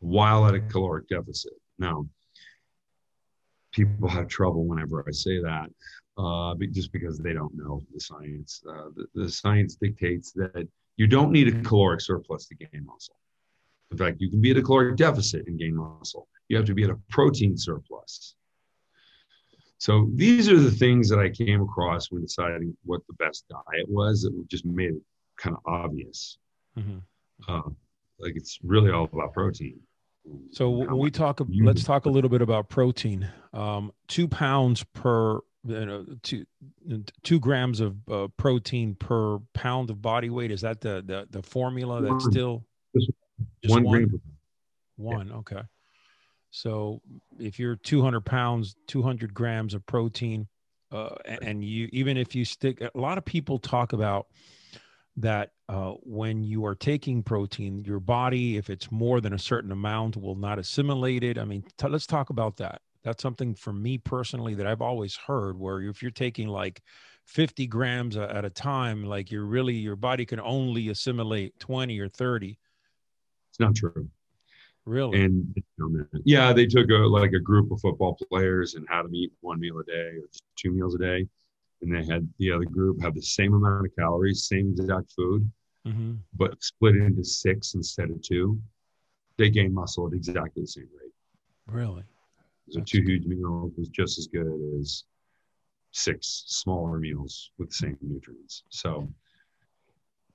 while 0.00 0.46
at 0.46 0.54
a 0.54 0.60
caloric 0.60 1.08
deficit. 1.08 1.52
Now, 1.78 2.06
people 3.72 4.08
have 4.08 4.28
trouble 4.28 4.64
whenever 4.64 5.04
I 5.06 5.12
say 5.12 5.40
that, 5.40 5.70
uh, 6.18 6.54
just 6.72 6.92
because 6.92 7.18
they 7.18 7.32
don't 7.32 7.54
know 7.54 7.82
the 7.92 8.00
science. 8.00 8.62
Uh, 8.68 8.88
the, 8.96 9.06
the 9.14 9.30
science 9.30 9.76
dictates 9.76 10.32
that 10.32 10.68
you 10.96 11.06
don't 11.06 11.32
need 11.32 11.48
a 11.48 11.62
caloric 11.62 12.00
surplus 12.00 12.46
to 12.46 12.54
gain 12.54 12.84
muscle. 12.84 13.16
In 13.90 13.98
fact, 13.98 14.20
you 14.20 14.30
can 14.30 14.40
be 14.40 14.50
at 14.50 14.56
a 14.56 14.62
caloric 14.62 14.96
deficit 14.96 15.46
and 15.46 15.58
gain 15.58 15.76
muscle. 15.76 16.28
You 16.48 16.56
have 16.56 16.66
to 16.66 16.74
be 16.74 16.84
at 16.84 16.90
a 16.90 16.98
protein 17.10 17.56
surplus. 17.56 18.34
So 19.80 20.10
these 20.14 20.46
are 20.50 20.58
the 20.58 20.70
things 20.70 21.08
that 21.08 21.18
I 21.18 21.30
came 21.30 21.62
across 21.62 22.10
when 22.10 22.20
deciding 22.20 22.76
what 22.84 23.00
the 23.08 23.14
best 23.14 23.46
diet 23.48 23.88
was. 23.88 24.22
That 24.22 24.46
just 24.50 24.66
made 24.66 24.90
it 24.90 25.02
kind 25.38 25.56
of 25.56 25.62
obvious. 25.66 26.36
Mm-hmm. 26.78 26.98
Uh, 27.48 27.70
like 28.18 28.34
it's 28.36 28.58
really 28.62 28.90
all 28.90 29.08
about 29.10 29.32
protein. 29.32 29.80
So 30.50 30.68
when 30.68 30.98
we 30.98 31.10
talk, 31.10 31.40
let's 31.62 31.82
talk 31.82 32.04
a 32.04 32.10
little 32.10 32.28
bit 32.28 32.42
about 32.42 32.68
protein. 32.68 33.26
Um, 33.54 33.90
two 34.06 34.28
pounds 34.28 34.84
per, 34.92 35.40
you 35.64 35.86
know, 35.86 36.04
two 36.22 36.44
two 37.22 37.40
grams 37.40 37.80
of 37.80 37.96
uh, 38.06 38.28
protein 38.36 38.94
per 38.96 39.38
pound 39.54 39.88
of 39.88 40.02
body 40.02 40.28
weight. 40.28 40.50
Is 40.50 40.60
that 40.60 40.82
the 40.82 41.02
the, 41.04 41.26
the 41.30 41.42
formula 41.42 42.02
that's 42.02 42.26
still 42.26 42.66
just, 42.94 43.10
just 43.62 43.72
one, 43.74 43.84
one? 43.84 44.20
One. 44.96 45.28
Yeah. 45.28 45.34
Okay. 45.36 45.62
So 46.50 47.00
if 47.38 47.58
you're 47.58 47.76
200 47.76 48.24
pounds, 48.24 48.74
200 48.88 49.32
grams 49.32 49.74
of 49.74 49.84
protein, 49.86 50.48
uh, 50.92 51.14
and 51.42 51.64
you 51.64 51.88
even 51.92 52.16
if 52.16 52.34
you 52.34 52.44
stick, 52.44 52.80
a 52.80 52.98
lot 52.98 53.18
of 53.18 53.24
people 53.24 53.58
talk 53.58 53.92
about 53.92 54.26
that 55.16 55.50
uh, 55.68 55.92
when 56.02 56.42
you 56.42 56.64
are 56.64 56.74
taking 56.74 57.22
protein, 57.22 57.84
your 57.84 58.00
body, 58.00 58.56
if 58.56 58.70
it's 58.70 58.90
more 58.90 59.20
than 59.20 59.32
a 59.32 59.38
certain 59.38 59.70
amount, 59.70 60.16
will 60.16 60.34
not 60.34 60.58
assimilate 60.58 61.22
it. 61.22 61.38
I 61.38 61.44
mean, 61.44 61.64
t- 61.78 61.88
let's 61.88 62.06
talk 62.06 62.30
about 62.30 62.56
that. 62.56 62.80
That's 63.04 63.22
something 63.22 63.54
for 63.54 63.72
me 63.72 63.98
personally 63.98 64.54
that 64.54 64.66
I've 64.66 64.82
always 64.82 65.16
heard. 65.16 65.58
Where 65.58 65.80
if 65.82 66.02
you're 66.02 66.10
taking 66.10 66.48
like 66.48 66.82
50 67.26 67.66
grams 67.68 68.16
at 68.16 68.44
a 68.44 68.50
time, 68.50 69.04
like 69.04 69.30
you're 69.30 69.44
really 69.44 69.74
your 69.74 69.96
body 69.96 70.26
can 70.26 70.40
only 70.40 70.88
assimilate 70.88 71.58
20 71.60 71.98
or 72.00 72.08
30. 72.08 72.58
It's 73.50 73.60
not 73.60 73.74
true. 73.74 74.08
Really? 74.86 75.22
And 75.22 75.54
yeah, 76.24 76.52
they 76.52 76.66
took 76.66 76.88
a 76.90 76.94
like 76.94 77.32
a 77.32 77.40
group 77.40 77.70
of 77.70 77.80
football 77.80 78.18
players 78.28 78.74
and 78.74 78.86
had 78.88 79.04
them 79.04 79.14
eat 79.14 79.32
one 79.40 79.60
meal 79.60 79.78
a 79.78 79.84
day 79.84 80.16
or 80.16 80.24
two 80.56 80.72
meals 80.72 80.94
a 80.94 80.98
day, 80.98 81.26
and 81.82 81.94
they 81.94 82.04
had 82.04 82.28
the 82.38 82.50
other 82.50 82.64
group 82.64 83.00
have 83.02 83.14
the 83.14 83.22
same 83.22 83.54
amount 83.54 83.86
of 83.86 83.96
calories, 83.96 84.46
same 84.46 84.70
exact 84.70 85.12
food, 85.12 85.50
mm-hmm. 85.86 86.14
but 86.34 86.62
split 86.62 86.96
it 86.96 87.02
into 87.02 87.24
six 87.24 87.74
instead 87.74 88.10
of 88.10 88.20
two. 88.22 88.60
They 89.36 89.50
gained 89.50 89.74
muscle 89.74 90.06
at 90.06 90.12
exactly 90.12 90.62
the 90.62 90.66
same 90.66 90.88
rate. 91.00 91.12
Really? 91.66 92.02
So 92.70 92.78
That's 92.78 92.90
two 92.90 93.02
huge 93.02 93.26
meals 93.26 93.72
was 93.76 93.88
just 93.88 94.18
as 94.18 94.26
good 94.26 94.46
as 94.80 95.04
six 95.92 96.44
smaller 96.46 96.98
meals 96.98 97.50
with 97.58 97.70
the 97.70 97.74
same 97.74 97.98
nutrients. 98.00 98.64
So, 98.68 99.08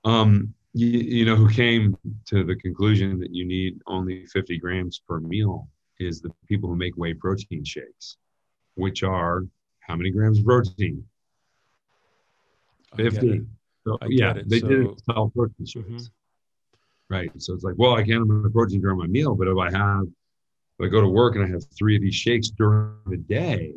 um, 0.04 0.54
you, 0.76 0.88
you 0.88 1.24
know, 1.24 1.36
who 1.36 1.48
came 1.48 1.96
to 2.26 2.44
the 2.44 2.54
conclusion 2.56 3.18
that 3.20 3.34
you 3.34 3.46
need 3.46 3.80
only 3.86 4.26
50 4.26 4.58
grams 4.58 5.00
per 5.08 5.20
meal 5.20 5.68
is 5.98 6.20
the 6.20 6.30
people 6.46 6.68
who 6.68 6.76
make 6.76 6.94
whey 6.96 7.14
protein 7.14 7.64
shakes, 7.64 8.18
which 8.74 9.02
are 9.02 9.44
how 9.80 9.96
many 9.96 10.10
grams 10.10 10.38
of 10.38 10.44
protein? 10.44 11.02
50. 12.94 13.46
So, 13.86 13.98
yeah, 14.08 14.34
they 14.44 14.60
so, 14.60 14.68
did 14.68 14.86
it 14.86 15.00
sell 15.10 15.30
protein 15.30 15.64
shakes. 15.64 15.86
Mm-hmm. 15.86 16.04
Right. 17.08 17.30
So 17.38 17.54
it's 17.54 17.64
like, 17.64 17.76
well, 17.78 17.94
I 17.94 18.02
can't 18.02 18.30
have 18.30 18.52
protein 18.52 18.82
during 18.82 18.98
my 18.98 19.06
meal, 19.06 19.34
but 19.34 19.48
if 19.48 19.56
I 19.56 19.70
have, 19.70 20.02
if 20.78 20.86
I 20.86 20.88
go 20.88 21.00
to 21.00 21.08
work 21.08 21.36
and 21.36 21.44
I 21.44 21.48
have 21.48 21.62
three 21.78 21.96
of 21.96 22.02
these 22.02 22.14
shakes 22.14 22.50
during 22.50 22.96
the 23.06 23.16
day, 23.16 23.72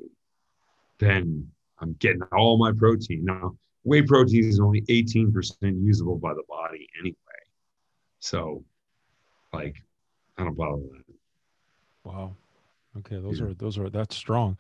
then 0.99 1.49
I'm 1.79 1.93
getting 1.99 2.23
all 2.33 2.57
my 2.57 2.73
protein. 2.73 3.23
Now, 3.23 3.55
whey 3.83 4.01
protein 4.01 4.45
is 4.45 4.59
only 4.59 4.81
18% 4.83 5.31
usable 5.83 6.17
by 6.17 6.33
the 6.33 6.43
body 6.47 6.87
anyway. 6.99 7.15
So, 8.19 8.63
like, 9.53 9.75
I 10.37 10.43
don't 10.43 10.57
bother 10.57 10.77
with 10.77 11.05
that. 11.05 11.15
Wow. 12.03 12.35
Okay, 12.97 13.19
those 13.19 13.39
yeah. 13.39 13.47
are 13.47 13.53
those 13.53 13.77
are 13.77 13.89
that's 13.89 14.15
strong. 14.15 14.57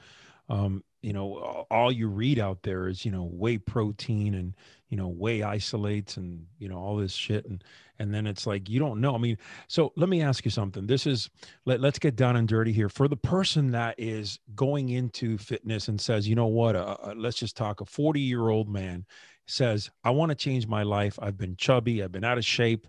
Um, 0.49 0.83
you 1.01 1.13
know, 1.13 1.65
all 1.71 1.91
you 1.91 2.07
read 2.07 2.39
out 2.39 2.63
there 2.63 2.87
is 2.87 3.05
you 3.05 3.11
know 3.11 3.29
whey 3.31 3.57
protein 3.57 4.33
and 4.35 4.55
you 4.89 4.97
know 4.97 5.07
whey 5.07 5.43
isolates 5.43 6.17
and 6.17 6.45
you 6.57 6.67
know 6.67 6.77
all 6.77 6.97
this 6.97 7.13
shit 7.13 7.45
and 7.45 7.63
and 7.99 8.13
then 8.13 8.27
it's 8.27 8.45
like 8.47 8.69
you 8.69 8.79
don't 8.79 8.99
know. 9.01 9.15
I 9.15 9.17
mean, 9.17 9.37
so 9.67 9.93
let 9.95 10.09
me 10.09 10.21
ask 10.21 10.45
you 10.45 10.51
something. 10.51 10.87
This 10.87 11.05
is 11.05 11.29
let, 11.65 11.79
let's 11.79 11.99
get 11.99 12.15
down 12.15 12.35
and 12.35 12.47
dirty 12.47 12.71
here 12.71 12.89
for 12.89 13.07
the 13.07 13.17
person 13.17 13.71
that 13.71 13.95
is 13.97 14.39
going 14.55 14.89
into 14.89 15.37
fitness 15.37 15.87
and 15.87 15.99
says, 15.99 16.27
you 16.27 16.35
know 16.35 16.47
what, 16.47 16.75
uh, 16.75 16.97
uh 17.01 17.13
let's 17.15 17.37
just 17.37 17.55
talk. 17.55 17.81
A 17.81 17.85
forty 17.85 18.21
year 18.21 18.49
old 18.49 18.69
man 18.69 19.05
says, 19.45 19.89
I 20.03 20.11
want 20.11 20.29
to 20.29 20.35
change 20.35 20.67
my 20.67 20.83
life. 20.83 21.17
I've 21.21 21.37
been 21.37 21.55
chubby. 21.55 22.03
I've 22.03 22.11
been 22.11 22.23
out 22.23 22.37
of 22.37 22.45
shape. 22.45 22.87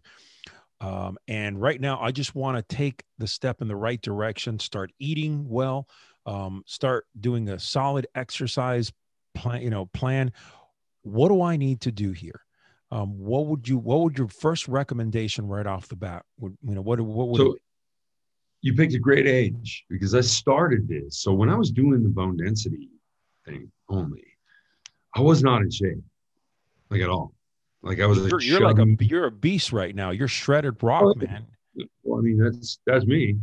Um, 0.81 1.19
and 1.29 1.61
right 1.61 1.81
now, 1.81 2.01
I 2.01 2.11
just 2.11 2.35
want 2.35 2.57
to 2.57 2.75
take 2.75 3.05
the 3.19 3.27
step 3.27 3.61
in 3.61 3.69
the 3.69 3.77
right 3.77 4.01
direction, 4.01 4.59
start 4.59 4.93
eating 4.99 5.47
well, 5.49 5.89
um, 6.27 6.63
start 6.67 7.07
doing 7.19 7.49
a 7.49 7.59
solid 7.59 8.07
exercise 8.15 8.93
plan, 9.35 9.63
you 9.63 9.71
know, 9.71 9.87
plan. 9.87 10.33
What 11.03 11.29
do 11.29 11.43
I 11.43 11.57
need 11.57 11.81
to 11.83 11.93
do 11.93 12.13
here? 12.13 12.41
Um, 12.91 13.19
what 13.19 13.47
would 13.47 13.69
you, 13.69 13.79
what 13.79 14.01
would 14.01 14.19
your 14.19 14.29
first 14.29 14.69
recommendation 14.69 15.47
right 15.47 15.67
off 15.67 15.89
the 15.89 15.97
bat? 15.97 16.25
Would, 16.39 16.57
you 16.63 16.75
know, 16.75 16.83
what, 16.83 17.01
what 17.01 17.29
would, 17.29 17.39
so, 17.39 17.57
you 18.63 18.75
picked 18.75 18.95
a 18.95 18.99
great 18.99 19.27
age 19.27 19.85
because 19.89 20.15
I 20.15 20.21
started 20.21 20.89
this. 20.89 21.19
So 21.19 21.33
when 21.33 21.49
I 21.49 21.57
was 21.57 21.71
doing 21.71 22.03
the 22.03 22.09
bone 22.09 22.37
density 22.37 22.89
thing 23.47 23.71
only, 23.89 24.25
I 25.15 25.21
was 25.21 25.43
not 25.43 25.63
in 25.63 25.71
shape, 25.71 26.03
like 26.91 27.01
at 27.01 27.09
all. 27.09 27.33
Like 27.83 28.01
I 28.01 28.07
was. 28.07 28.19
You're, 28.19 28.43
you're 28.43 28.61
like 28.61 28.79
a 28.79 29.05
you're 29.05 29.27
a 29.27 29.31
beast 29.31 29.73
right 29.73 29.95
now. 29.95 30.11
You're 30.11 30.29
shredded 30.29 30.83
rock, 30.83 31.17
man. 31.17 31.47
Well, 32.03 32.19
I 32.19 32.23
mean 32.23 32.37
that's 32.37 32.79
that's 32.87 33.07
me. 33.07 33.39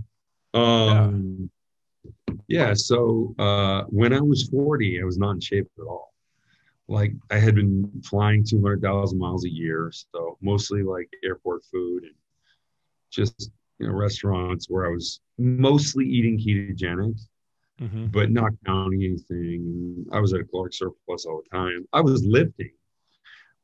Um, 0.53 1.39
yeah. 1.39 1.47
Yeah 2.47 2.73
so 2.73 3.35
uh, 3.39 3.83
when 3.89 4.13
I 4.13 4.21
was 4.21 4.49
40, 4.49 5.01
I 5.01 5.05
was 5.05 5.17
not 5.17 5.31
in 5.31 5.39
shape 5.39 5.69
at 5.77 5.85
all. 5.85 6.13
Like 6.87 7.13
I 7.31 7.37
had 7.37 7.55
been 7.55 7.91
flying 8.03 8.45
200,000 8.45 9.17
miles 9.17 9.45
a 9.45 9.49
year, 9.49 9.91
so 9.91 10.37
mostly 10.41 10.83
like 10.83 11.09
airport 11.23 11.63
food 11.65 12.03
and 12.03 12.15
just 13.11 13.51
you 13.79 13.87
know 13.87 13.93
restaurants 13.93 14.69
where 14.69 14.85
I 14.85 14.89
was 14.89 15.19
mostly 15.37 16.05
eating 16.05 16.37
ketogenic, 16.37 17.19
mm-hmm. 17.81 18.07
but 18.07 18.31
not 18.31 18.51
counting 18.65 19.03
anything. 19.03 20.05
I 20.11 20.19
was 20.19 20.33
at 20.33 20.41
a 20.41 20.43
caloric 20.45 20.73
surplus 20.73 21.25
all 21.25 21.41
the 21.43 21.57
time. 21.57 21.85
I 21.91 22.01
was 22.01 22.25
lifting 22.25 22.71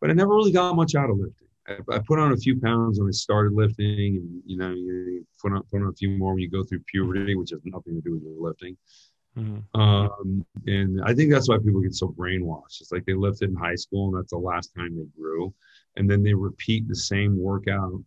but 0.03 0.09
I 0.09 0.13
never 0.15 0.35
really 0.35 0.51
got 0.51 0.75
much 0.75 0.95
out 0.95 1.09
of 1.09 1.17
lifting. 1.17 1.42
I, 1.67 1.77
I, 1.91 1.99
put 1.99 2.19
on 2.19 2.33
a 2.33 2.37
few 2.37 2.59
pounds 2.59 2.99
when 2.99 3.07
I 3.07 3.11
started 3.11 3.53
lifting, 3.53 4.17
and 4.17 4.41
you 4.45 4.57
know, 4.57 4.71
you 4.71 5.25
put 5.41 5.53
on, 5.53 5.63
put 5.71 5.81
on 5.81 5.87
a 5.87 5.93
few 5.93 6.09
more 6.09 6.33
when 6.33 6.41
you 6.41 6.49
go 6.49 6.63
through 6.63 6.81
puberty, 6.87 7.35
which 7.35 7.51
has 7.51 7.61
nothing 7.63 7.95
to 7.95 8.01
do 8.01 8.13
with 8.13 8.23
your 8.23 8.39
lifting. 8.39 8.77
Mm-hmm. 9.37 9.81
Um, 9.81 10.45
and 10.67 11.01
I 11.03 11.13
think 11.13 11.31
that's 11.31 11.49
why 11.49 11.57
people 11.57 11.81
get 11.81 11.95
so 11.95 12.09
brainwashed. 12.09 12.81
It's 12.81 12.91
like 12.91 13.05
they 13.05 13.13
lifted 13.13 13.49
in 13.49 13.55
high 13.55 13.75
school, 13.75 14.09
and 14.09 14.17
that's 14.17 14.31
the 14.31 14.37
last 14.37 14.73
time 14.75 14.95
they 14.95 15.07
grew, 15.19 15.53
and 15.95 16.09
then 16.09 16.23
they 16.23 16.33
repeat 16.33 16.87
the 16.87 16.95
same 16.95 17.37
workout 17.37 18.03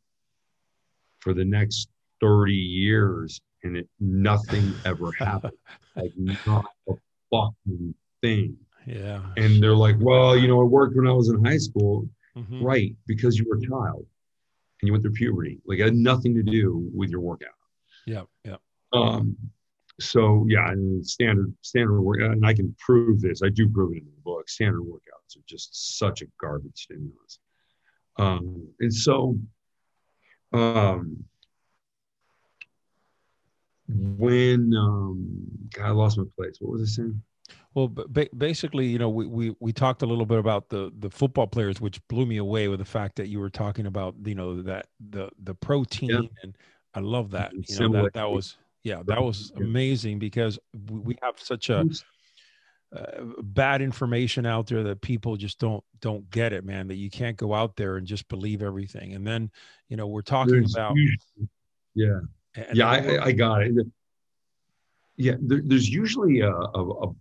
for 1.21 1.33
the 1.33 1.45
next 1.45 1.89
thirty 2.21 2.55
years, 2.55 3.41
and 3.63 3.77
it 3.77 3.89
nothing 3.99 4.73
ever 4.85 5.11
happened. 5.19 5.57
like 5.97 6.13
not 6.17 6.67
a 6.89 6.95
fucking 7.31 7.95
thing. 8.23 8.57
Yeah. 8.87 9.21
And 9.37 9.61
they're 9.61 9.75
like, 9.75 9.97
well, 9.99 10.37
you 10.37 10.47
know, 10.47 10.63
it 10.63 10.67
worked 10.67 10.97
when 10.97 11.09
I 11.09 11.13
was 11.13 11.29
in 11.29 11.45
high 11.45 11.59
school. 11.59 12.09
Mm-hmm. 12.37 12.63
Right. 12.63 12.97
Because 13.07 13.39
you 13.39 13.47
were 13.49 13.57
a 13.57 13.67
child 13.67 14.07
and 14.81 14.87
you 14.87 14.93
went 14.93 15.03
through 15.03 15.13
puberty. 15.13 15.61
Like 15.67 15.79
it 15.79 15.85
had 15.85 15.95
nothing 15.95 16.35
to 16.35 16.43
do 16.43 16.89
with 16.95 17.11
your 17.11 17.21
workout. 17.21 17.51
Yeah. 18.07 18.23
Yeah. 18.45 18.57
Um, 18.93 19.37
so 19.99 20.45
yeah, 20.49 20.71
and 20.71 21.07
standard 21.07 21.55
standard 21.63 22.01
work, 22.01 22.21
and 22.21 22.45
I 22.45 22.53
can 22.53 22.75
prove 22.79 23.21
this. 23.21 23.43
I 23.43 23.49
do 23.49 23.69
prove 23.69 23.93
it 23.93 24.03
in 24.03 24.05
the 24.05 24.23
book. 24.23 24.49
Standard 24.49 24.83
workouts 24.83 25.37
are 25.37 25.45
just 25.47 25.99
such 25.99 26.23
a 26.23 26.27
garbage 26.39 26.83
stimulus. 26.83 27.39
Um, 28.19 28.69
and 28.81 28.93
so, 28.93 29.39
um, 30.53 31.25
when 33.89 34.75
um, 34.75 35.47
God, 35.73 35.87
I 35.87 35.91
lost 35.91 36.19
my 36.19 36.25
place. 36.37 36.57
What 36.61 36.73
was 36.73 36.83
I 36.83 37.03
saying? 37.03 37.23
Well, 37.75 37.89
ba- 37.89 38.29
basically, 38.37 38.87
you 38.87 38.99
know, 38.99 39.09
we, 39.09 39.27
we 39.27 39.57
we 39.61 39.73
talked 39.73 40.03
a 40.03 40.07
little 40.07 40.27
bit 40.27 40.39
about 40.39 40.69
the 40.69 40.93
the 40.99 41.11
football 41.11 41.47
players, 41.47 41.81
which 41.81 42.07
blew 42.09 42.27
me 42.27 42.39
away 42.39 42.69
with 42.69 42.79
the 42.79 42.85
fact 42.85 43.17
that 43.17 43.29
you 43.29 43.39
were 43.39 43.51
talking 43.51 43.87
about, 43.87 44.15
you 44.25 44.35
know, 44.35 44.63
that 44.63 44.87
the 45.11 45.29
the 45.43 45.55
protein, 45.55 46.11
yeah. 46.11 46.21
and 46.43 46.57
I 46.95 47.01
love 47.01 47.31
that. 47.33 47.53
You 47.53 47.89
know, 47.89 48.03
that 48.03 48.15
that 48.15 48.31
was 48.31 48.57
yeah, 48.83 49.03
that 49.07 49.23
was 49.23 49.53
amazing 49.57 50.19
because 50.19 50.59
we 50.91 51.17
have 51.23 51.39
such 51.39 51.71
a 51.71 51.85
uh, 52.97 53.23
bad 53.43 53.83
information 53.83 54.47
out 54.47 54.67
there 54.69 54.83
that 54.85 55.01
people 55.01 55.37
just 55.37 55.59
don't 55.59 55.85
don't 56.01 56.29
get 56.31 56.53
it, 56.53 56.65
man. 56.65 56.89
That 56.89 56.97
you 56.97 57.11
can't 57.11 57.37
go 57.37 57.53
out 57.53 57.77
there 57.77 57.97
and 57.97 58.07
just 58.07 58.27
believe 58.29 58.63
everything. 58.63 59.15
And 59.15 59.27
then, 59.27 59.51
you 59.89 59.97
know, 59.97 60.07
we're 60.07 60.23
talking 60.23 60.55
There's 60.55 60.75
about 60.75 60.95
yeah, 61.95 62.21
yeah, 62.73 62.89
I, 62.89 63.25
I 63.27 63.33
got 63.33 63.63
it 63.63 63.75
yeah, 65.17 65.35
there, 65.41 65.61
there's 65.65 65.89
usually 65.89 66.41
a, 66.41 66.51
a, 66.51 67.09
a, 67.09 67.15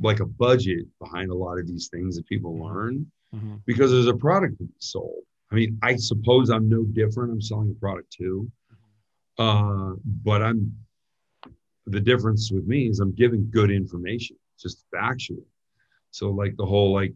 like 0.00 0.20
a 0.20 0.26
budget 0.26 0.86
behind 1.00 1.30
a 1.30 1.34
lot 1.34 1.58
of 1.58 1.66
these 1.66 1.88
things 1.88 2.16
that 2.16 2.26
people 2.26 2.52
Mm-hmm. 2.54 2.64
learn 2.76 3.06
Mhm. 3.34 3.62
because 3.66 3.90
there's 3.90 4.06
a 4.06 4.14
product 4.16 4.58
to 4.58 4.64
be 4.64 4.72
sold. 4.78 5.24
I 5.50 5.54
mean, 5.56 5.78
I 5.82 5.96
suppose 5.96 6.50
I'm 6.50 6.68
no 6.68 6.84
different. 6.84 7.32
I'm 7.32 7.40
selling 7.40 7.70
a 7.70 7.74
product 7.80 8.10
too, 8.12 8.50
uh, 9.38 9.94
but 10.24 10.42
I'm 10.42 10.76
the 11.86 12.00
difference 12.00 12.50
with 12.50 12.66
me 12.66 12.88
is 12.88 12.98
I'm 13.00 13.12
giving 13.12 13.50
good 13.50 13.70
information, 13.70 14.36
just 14.58 14.84
factual. 14.90 15.44
So 16.12 16.30
like 16.30 16.56
the 16.56 16.64
whole 16.64 16.92
like 16.92 17.12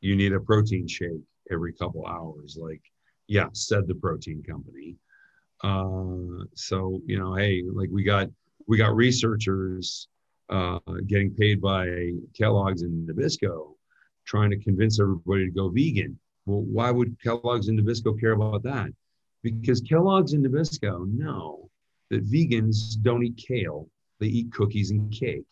you 0.00 0.14
need 0.14 0.32
a 0.32 0.40
protein 0.40 0.86
shake 0.86 1.22
every 1.50 1.72
couple 1.72 2.06
hours, 2.06 2.56
like 2.60 2.82
yeah, 3.28 3.48
said 3.52 3.86
the 3.86 3.94
protein 3.94 4.42
company. 4.42 4.96
Uh, 5.62 6.44
so 6.54 7.00
you 7.06 7.18
know, 7.18 7.34
hey, 7.34 7.62
like 7.72 7.88
we 7.90 8.02
got 8.02 8.28
we 8.66 8.76
got 8.76 8.94
researchers 8.94 10.08
uh, 10.50 10.78
getting 11.06 11.34
paid 11.34 11.60
by 11.60 12.12
Kellogg's 12.36 12.82
and 12.82 13.08
Nabisco, 13.08 13.74
trying 14.26 14.50
to 14.50 14.58
convince 14.58 15.00
everybody 15.00 15.46
to 15.46 15.50
go 15.50 15.68
vegan. 15.68 16.18
Well, 16.46 16.62
why 16.62 16.90
would 16.90 17.16
Kellogg's 17.22 17.68
and 17.68 17.78
Nabisco 17.78 18.18
care 18.18 18.32
about 18.32 18.64
that? 18.64 18.90
Because 19.42 19.80
Kellogg's 19.80 20.32
and 20.32 20.44
Nabisco 20.44 21.08
know 21.10 21.70
that 22.10 22.28
vegans 22.28 23.00
don't 23.00 23.24
eat 23.24 23.36
kale; 23.36 23.88
they 24.18 24.26
eat 24.26 24.52
cookies 24.52 24.90
and 24.90 25.12
cake, 25.12 25.46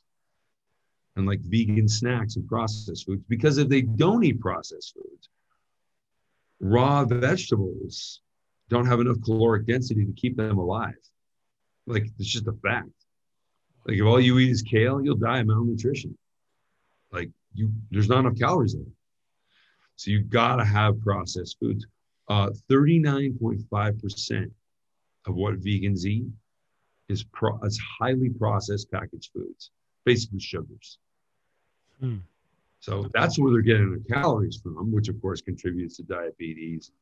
and 1.16 1.26
like 1.26 1.40
vegan 1.40 1.88
snacks 1.88 2.36
and 2.36 2.46
processed 2.48 3.06
foods. 3.06 3.22
Because 3.28 3.58
if 3.58 3.68
they 3.68 3.82
don't 3.82 4.24
eat 4.24 4.40
processed 4.40 4.94
foods, 4.94 5.28
raw 6.60 7.04
vegetables 7.04 8.20
don't 8.68 8.86
have 8.86 9.00
enough 9.00 9.22
caloric 9.24 9.66
density 9.66 10.04
to 10.04 10.12
keep 10.12 10.36
them 10.36 10.58
alive. 10.58 10.94
Like 11.86 12.06
it's 12.18 12.28
just 12.28 12.48
a 12.48 12.52
fact. 12.52 12.90
Like 13.88 13.96
if 13.96 14.04
all 14.04 14.20
you 14.20 14.38
eat 14.38 14.50
is 14.50 14.60
kale, 14.60 15.02
you'll 15.02 15.16
die 15.16 15.38
of 15.38 15.46
malnutrition. 15.46 16.16
Like 17.10 17.30
you, 17.54 17.72
there's 17.90 18.08
not 18.08 18.20
enough 18.20 18.38
calories 18.38 18.74
in 18.74 18.82
it. 18.82 18.86
So 19.96 20.10
you 20.10 20.20
gotta 20.20 20.64
have 20.64 21.00
processed 21.00 21.56
foods. 21.58 21.86
Uh, 22.28 22.50
39.5% 22.70 24.50
of 25.26 25.34
what 25.34 25.58
vegans 25.60 26.04
eat 26.04 26.26
is 27.08 27.24
pro- 27.32 27.58
is 27.62 27.80
highly 27.98 28.28
processed 28.28 28.92
packaged 28.92 29.30
foods, 29.32 29.70
basically 30.04 30.40
sugars. 30.40 30.98
Hmm. 31.98 32.18
So 32.80 33.08
that's 33.14 33.38
where 33.38 33.50
they're 33.50 33.62
getting 33.62 33.90
their 33.90 34.20
calories 34.20 34.60
from, 34.62 34.92
which 34.92 35.08
of 35.08 35.20
course 35.22 35.40
contributes 35.40 35.96
to 35.96 36.02
diabetes, 36.02 36.92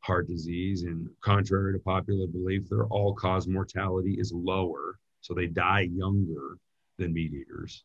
heart 0.00 0.26
disease, 0.26 0.82
and 0.82 1.08
contrary 1.20 1.72
to 1.72 1.78
popular 1.78 2.26
belief, 2.26 2.68
their 2.68 2.86
all-cause 2.86 3.46
mortality 3.46 4.16
is 4.18 4.32
lower, 4.32 4.98
so 5.26 5.34
they 5.34 5.46
die 5.46 5.88
younger 5.92 6.56
than 6.98 7.12
meat 7.12 7.32
eaters. 7.32 7.82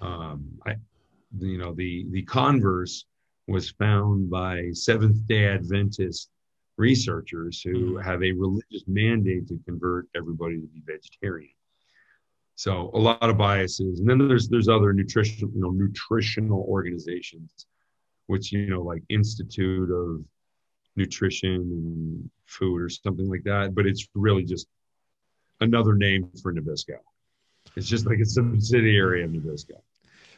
Um, 0.00 0.46
I, 0.64 0.76
you 1.40 1.58
know, 1.58 1.74
the 1.74 2.06
the 2.10 2.22
converse 2.22 3.04
was 3.48 3.70
found 3.70 4.30
by 4.30 4.70
Seventh 4.72 5.26
Day 5.26 5.46
Adventist 5.46 6.30
researchers 6.76 7.60
who 7.60 7.96
have 7.96 8.22
a 8.22 8.30
religious 8.30 8.84
mandate 8.86 9.48
to 9.48 9.58
convert 9.66 10.06
everybody 10.14 10.60
to 10.60 10.66
be 10.68 10.80
vegetarian. 10.86 11.50
So 12.54 12.92
a 12.94 12.98
lot 12.98 13.28
of 13.28 13.36
biases, 13.36 13.98
and 13.98 14.08
then 14.08 14.28
there's 14.28 14.48
there's 14.48 14.68
other 14.68 14.92
nutritional 14.92 15.52
you 15.52 15.60
know, 15.60 15.70
nutritional 15.70 16.64
organizations, 16.68 17.66
which 18.28 18.52
you 18.52 18.66
know, 18.66 18.82
like 18.82 19.02
Institute 19.08 19.90
of 19.90 20.24
Nutrition 20.94 21.50
and 21.50 22.30
Food 22.46 22.80
or 22.80 22.88
something 22.88 23.28
like 23.28 23.42
that. 23.42 23.74
But 23.74 23.86
it's 23.86 24.06
really 24.14 24.44
just 24.44 24.68
another 25.60 25.94
name 25.94 26.30
for 26.42 26.52
Nabisco. 26.52 26.96
It's 27.76 27.86
just 27.86 28.06
like 28.06 28.18
a 28.18 28.24
subsidiary 28.24 29.22
of 29.22 29.30
Nabisco. 29.30 29.80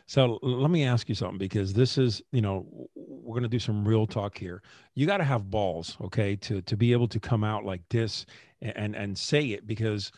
So 0.06 0.40
let 0.42 0.70
me 0.70 0.84
ask 0.84 1.08
you 1.08 1.14
something 1.14 1.38
because 1.38 1.72
this 1.72 1.96
is, 1.96 2.20
you 2.32 2.40
know, 2.40 2.66
we're 2.96 3.34
going 3.34 3.44
to 3.44 3.48
do 3.48 3.60
some 3.60 3.86
real 3.86 4.06
talk 4.06 4.36
here. 4.36 4.60
You 4.94 5.06
got 5.06 5.18
to 5.18 5.24
have 5.24 5.50
balls, 5.50 5.96
okay, 6.00 6.34
to 6.36 6.60
to 6.62 6.76
be 6.76 6.92
able 6.92 7.06
to 7.08 7.20
come 7.20 7.44
out 7.44 7.64
like 7.64 7.82
this 7.90 8.26
and 8.60 8.96
and 8.96 9.16
say 9.16 9.50
it 9.50 9.68
because 9.68 10.10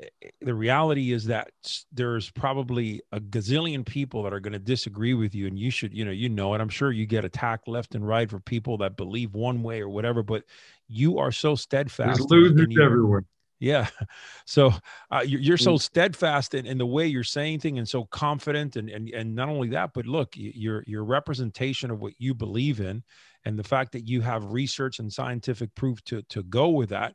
eh, 0.00 0.28
the 0.42 0.54
reality 0.54 1.10
is 1.10 1.24
that 1.24 1.50
there's 1.90 2.30
probably 2.30 3.02
a 3.10 3.18
gazillion 3.18 3.84
people 3.84 4.22
that 4.22 4.32
are 4.32 4.38
going 4.38 4.52
to 4.52 4.60
disagree 4.60 5.14
with 5.14 5.34
you 5.34 5.48
and 5.48 5.58
you 5.58 5.70
should 5.70 5.92
you 5.92 6.04
know 6.04 6.10
you 6.10 6.28
know 6.28 6.54
it 6.54 6.60
i'm 6.62 6.70
sure 6.70 6.90
you 6.90 7.04
get 7.04 7.24
attacked 7.24 7.68
left 7.68 7.94
and 7.94 8.06
right 8.06 8.30
for 8.30 8.40
people 8.40 8.78
that 8.78 8.96
believe 8.96 9.34
one 9.34 9.62
way 9.62 9.82
or 9.82 9.90
whatever 9.90 10.22
but 10.22 10.44
you 10.88 11.18
are 11.18 11.30
so 11.30 11.54
steadfast 11.54 12.16
There's 12.18 12.30
losers 12.30 12.66
your- 12.70 12.84
everywhere. 12.84 13.24
Yeah. 13.62 13.86
So 14.44 14.72
uh, 15.10 15.22
you're, 15.24 15.40
you're 15.40 15.56
so 15.56 15.74
Mm. 15.74 15.80
steadfast 15.80 16.54
in, 16.54 16.66
in 16.66 16.76
the 16.76 16.84
way 16.86 17.06
you're 17.06 17.22
saying 17.24 17.60
things 17.60 17.78
and 17.78 17.88
so 17.88 18.04
confident. 18.06 18.76
And, 18.76 18.90
and, 18.90 19.08
and 19.10 19.34
not 19.34 19.48
only 19.48 19.68
that, 19.70 19.92
but 19.94 20.04
look, 20.04 20.30
your, 20.34 20.82
your 20.86 21.04
representation 21.04 21.90
of 21.90 22.00
what 22.00 22.14
you 22.18 22.34
believe 22.34 22.80
in 22.80 23.02
and 23.44 23.58
the 23.58 23.62
fact 23.64 23.92
that 23.92 24.06
you 24.06 24.20
have 24.20 24.52
research 24.52 24.98
and 24.98 25.12
scientific 25.12 25.74
proof 25.76 26.02
to, 26.06 26.22
to 26.30 26.42
go 26.42 26.70
with 26.70 26.90
that, 26.90 27.14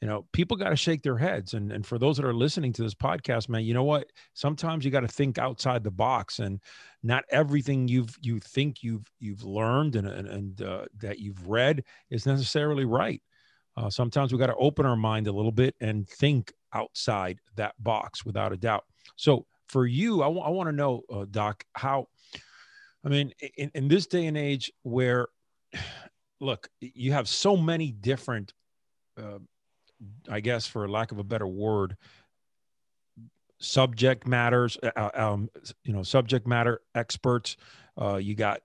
you 0.00 0.08
know, 0.08 0.26
people 0.32 0.56
got 0.56 0.70
to 0.70 0.76
shake 0.76 1.02
their 1.02 1.18
heads. 1.18 1.54
And, 1.54 1.70
and 1.70 1.86
for 1.86 1.98
those 1.98 2.16
that 2.16 2.26
are 2.26 2.34
listening 2.34 2.72
to 2.74 2.82
this 2.82 2.94
podcast, 2.94 3.48
man, 3.50 3.64
you 3.64 3.74
know 3.74 3.84
what? 3.84 4.10
Sometimes 4.32 4.84
you 4.84 4.90
got 4.90 5.00
to 5.00 5.08
think 5.08 5.38
outside 5.38 5.84
the 5.84 5.90
box 5.90 6.38
and 6.40 6.60
not 7.02 7.24
everything 7.30 7.88
you've, 7.88 8.16
you 8.22 8.40
think 8.40 8.82
you've, 8.82 9.04
you've 9.20 9.44
learned 9.44 9.96
and, 9.96 10.08
and, 10.08 10.28
and 10.28 10.62
uh, 10.62 10.86
that 10.98 11.20
you've 11.20 11.46
read 11.46 11.84
is 12.10 12.26
necessarily 12.26 12.84
right. 12.86 13.22
Uh, 13.76 13.90
sometimes 13.90 14.32
we 14.32 14.38
got 14.38 14.46
to 14.46 14.56
open 14.56 14.86
our 14.86 14.96
mind 14.96 15.26
a 15.26 15.32
little 15.32 15.52
bit 15.52 15.74
and 15.80 16.08
think 16.08 16.52
outside 16.72 17.38
that 17.56 17.74
box 17.82 18.24
without 18.24 18.52
a 18.52 18.56
doubt. 18.56 18.84
So 19.16 19.46
for 19.68 19.86
you, 19.86 20.22
I 20.22 20.28
want 20.28 20.68
to 20.68 20.72
know, 20.72 21.02
uh, 21.12 21.24
Doc, 21.30 21.64
how, 21.72 22.08
I 23.04 23.08
mean, 23.08 23.32
in, 23.56 23.70
in 23.74 23.88
this 23.88 24.06
day 24.06 24.26
and 24.26 24.36
age 24.36 24.72
where, 24.82 25.28
look, 26.40 26.68
you 26.80 27.12
have 27.12 27.28
so 27.28 27.56
many 27.56 27.90
different, 27.90 28.52
uh, 29.20 29.38
I 30.28 30.40
guess, 30.40 30.66
for 30.66 30.88
lack 30.88 31.12
of 31.12 31.18
a 31.18 31.24
better 31.24 31.46
word, 31.46 31.96
subject 33.58 34.26
matters, 34.26 34.76
uh, 34.82 35.10
um, 35.14 35.48
you 35.84 35.92
know, 35.92 36.02
subject 36.02 36.46
matter 36.46 36.80
experts. 36.94 37.56
Uh, 38.00 38.16
you 38.16 38.34
got 38.34 38.60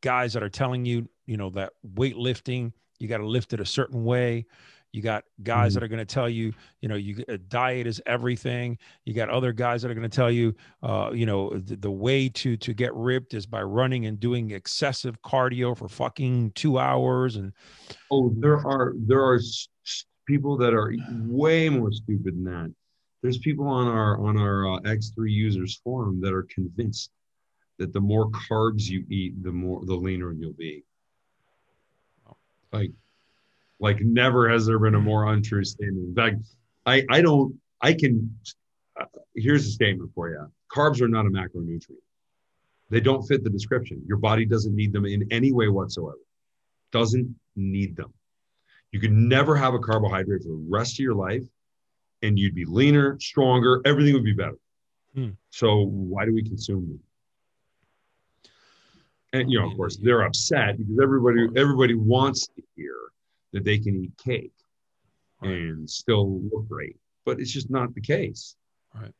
guys 0.00 0.32
that 0.32 0.42
are 0.42 0.48
telling 0.48 0.84
you, 0.84 1.08
you 1.26 1.36
know, 1.36 1.50
that 1.50 1.72
weightlifting, 1.94 2.72
you 2.98 3.08
got 3.08 3.18
to 3.18 3.26
lift 3.26 3.52
it 3.52 3.60
a 3.60 3.66
certain 3.66 4.04
way. 4.04 4.46
You 4.92 5.02
got 5.02 5.24
guys 5.42 5.72
Mhm. 5.72 5.74
that 5.74 5.82
are 5.82 5.88
going 5.88 5.98
to 5.98 6.14
tell 6.14 6.28
you, 6.28 6.54
you 6.80 6.88
know, 6.88 6.94
you 6.94 7.22
a 7.28 7.36
diet 7.36 7.86
is 7.86 8.00
everything. 8.06 8.78
You 9.04 9.12
got 9.12 9.28
other 9.28 9.52
guys 9.52 9.82
that 9.82 9.90
are 9.90 9.94
going 9.94 10.08
to 10.08 10.14
tell 10.16 10.30
you, 10.30 10.54
uh, 10.82 11.10
you 11.12 11.26
know, 11.26 11.50
the, 11.58 11.76
the 11.76 11.90
way 11.90 12.28
to 12.30 12.56
to 12.56 12.72
get 12.72 12.94
ripped 12.94 13.34
is 13.34 13.44
by 13.44 13.62
running 13.62 14.06
and 14.06 14.18
doing 14.18 14.52
excessive 14.52 15.20
cardio 15.20 15.76
for 15.76 15.88
fucking 15.88 16.52
two 16.52 16.78
hours. 16.78 17.36
And 17.36 17.52
Oh, 18.10 18.32
there 18.38 18.66
are 18.66 18.94
there 18.96 19.22
are 19.22 19.38
people 20.26 20.56
that 20.56 20.72
are 20.72 20.94
way 21.10 21.68
more 21.68 21.92
stupid 21.92 22.36
than 22.36 22.44
that. 22.44 22.74
There's 23.22 23.38
people 23.38 23.66
on 23.66 23.88
our 23.88 24.18
on 24.18 24.38
our 24.38 24.66
uh, 24.76 24.80
X3 24.80 25.30
users 25.30 25.78
forum 25.84 26.20
that 26.22 26.32
are 26.32 26.44
convinced 26.44 27.10
that 27.78 27.92
the 27.92 28.00
more 28.00 28.30
carbs 28.30 28.88
you 28.88 29.04
eat, 29.10 29.42
the 29.42 29.52
more 29.52 29.84
the 29.84 29.94
leaner 29.94 30.32
you'll 30.32 30.54
be. 30.54 30.84
Like, 32.72 32.92
like 33.78 34.00
never 34.00 34.48
has 34.48 34.66
there 34.66 34.78
been 34.78 34.94
a 34.94 35.00
more 35.00 35.26
untrue 35.32 35.64
statement. 35.64 36.08
In 36.08 36.14
fact, 36.14 36.36
I 36.84 37.04
I 37.10 37.20
don't 37.20 37.58
I 37.80 37.92
can. 37.92 38.36
Uh, 38.98 39.04
here's 39.34 39.66
a 39.66 39.70
statement 39.70 40.10
for 40.14 40.30
you: 40.30 40.50
carbs 40.72 41.00
are 41.00 41.08
not 41.08 41.26
a 41.26 41.30
macronutrient. 41.30 42.02
They 42.88 43.00
don't 43.00 43.26
fit 43.26 43.42
the 43.42 43.50
description. 43.50 44.02
Your 44.06 44.18
body 44.18 44.46
doesn't 44.46 44.74
need 44.74 44.92
them 44.92 45.06
in 45.06 45.26
any 45.30 45.52
way 45.52 45.68
whatsoever. 45.68 46.18
Doesn't 46.92 47.34
need 47.56 47.96
them. 47.96 48.12
You 48.92 49.00
could 49.00 49.12
never 49.12 49.56
have 49.56 49.74
a 49.74 49.78
carbohydrate 49.78 50.42
for 50.42 50.48
the 50.48 50.66
rest 50.68 50.94
of 50.94 51.00
your 51.00 51.14
life, 51.14 51.42
and 52.22 52.38
you'd 52.38 52.54
be 52.54 52.64
leaner, 52.64 53.18
stronger. 53.20 53.82
Everything 53.84 54.14
would 54.14 54.24
be 54.24 54.32
better. 54.32 54.58
Hmm. 55.14 55.30
So 55.50 55.86
why 55.86 56.24
do 56.24 56.32
we 56.32 56.42
consume 56.42 56.88
them? 56.88 57.00
And 59.40 59.50
you 59.50 59.60
know, 59.60 59.70
of 59.70 59.76
course, 59.76 59.96
they're 59.96 60.22
upset 60.22 60.78
because 60.78 60.98
everybody 61.02 61.48
everybody 61.56 61.94
wants 61.94 62.46
to 62.48 62.62
hear 62.76 62.94
that 63.52 63.64
they 63.64 63.78
can 63.78 64.04
eat 64.04 64.12
cake 64.22 64.52
Right. 65.42 65.50
and 65.52 65.88
still 65.88 66.40
look 66.50 66.66
great, 66.68 66.96
but 67.26 67.38
it's 67.40 67.52
just 67.52 67.70
not 67.70 67.94
the 67.94 68.00
case. 68.00 68.56
Right. 68.94 69.12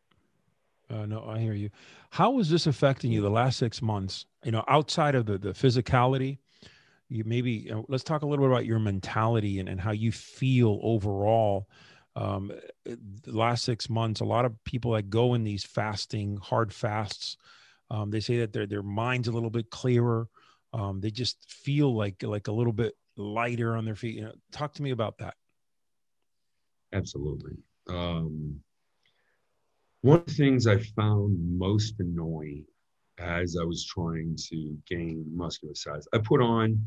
Uh, 0.88 1.04
no, 1.04 1.24
I 1.28 1.40
hear 1.40 1.52
you. 1.52 1.68
How 2.10 2.38
is 2.38 2.48
this 2.48 2.66
affecting 2.66 3.12
you 3.12 3.20
the 3.20 3.30
last 3.30 3.58
six 3.58 3.82
months? 3.82 4.24
You 4.44 4.52
know, 4.52 4.64
outside 4.68 5.14
of 5.14 5.26
the 5.26 5.36
the 5.36 5.50
physicality, 5.50 6.38
you 7.08 7.24
maybe 7.24 7.50
you 7.52 7.70
know, 7.70 7.84
let's 7.88 8.04
talk 8.04 8.22
a 8.22 8.26
little 8.26 8.44
bit 8.46 8.50
about 8.52 8.66
your 8.66 8.78
mentality 8.78 9.60
and, 9.60 9.68
and 9.68 9.80
how 9.80 9.92
you 9.92 10.12
feel 10.12 10.78
overall. 10.82 11.68
Um, 12.14 12.50
the 12.86 13.36
last 13.36 13.62
six 13.64 13.90
months, 13.90 14.20
a 14.20 14.24
lot 14.24 14.46
of 14.46 14.64
people 14.64 14.92
that 14.92 15.10
go 15.10 15.34
in 15.34 15.44
these 15.44 15.64
fasting 15.64 16.38
hard 16.38 16.72
fasts, 16.72 17.36
um, 17.90 18.10
they 18.10 18.20
say 18.20 18.38
that 18.38 18.52
their 18.52 18.66
their 18.66 18.82
mind's 18.82 19.28
a 19.28 19.32
little 19.32 19.50
bit 19.50 19.70
clearer. 19.70 20.28
Um, 20.72 21.00
they 21.00 21.10
just 21.10 21.50
feel 21.50 21.94
like 21.94 22.22
like 22.22 22.48
a 22.48 22.52
little 22.52 22.72
bit 22.72 22.94
lighter 23.16 23.76
on 23.76 23.84
their 23.84 23.94
feet. 23.94 24.16
You 24.16 24.24
know, 24.24 24.32
talk 24.52 24.74
to 24.74 24.82
me 24.82 24.90
about 24.90 25.18
that. 25.18 25.34
Absolutely. 26.92 27.56
Um, 27.88 28.60
one 30.02 30.18
of 30.18 30.26
the 30.26 30.34
things 30.34 30.66
I 30.66 30.78
found 30.78 31.58
most 31.58 31.94
annoying 31.98 32.64
as 33.18 33.56
I 33.60 33.64
was 33.64 33.84
trying 33.84 34.36
to 34.50 34.76
gain 34.88 35.24
muscular 35.32 35.74
size, 35.74 36.06
I 36.12 36.18
put 36.18 36.40
on, 36.40 36.86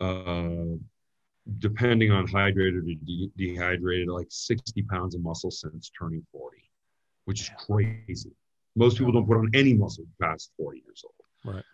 uh, 0.00 0.76
depending 1.58 2.10
on 2.10 2.26
hydrated 2.26 2.78
or 2.78 2.94
de- 3.04 3.30
dehydrated, 3.36 4.08
like 4.08 4.26
60 4.30 4.82
pounds 4.82 5.14
of 5.14 5.22
muscle 5.22 5.50
since 5.50 5.90
turning 5.96 6.24
40, 6.32 6.58
which 7.26 7.42
is 7.42 7.50
crazy. 7.58 8.32
Most 8.76 8.98
people 8.98 9.12
don't 9.12 9.26
put 9.26 9.38
on 9.38 9.50
any 9.54 9.74
muscle 9.74 10.04
past 10.20 10.52
40 10.58 10.82
years 10.84 11.02
old. 11.04 11.54
Right. 11.56 11.64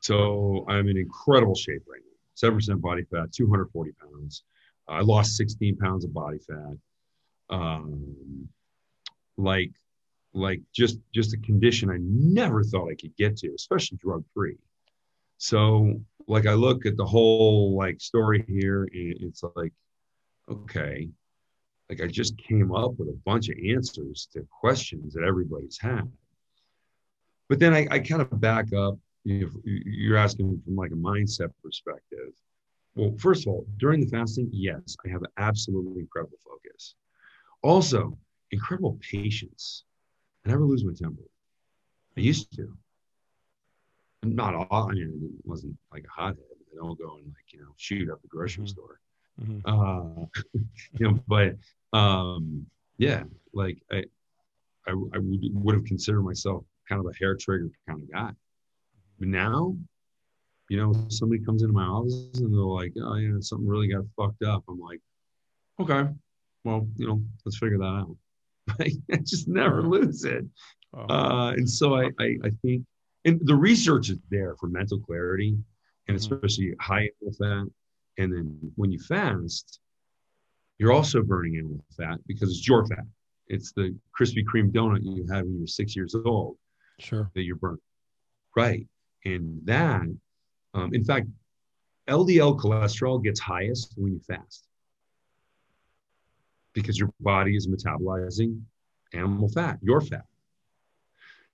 So 0.00 0.64
I'm 0.68 0.88
in 0.88 0.96
incredible 0.96 1.54
shape 1.54 1.82
right 1.88 2.00
now. 2.00 2.50
7% 2.50 2.80
body 2.80 3.02
fat, 3.10 3.32
240 3.32 3.92
pounds. 3.92 4.44
I 4.86 5.00
lost 5.00 5.36
16 5.36 5.76
pounds 5.78 6.04
of 6.04 6.12
body 6.12 6.38
fat. 6.38 6.76
Um, 7.48 8.48
like 9.36 9.72
like 10.32 10.60
just 10.72 10.98
just 11.14 11.34
a 11.34 11.38
condition 11.38 11.90
I 11.90 11.96
never 12.00 12.62
thought 12.62 12.90
I 12.90 12.94
could 12.94 13.16
get 13.16 13.36
to, 13.38 13.52
especially 13.54 13.98
drug 13.98 14.24
free. 14.34 14.56
So 15.38 16.00
like 16.28 16.46
I 16.46 16.54
look 16.54 16.86
at 16.86 16.96
the 16.96 17.04
whole 17.04 17.76
like 17.76 18.00
story 18.00 18.44
here, 18.46 18.82
and 18.82 19.16
it's 19.20 19.42
like, 19.54 19.72
okay, 20.50 21.08
like 21.88 22.02
I 22.02 22.06
just 22.06 22.36
came 22.38 22.74
up 22.74 22.98
with 22.98 23.08
a 23.08 23.18
bunch 23.24 23.48
of 23.48 23.56
answers 23.66 24.28
to 24.32 24.46
questions 24.60 25.14
that 25.14 25.24
everybody's 25.24 25.78
had. 25.80 26.10
But 27.48 27.60
then 27.60 27.74
I, 27.74 27.86
I 27.90 27.98
kind 28.00 28.22
of 28.22 28.40
back 28.40 28.72
up. 28.72 28.98
You 29.24 29.46
know, 29.46 29.50
you're 29.64 30.16
asking 30.16 30.62
from 30.64 30.76
like 30.76 30.92
a 30.92 30.94
mindset 30.94 31.50
perspective. 31.62 32.32
Well, 32.94 33.14
first 33.18 33.46
of 33.46 33.52
all, 33.52 33.66
during 33.78 34.00
the 34.00 34.06
fasting, 34.06 34.48
yes, 34.52 34.96
I 35.04 35.10
have 35.10 35.22
absolutely 35.36 36.00
incredible 36.00 36.38
focus. 36.44 36.94
Also, 37.62 38.16
incredible 38.52 38.98
patience. 39.02 39.84
I 40.44 40.50
never 40.50 40.64
lose 40.64 40.84
my 40.84 40.92
temper. 40.92 41.24
I 42.16 42.20
used 42.20 42.54
to. 42.56 42.72
I'm 44.22 44.34
Not 44.34 44.54
all. 44.54 44.88
I 44.90 44.94
mean, 44.94 45.38
it 45.40 45.48
wasn't 45.48 45.76
like 45.92 46.04
a 46.04 46.20
hothead. 46.20 46.44
I 46.72 46.76
don't 46.76 46.98
go 46.98 47.16
and 47.16 47.26
like 47.26 47.52
you 47.52 47.60
know 47.60 47.72
shoot 47.76 48.10
up 48.10 48.22
the 48.22 48.28
grocery 48.28 48.64
mm-hmm. 48.64 48.68
store. 48.68 49.00
Mm-hmm. 49.42 49.60
Uh, 49.66 50.26
you 50.98 51.08
know, 51.08 51.20
but 51.26 51.56
um, 51.96 52.66
yeah, 52.98 53.24
like 53.52 53.78
I, 53.90 54.04
I, 54.86 54.92
I 54.92 55.18
would, 55.18 55.40
would 55.52 55.74
have 55.74 55.84
considered 55.84 56.22
myself 56.22 56.64
kind 56.88 57.00
of 57.00 57.06
a 57.06 57.16
hair 57.18 57.36
trigger 57.36 57.70
kind 57.88 58.02
of 58.02 58.10
guy. 58.10 58.30
But 59.18 59.28
now, 59.28 59.76
you 60.68 60.76
know, 60.76 60.92
somebody 61.08 61.44
comes 61.44 61.62
into 61.62 61.74
my 61.74 61.84
office 61.84 62.38
and 62.40 62.52
they're 62.52 62.60
like, 62.60 62.92
"Oh 63.02 63.14
yeah, 63.16 63.36
something 63.40 63.66
really 63.66 63.88
got 63.88 64.04
fucked 64.16 64.42
up." 64.42 64.64
I'm 64.68 64.78
like, 64.78 65.00
"Okay, 65.80 66.08
well, 66.64 66.88
you 66.96 67.06
know, 67.06 67.22
let's 67.44 67.58
figure 67.58 67.78
that 67.78 67.84
out." 67.84 68.16
I 68.80 69.16
just 69.22 69.48
never 69.48 69.82
lose 69.82 70.24
it. 70.24 70.44
Oh. 70.92 71.06
Uh, 71.08 71.52
and 71.52 71.68
so 71.68 71.94
I, 71.94 72.10
I, 72.18 72.36
I, 72.44 72.50
think, 72.62 72.84
and 73.24 73.40
the 73.44 73.54
research 73.54 74.10
is 74.10 74.18
there 74.30 74.56
for 74.58 74.68
mental 74.68 74.98
clarity, 74.98 75.56
and 76.08 76.16
mm-hmm. 76.16 76.34
especially 76.34 76.74
high 76.80 77.08
animal 77.22 77.36
fat. 77.38 77.72
And 78.18 78.32
then 78.32 78.72
when 78.76 78.90
you 78.90 78.98
fast, 78.98 79.80
you're 80.78 80.92
also 80.92 81.22
burning 81.22 81.56
animal 81.56 81.84
fat 81.96 82.18
because 82.26 82.50
it's 82.50 82.66
your 82.66 82.86
fat. 82.86 83.04
It's 83.48 83.72
the 83.72 83.96
Krispy 84.18 84.42
Kreme 84.44 84.72
donut 84.72 85.00
you 85.02 85.26
had 85.30 85.44
when 85.44 85.54
you 85.54 85.60
were 85.60 85.66
six 85.66 85.94
years 85.94 86.14
old. 86.14 86.56
Sure. 86.98 87.30
That 87.34 87.42
you're 87.42 87.56
burning. 87.56 87.80
Right. 88.54 88.86
And 89.24 89.60
that, 89.64 90.02
um, 90.74 90.94
in 90.94 91.04
fact, 91.04 91.26
LDL 92.08 92.58
cholesterol 92.58 93.22
gets 93.22 93.40
highest 93.40 93.94
when 93.96 94.12
you 94.12 94.20
fast 94.20 94.66
because 96.72 96.98
your 96.98 97.10
body 97.20 97.56
is 97.56 97.66
metabolizing 97.66 98.60
animal 99.12 99.48
fat, 99.48 99.78
your 99.82 100.00
fat. 100.00 100.26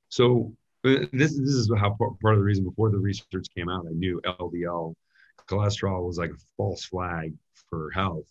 So 0.09 0.53
uh, 0.84 1.07
this, 1.12 1.38
this 1.38 1.55
is 1.55 1.70
how 1.78 1.90
part, 1.90 2.12
of 2.34 2.38
the 2.38 2.45
reason 2.45 2.64
before 2.64 2.90
the 2.90 2.99
research 2.99 3.47
came 3.57 3.68
out, 3.68 3.86
I 3.88 3.93
knew 3.93 4.20
LDL 4.24 4.95
cholesterol 5.49 6.07
was 6.07 6.18
like 6.18 6.30
a 6.30 6.38
false 6.57 6.84
flag 6.84 7.34
for 7.70 7.90
health 7.90 8.26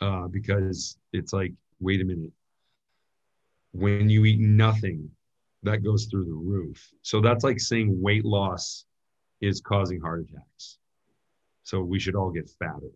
uh, 0.00 0.28
because 0.28 0.96
it's 1.12 1.32
like, 1.32 1.52
wait 1.80 2.00
a 2.00 2.04
minute, 2.04 2.32
when 3.72 4.08
you 4.08 4.24
eat 4.24 4.40
nothing, 4.40 5.10
that 5.66 5.84
goes 5.84 6.06
through 6.06 6.24
the 6.24 6.32
roof. 6.32 6.90
So 7.02 7.20
that's 7.20 7.44
like 7.44 7.60
saying 7.60 8.00
weight 8.00 8.24
loss 8.24 8.84
is 9.40 9.60
causing 9.60 10.00
heart 10.00 10.26
attacks. 10.28 10.78
So 11.62 11.80
we 11.82 11.98
should 11.98 12.14
all 12.14 12.30
get 12.30 12.48
fatter. 12.58 12.90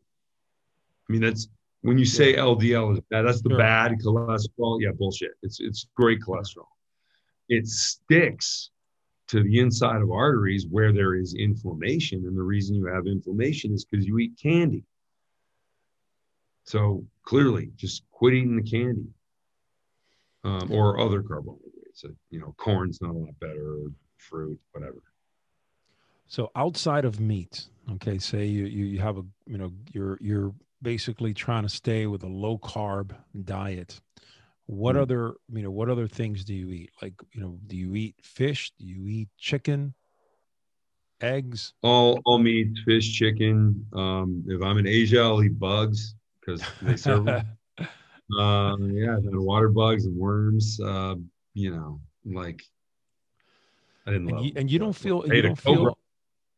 I 1.08 1.12
mean, 1.12 1.20
that's 1.20 1.48
when 1.82 1.98
you 1.98 2.04
say 2.04 2.34
LDL 2.34 2.94
is 2.94 3.00
bad, 3.10 3.26
that's 3.26 3.42
the 3.42 3.50
sure. 3.50 3.58
bad 3.58 3.92
cholesterol. 4.04 4.80
Yeah, 4.80 4.90
bullshit. 4.96 5.32
It's 5.42 5.60
it's 5.60 5.86
great 5.96 6.20
cholesterol. 6.20 6.68
It 7.48 7.66
sticks 7.66 8.70
to 9.28 9.42
the 9.42 9.58
inside 9.58 10.02
of 10.02 10.10
arteries 10.10 10.66
where 10.68 10.92
there 10.92 11.14
is 11.14 11.34
inflammation, 11.34 12.26
and 12.26 12.36
the 12.36 12.42
reason 12.42 12.76
you 12.76 12.86
have 12.86 13.06
inflammation 13.06 13.72
is 13.72 13.84
because 13.84 14.06
you 14.06 14.18
eat 14.18 14.38
candy. 14.40 14.84
So 16.64 17.04
clearly, 17.24 17.70
just 17.76 18.04
quit 18.10 18.34
eating 18.34 18.56
the 18.56 18.70
candy 18.70 19.08
um, 20.44 20.70
or 20.70 21.00
other 21.00 21.22
carbohydrates. 21.22 21.69
You 22.30 22.40
know, 22.40 22.54
corn's 22.56 23.00
not 23.00 23.14
a 23.14 23.18
lot 23.18 23.38
better, 23.40 23.76
fruit, 24.16 24.58
whatever. 24.72 25.02
So 26.28 26.50
outside 26.54 27.04
of 27.04 27.18
meat, 27.18 27.66
okay, 27.92 28.18
say 28.18 28.46
you 28.46 28.64
you, 28.64 28.84
you 28.84 28.98
have 29.00 29.18
a 29.18 29.24
you 29.46 29.58
know 29.58 29.72
you're 29.92 30.18
you're 30.20 30.54
basically 30.82 31.34
trying 31.34 31.64
to 31.64 31.68
stay 31.68 32.06
with 32.06 32.22
a 32.22 32.28
low 32.28 32.58
carb 32.58 33.14
diet. 33.44 34.00
What 34.66 34.94
mm. 34.94 35.02
other 35.02 35.34
you 35.52 35.62
know 35.62 35.70
what 35.70 35.90
other 35.90 36.06
things 36.06 36.44
do 36.44 36.54
you 36.54 36.70
eat? 36.70 36.90
Like 37.02 37.14
you 37.32 37.40
know 37.40 37.58
do 37.66 37.76
you 37.76 37.94
eat 37.96 38.14
fish? 38.22 38.72
Do 38.78 38.86
you 38.86 39.08
eat 39.08 39.28
chicken? 39.38 39.94
Eggs? 41.20 41.74
All 41.82 42.20
all 42.24 42.38
meat 42.38 42.68
fish 42.86 43.12
chicken. 43.12 43.86
Um 43.92 44.44
if 44.46 44.62
i'm 44.62 44.78
in 44.78 44.86
asia 44.86 45.20
i'll 45.20 45.42
eat 45.42 45.58
bugs 45.58 46.14
because 46.40 46.62
they 46.80 46.96
serve 46.96 47.24
them 47.26 47.46
uh, 48.38 48.76
yeah 48.78 49.16
water 49.22 49.68
bugs 49.68 50.06
and 50.06 50.16
worms. 50.16 50.80
Uh, 50.80 51.16
you 51.60 51.74
know 51.74 52.00
like 52.24 52.62
i 54.06 54.10
didn't 54.10 54.30
and 54.30 54.44
you, 54.44 54.52
and 54.56 54.70
you 54.70 54.78
don't 54.78 54.94
feel 54.94 55.24
you 55.32 55.42
don't 55.42 55.60
feel 55.60 55.96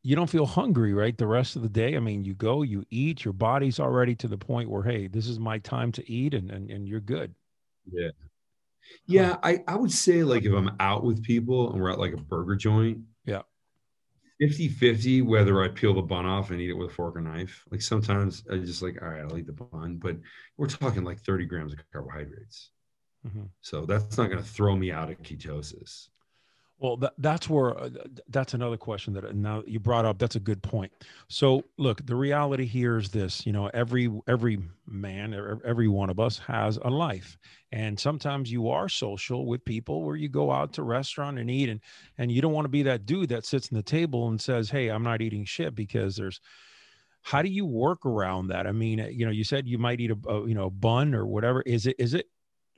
you 0.03 0.17
don't 0.17 0.29
feel 0.29 0.47
hungry, 0.47 0.93
right? 0.93 1.17
The 1.17 1.27
rest 1.27 1.55
of 1.55 1.63
the 1.63 1.69
day. 1.69 1.97
I 1.97 2.01
mean, 2.01 2.25
you 2.25 2.35
go, 2.35 2.63
you 2.63 2.85
eat, 2.91 3.25
your 3.25 3.33
body's 3.33 3.79
already 3.79 4.15
to 4.17 4.29
the 4.29 4.37
point 4.37 4.69
where, 4.69 4.83
hey, 4.83 5.07
this 5.07 5.29
is 5.29 5.39
my 5.39 5.59
time 5.59 5.93
to 5.93 6.11
eat 6.11 6.35
and 6.35 6.51
and, 6.51 6.71
and 6.71 6.89
you're 6.89 7.01
good. 7.01 7.35
Yeah. 7.91 8.11
Yeah, 9.07 9.37
I, 9.43 9.63
I 9.69 9.77
would 9.77 9.93
say 9.93 10.25
like 10.25 10.45
if 10.45 10.53
I'm 10.53 10.75
out 10.81 11.05
with 11.05 11.23
people 11.23 11.73
and 11.73 11.81
we're 11.81 11.91
at 11.91 12.01
like 12.01 12.13
a 12.13 12.19
burger 12.19 12.57
joint, 12.57 12.99
yeah. 13.25 13.43
50 14.41 14.69
50 14.69 15.23
whether 15.23 15.63
I 15.63 15.69
peel 15.69 15.95
the 15.95 16.03
bun 16.03 16.27
off 16.27 16.51
and 16.51 16.61
eat 16.61 16.71
it 16.71 16.75
with 16.75 16.91
a 16.91 16.93
fork 16.93 17.17
or 17.17 17.21
knife. 17.21 17.63
Like 17.71 17.81
sometimes 17.81 18.43
I 18.51 18.57
just 18.57 18.83
like, 18.83 19.01
all 19.01 19.09
right, 19.09 19.23
I'll 19.23 19.39
eat 19.39 19.47
the 19.47 19.53
bun, 19.53 19.99
but 20.03 20.17
we're 20.57 20.67
talking 20.67 21.05
like 21.05 21.21
30 21.21 21.47
grams 21.47 21.73
of 21.73 21.79
carbohydrates. 21.93 22.71
Mm-hmm. 23.27 23.45
So 23.61 23.87
that's 23.87 24.17
not 24.17 24.31
going 24.31 24.43
to 24.43 24.49
throw 24.49 24.75
me 24.77 24.91
out 24.91 25.11
of 25.11 25.23
ketosis. 25.23 26.09
Well, 26.83 26.97
that, 26.97 27.13
that's 27.19 27.49
where 27.49 27.79
uh, 27.79 27.91
that's 28.29 28.55
another 28.55 28.77
question 28.77 29.15
that 29.15 29.25
uh, 29.25 29.31
now 29.33 29.63
you 29.69 29.79
brought 29.79 30.05
up. 30.05 30.19
That's 30.19 30.35
a 30.35 30.41
good 30.41 30.61
point. 30.65 30.91
So, 31.29 31.63
look, 31.79 32.05
the 32.05 32.17
reality 32.17 32.67
here 32.67 32.99
is 32.99 33.11
this: 33.11 33.47
you 33.47 33.53
know, 33.53 33.71
every 33.73 34.11
every 34.27 34.59
man, 34.85 35.61
every 35.65 35.87
one 35.87 36.11
of 36.11 36.19
us 36.19 36.39
has 36.39 36.79
a 36.79 36.91
life, 36.91 37.39
and 37.71 37.99
sometimes 37.99 38.51
you 38.51 38.69
are 38.69 38.89
social 38.89 39.47
with 39.47 39.65
people 39.65 40.03
where 40.03 40.17
you 40.17 40.29
go 40.29 40.51
out 40.51 40.73
to 40.73 40.83
restaurant 40.83 41.39
and 41.39 41.49
eat, 41.49 41.69
and 41.69 41.79
and 42.19 42.33
you 42.33 42.43
don't 42.43 42.53
want 42.53 42.65
to 42.65 42.69
be 42.69 42.83
that 42.83 43.07
dude 43.07 43.29
that 43.29 43.47
sits 43.47 43.69
in 43.69 43.77
the 43.77 43.83
table 43.85 44.27
and 44.27 44.41
says, 44.41 44.69
"Hey, 44.69 44.89
I'm 44.89 45.05
not 45.05 45.23
eating 45.23 45.45
shit," 45.45 45.77
because 45.77 46.17
there's. 46.17 46.41
How 47.25 47.41
do 47.41 47.49
you 47.49 47.65
work 47.65 48.05
around 48.05 48.49
that? 48.49 48.67
I 48.67 48.73
mean, 48.73 48.99
you 49.13 49.25
know, 49.25 49.31
you 49.31 49.45
said 49.45 49.69
you 49.69 49.79
might 49.79 50.01
eat 50.01 50.11
a, 50.11 50.19
a 50.29 50.49
you 50.49 50.57
know 50.57 50.69
bun 50.69 51.15
or 51.15 51.25
whatever. 51.25 51.63
Is 51.63 51.87
it 51.87 51.95
is 52.01 52.15
it 52.15 52.27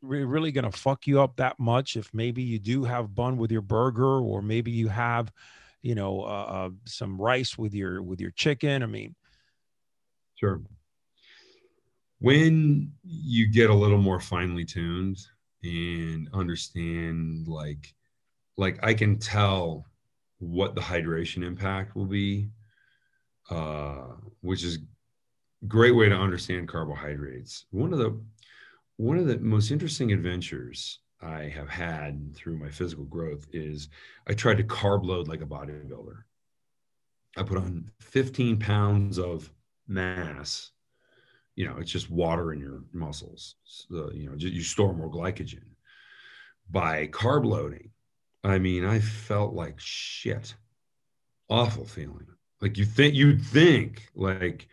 really 0.05 0.53
going 0.53 0.71
to 0.71 0.77
fuck 0.77 1.07
you 1.07 1.21
up 1.21 1.37
that 1.37 1.59
much 1.59 1.97
if 1.97 2.13
maybe 2.13 2.43
you 2.43 2.59
do 2.59 2.85
have 2.85 3.15
bun 3.15 3.37
with 3.37 3.51
your 3.51 3.63
burger 3.63 4.21
or 4.21 4.43
maybe 4.43 4.71
you 4.71 4.89
have 4.89 5.33
you 5.83 5.95
know 5.95 6.23
uh, 6.23 6.47
uh, 6.67 6.71
some 6.85 7.21
rice 7.21 7.59
with 7.59 7.75
your 7.75 8.03
with 8.03 8.21
your 8.21 8.31
chicken 8.33 8.83
i 8.83 8.87
mean. 8.87 9.15
Sure. 10.37 10.61
When 12.21 12.93
you 13.05 13.47
get 13.47 13.71
a 13.71 13.75
little 13.75 13.99
more 13.99 14.21
finely 14.21 14.65
tuned 14.65 15.19
and 15.63 16.29
understand 16.33 17.49
like 17.49 17.95
like 18.57 18.79
i 18.83 18.95
can 18.95 19.19
tell 19.19 19.87
what 20.39 20.75
the 20.75 20.81
hydration 20.81 21.45
impact 21.45 21.97
will 21.97 22.07
be 22.07 22.49
uh 23.51 24.07
which 24.41 24.65
is 24.65 24.79
great 25.69 25.93
way 25.93 26.09
to 26.09 26.15
understand 26.15 26.69
carbohydrates. 26.69 27.67
One 27.71 27.93
of 27.93 27.99
the 27.99 28.19
one 28.97 29.19
of 29.19 29.27
the 29.27 29.39
most 29.39 29.71
interesting 29.71 30.13
adventures 30.13 31.01
I 31.21 31.45
have 31.45 31.69
had 31.69 32.35
through 32.35 32.59
my 32.59 32.69
physical 32.71 33.05
growth 33.05 33.47
is 33.53 33.89
I 34.29 34.35
tried 34.35 34.59
to 34.59 34.65
carb 34.65 35.05
load 35.05 35.27
like 35.29 35.41
a 35.41 35.47
bodybuilder. 35.47 36.23
I 37.37 37.43
put 37.43 37.59
on 37.59 37.91
15 38.01 38.59
pounds 38.59 39.19
of 39.19 39.51
mass. 39.89 40.71
You 41.57 41.67
know, 41.67 41.77
it's 41.79 41.91
just 41.91 42.11
water 42.11 42.53
in 42.53 42.61
your 42.61 42.83
muscles. 42.93 43.57
So, 43.65 44.11
you 44.13 44.29
know, 44.29 44.37
you 44.37 44.63
store 44.63 44.93
more 44.93 45.11
glycogen. 45.11 45.65
by 46.71 47.07
carb 47.09 47.45
loading, 47.45 47.91
I 48.43 48.59
mean, 48.59 48.85
I 48.85 49.01
felt 49.01 49.55
like 49.55 49.79
shit. 49.79 50.55
Awful 51.49 51.87
feeling. 51.87 52.27
Like 52.61 52.79
you 52.79 52.85
think 52.85 53.15
you'd 53.15 53.45
think 53.45 54.09
like 54.15 54.69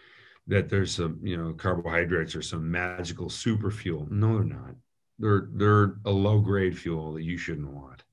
that 0.48 0.70
there's 0.70 0.96
some, 0.96 1.20
you 1.22 1.38
know, 1.38 1.54
carbohydrates 1.54 2.36
or 2.36 2.42
some 2.42 2.70
magical 2.70 3.30
super 3.30 3.72
fuel. 3.72 4.08
No, 4.10 4.36
they're 4.36 4.44
not. 4.44 4.76
They're 5.20 5.48
they're 5.54 5.96
a 6.06 6.12
low 6.12 6.40
grade 6.40 6.78
fuel 6.78 7.14
that 7.14 7.24
you 7.24 7.38
shouldn't 7.38 7.72
want. 7.72 8.04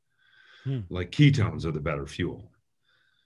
Hmm. 0.65 0.81
Like 0.91 1.11
ketones 1.11 1.65
are 1.65 1.73
the 1.73 1.81
better 1.81 2.07
fuel. 2.07 2.53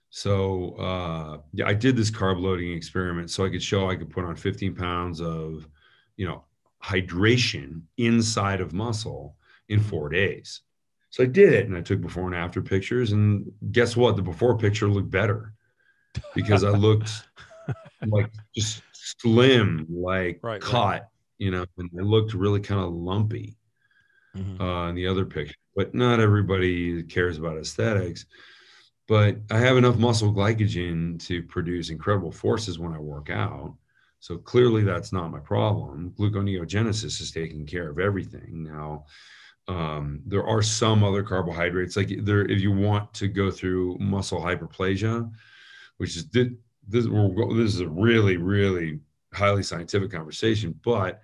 So 0.09 0.75
uh, 0.75 1.37
yeah, 1.53 1.67
I 1.67 1.73
did 1.73 1.95
this 1.95 2.11
carb 2.11 2.39
loading 2.39 2.71
experiment 2.71 3.31
so 3.31 3.45
I 3.45 3.49
could 3.49 3.63
show 3.63 3.89
I 3.89 3.95
could 3.95 4.09
put 4.09 4.25
on 4.25 4.35
15 4.35 4.75
pounds 4.75 5.19
of, 5.19 5.67
you 6.17 6.27
know, 6.27 6.43
hydration 6.83 7.81
inside 7.97 8.61
of 8.61 8.73
muscle 8.73 9.35
in 9.69 9.79
four 9.79 10.09
days. 10.09 10.61
So 11.09 11.23
I 11.23 11.27
did 11.27 11.53
it 11.53 11.67
and 11.67 11.77
I 11.77 11.81
took 11.81 12.01
before 12.01 12.27
and 12.27 12.35
after 12.35 12.61
pictures. 12.61 13.11
And 13.11 13.51
guess 13.71 13.95
what? 13.95 14.15
The 14.15 14.21
before 14.21 14.57
picture 14.57 14.87
looked 14.87 15.11
better 15.11 15.53
because 16.35 16.63
I 16.63 16.69
looked 16.69 17.11
like 18.07 18.31
just 18.55 18.81
slim, 19.03 19.85
like 19.89 20.39
right, 20.41 20.61
caught, 20.61 21.01
right. 21.01 21.01
you 21.37 21.51
know, 21.51 21.65
and 21.77 21.89
I 21.99 22.03
looked 22.03 22.33
really 22.33 22.59
kind 22.59 22.81
of 22.81 22.93
lumpy 22.93 23.57
mm-hmm. 24.35 24.61
uh, 24.61 24.89
in 24.89 24.95
the 24.95 25.07
other 25.07 25.25
picture. 25.25 25.55
But 25.75 25.93
not 25.93 26.19
everybody 26.19 27.03
cares 27.03 27.37
about 27.37 27.57
aesthetics. 27.57 28.25
But 29.07 29.37
I 29.51 29.59
have 29.59 29.75
enough 29.75 29.97
muscle 29.97 30.33
glycogen 30.33 31.19
to 31.27 31.43
produce 31.43 31.89
incredible 31.89 32.31
forces 32.31 32.79
when 32.79 32.93
I 32.93 32.99
work 32.99 33.29
out. 33.29 33.75
So 34.19 34.37
clearly 34.37 34.83
that's 34.83 35.11
not 35.11 35.31
my 35.31 35.39
problem. 35.39 36.13
Gluconeogenesis 36.17 37.19
is 37.19 37.31
taking 37.31 37.65
care 37.65 37.89
of 37.89 37.99
everything. 37.99 38.63
Now, 38.63 39.05
um, 39.67 40.21
there 40.25 40.47
are 40.47 40.61
some 40.61 41.03
other 41.03 41.23
carbohydrates, 41.23 41.97
like 41.97 42.11
there, 42.23 42.45
if 42.49 42.61
you 42.61 42.71
want 42.71 43.13
to 43.15 43.27
go 43.27 43.51
through 43.51 43.97
muscle 43.99 44.39
hyperplasia, 44.39 45.29
which 45.97 46.15
is 46.15 46.25
this, 46.87 47.05
this 47.05 47.73
is 47.73 47.79
a 47.79 47.89
really, 47.89 48.37
really 48.37 48.99
highly 49.33 49.63
scientific 49.63 50.11
conversation, 50.11 50.79
but 50.83 51.21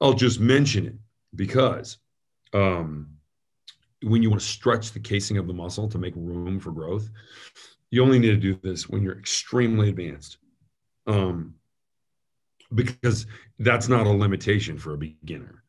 I'll 0.00 0.12
just 0.12 0.40
mention 0.40 0.86
it 0.86 0.94
because 1.34 1.98
um, 2.52 3.08
when 4.02 4.22
you 4.22 4.30
want 4.30 4.42
to 4.42 4.46
stretch 4.48 4.92
the 4.92 5.00
casing 5.00 5.38
of 5.38 5.46
the 5.46 5.52
muscle 5.52 5.88
to 5.88 5.98
make 5.98 6.14
room 6.16 6.58
for 6.58 6.72
growth, 6.72 7.08
you 7.90 8.02
only 8.02 8.18
need 8.18 8.30
to 8.30 8.36
do 8.36 8.58
this 8.62 8.88
when 8.88 9.02
you're 9.02 9.18
extremely 9.18 9.90
advanced 9.90 10.38
um, 11.06 11.54
because 12.74 13.26
that's 13.58 13.88
not 13.88 14.06
a 14.06 14.10
limitation 14.10 14.78
for 14.78 14.94
a 14.94 14.98
beginner. 14.98 15.61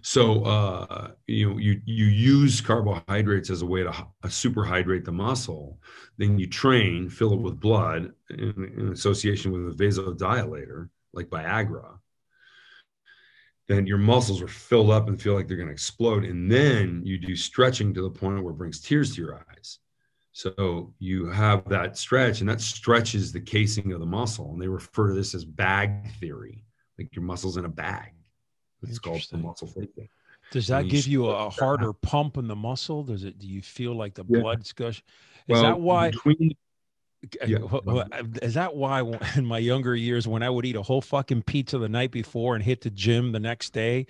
So 0.00 0.44
uh, 0.44 1.10
you 1.26 1.58
you 1.58 1.80
you 1.84 2.06
use 2.06 2.60
carbohydrates 2.60 3.50
as 3.50 3.62
a 3.62 3.66
way 3.66 3.82
to 3.82 3.90
uh, 3.90 4.04
superhydrate 4.24 5.04
the 5.04 5.12
muscle. 5.12 5.78
Then 6.18 6.38
you 6.38 6.46
train, 6.46 7.08
fill 7.08 7.32
it 7.34 7.40
with 7.40 7.60
blood 7.60 8.12
in, 8.30 8.72
in 8.78 8.92
association 8.92 9.52
with 9.52 9.74
a 9.74 9.76
vasodilator 9.76 10.88
like 11.12 11.28
Viagra. 11.28 11.98
Then 13.68 13.86
your 13.86 13.98
muscles 13.98 14.42
are 14.42 14.48
filled 14.48 14.90
up 14.90 15.08
and 15.08 15.20
feel 15.20 15.34
like 15.34 15.46
they're 15.46 15.56
going 15.56 15.68
to 15.68 15.72
explode, 15.72 16.24
and 16.24 16.50
then 16.50 17.02
you 17.04 17.18
do 17.18 17.36
stretching 17.36 17.94
to 17.94 18.02
the 18.02 18.10
point 18.10 18.42
where 18.42 18.52
it 18.52 18.58
brings 18.58 18.80
tears 18.80 19.14
to 19.14 19.22
your 19.22 19.44
eyes. 19.50 19.78
So 20.32 20.94
you 20.98 21.26
have 21.26 21.68
that 21.68 21.96
stretch, 21.96 22.40
and 22.40 22.48
that 22.48 22.60
stretches 22.60 23.32
the 23.32 23.40
casing 23.40 23.92
of 23.92 24.00
the 24.00 24.06
muscle. 24.06 24.52
And 24.52 24.60
they 24.60 24.68
refer 24.68 25.08
to 25.08 25.14
this 25.14 25.34
as 25.34 25.44
bag 25.44 26.10
theory, 26.20 26.64
like 26.98 27.14
your 27.14 27.24
muscle's 27.24 27.56
in 27.56 27.66
a 27.66 27.68
bag. 27.68 28.12
It's 28.82 28.98
called 28.98 29.22
the 29.30 29.38
muscle 29.38 29.68
thing. 29.68 29.88
Does 30.50 30.66
that 30.68 30.88
give 30.88 31.06
you 31.06 31.28
a 31.28 31.48
harder 31.48 31.92
pump 31.92 32.36
in 32.36 32.46
the 32.46 32.56
muscle? 32.56 33.02
Does 33.02 33.24
it? 33.24 33.38
Do 33.38 33.46
you 33.46 33.62
feel 33.62 33.94
like 33.94 34.14
the 34.14 34.24
yeah. 34.28 34.40
blood's 34.40 34.72
gush? 34.72 34.98
Is 34.98 35.02
well, 35.48 35.62
that 35.62 35.80
why? 35.80 36.10
Between, 36.10 36.56
yeah. 37.46 37.58
Is 38.42 38.54
that 38.54 38.74
why 38.74 39.00
in 39.36 39.46
my 39.46 39.58
younger 39.58 39.96
years, 39.96 40.28
when 40.28 40.42
I 40.42 40.50
would 40.50 40.66
eat 40.66 40.76
a 40.76 40.82
whole 40.82 41.00
fucking 41.00 41.42
pizza 41.42 41.78
the 41.78 41.88
night 41.88 42.10
before 42.10 42.54
and 42.54 42.62
hit 42.62 42.82
the 42.82 42.90
gym 42.90 43.32
the 43.32 43.40
next 43.40 43.70
day, 43.70 44.06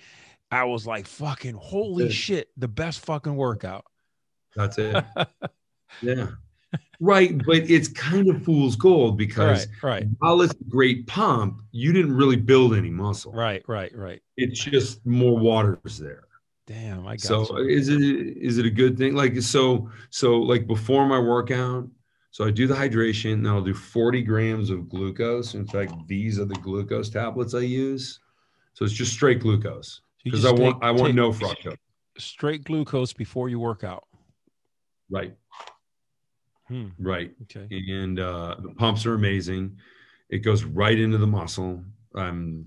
I 0.51 0.65
was 0.65 0.87
like, 0.87 1.07
"Fucking 1.07 1.55
holy 1.55 2.11
shit, 2.11 2.51
the 2.57 2.69
best 2.69 3.01
fucking 3.05 3.37
workout." 3.37 3.85
That's 4.57 4.79
it. 4.79 5.05
Yeah. 6.01 6.29
Right. 7.03 7.45
But 7.45 7.71
it's 7.71 7.89
kind 7.89 8.29
of 8.29 8.43
fool's 8.45 8.77
gold 8.77 9.19
because 9.19 9.67
right, 9.83 9.83
right. 9.83 10.07
while 10.19 10.41
it's 10.41 10.55
a 10.55 10.65
great 10.71 11.07
pump, 11.07 11.61
you 11.73 11.93
didn't 11.93 12.17
really 12.17 12.37
build 12.37 12.75
any 12.75 12.91
muscle. 12.91 13.33
Right, 13.33 13.63
right, 13.67 13.95
right. 13.95 14.23
It's 14.37 14.63
just 14.63 15.05
more 15.05 15.39
water's 15.39 15.99
there. 15.99 16.25
Damn, 16.67 17.07
I 17.07 17.17
got 17.17 17.21
so 17.21 17.59
you. 17.59 17.69
is 17.69 17.89
it 17.89 18.01
is 18.01 18.59
it 18.59 18.67
a 18.67 18.71
good 18.71 18.97
thing? 18.97 19.15
Like 19.15 19.41
so 19.43 19.91
so 20.11 20.37
like 20.37 20.67
before 20.67 21.07
my 21.07 21.19
workout, 21.19 21.89
so 22.31 22.47
I 22.47 22.51
do 22.51 22.67
the 22.67 22.75
hydration, 22.75 23.35
and 23.35 23.49
I'll 23.49 23.61
do 23.61 23.75
40 23.75 24.23
grams 24.23 24.71
of 24.71 24.89
glucose. 24.89 25.55
In 25.55 25.67
fact, 25.67 25.93
these 26.07 26.39
are 26.39 26.47
the 26.47 26.55
glucose 26.55 27.11
tablets 27.11 27.55
I 27.55 27.61
use. 27.61 28.21
So 28.75 28.85
it's 28.85 28.95
just 28.95 29.13
straight 29.13 29.41
glucose 29.41 30.01
because 30.25 30.45
I 30.45 30.53
want 30.53 30.83
I 30.83 30.91
want 30.91 31.15
no 31.15 31.31
fructose. 31.31 31.77
Straight 32.17 32.65
glucose 32.65 33.13
before 33.13 33.49
you 33.49 33.59
work 33.59 33.85
out. 33.85 34.05
Right. 35.11 35.35
Hmm. 36.73 36.89
Right. 36.99 37.33
Okay. 37.43 37.69
And 37.71 38.19
uh, 38.19 38.57
the 38.61 38.71
pumps 38.71 39.05
are 39.05 39.13
amazing. 39.13 39.77
It 40.31 40.39
goes 40.39 40.65
right 40.65 40.99
into 40.99 41.19
the 41.19 41.27
muscle. 41.27 41.85
I'm 42.15 42.67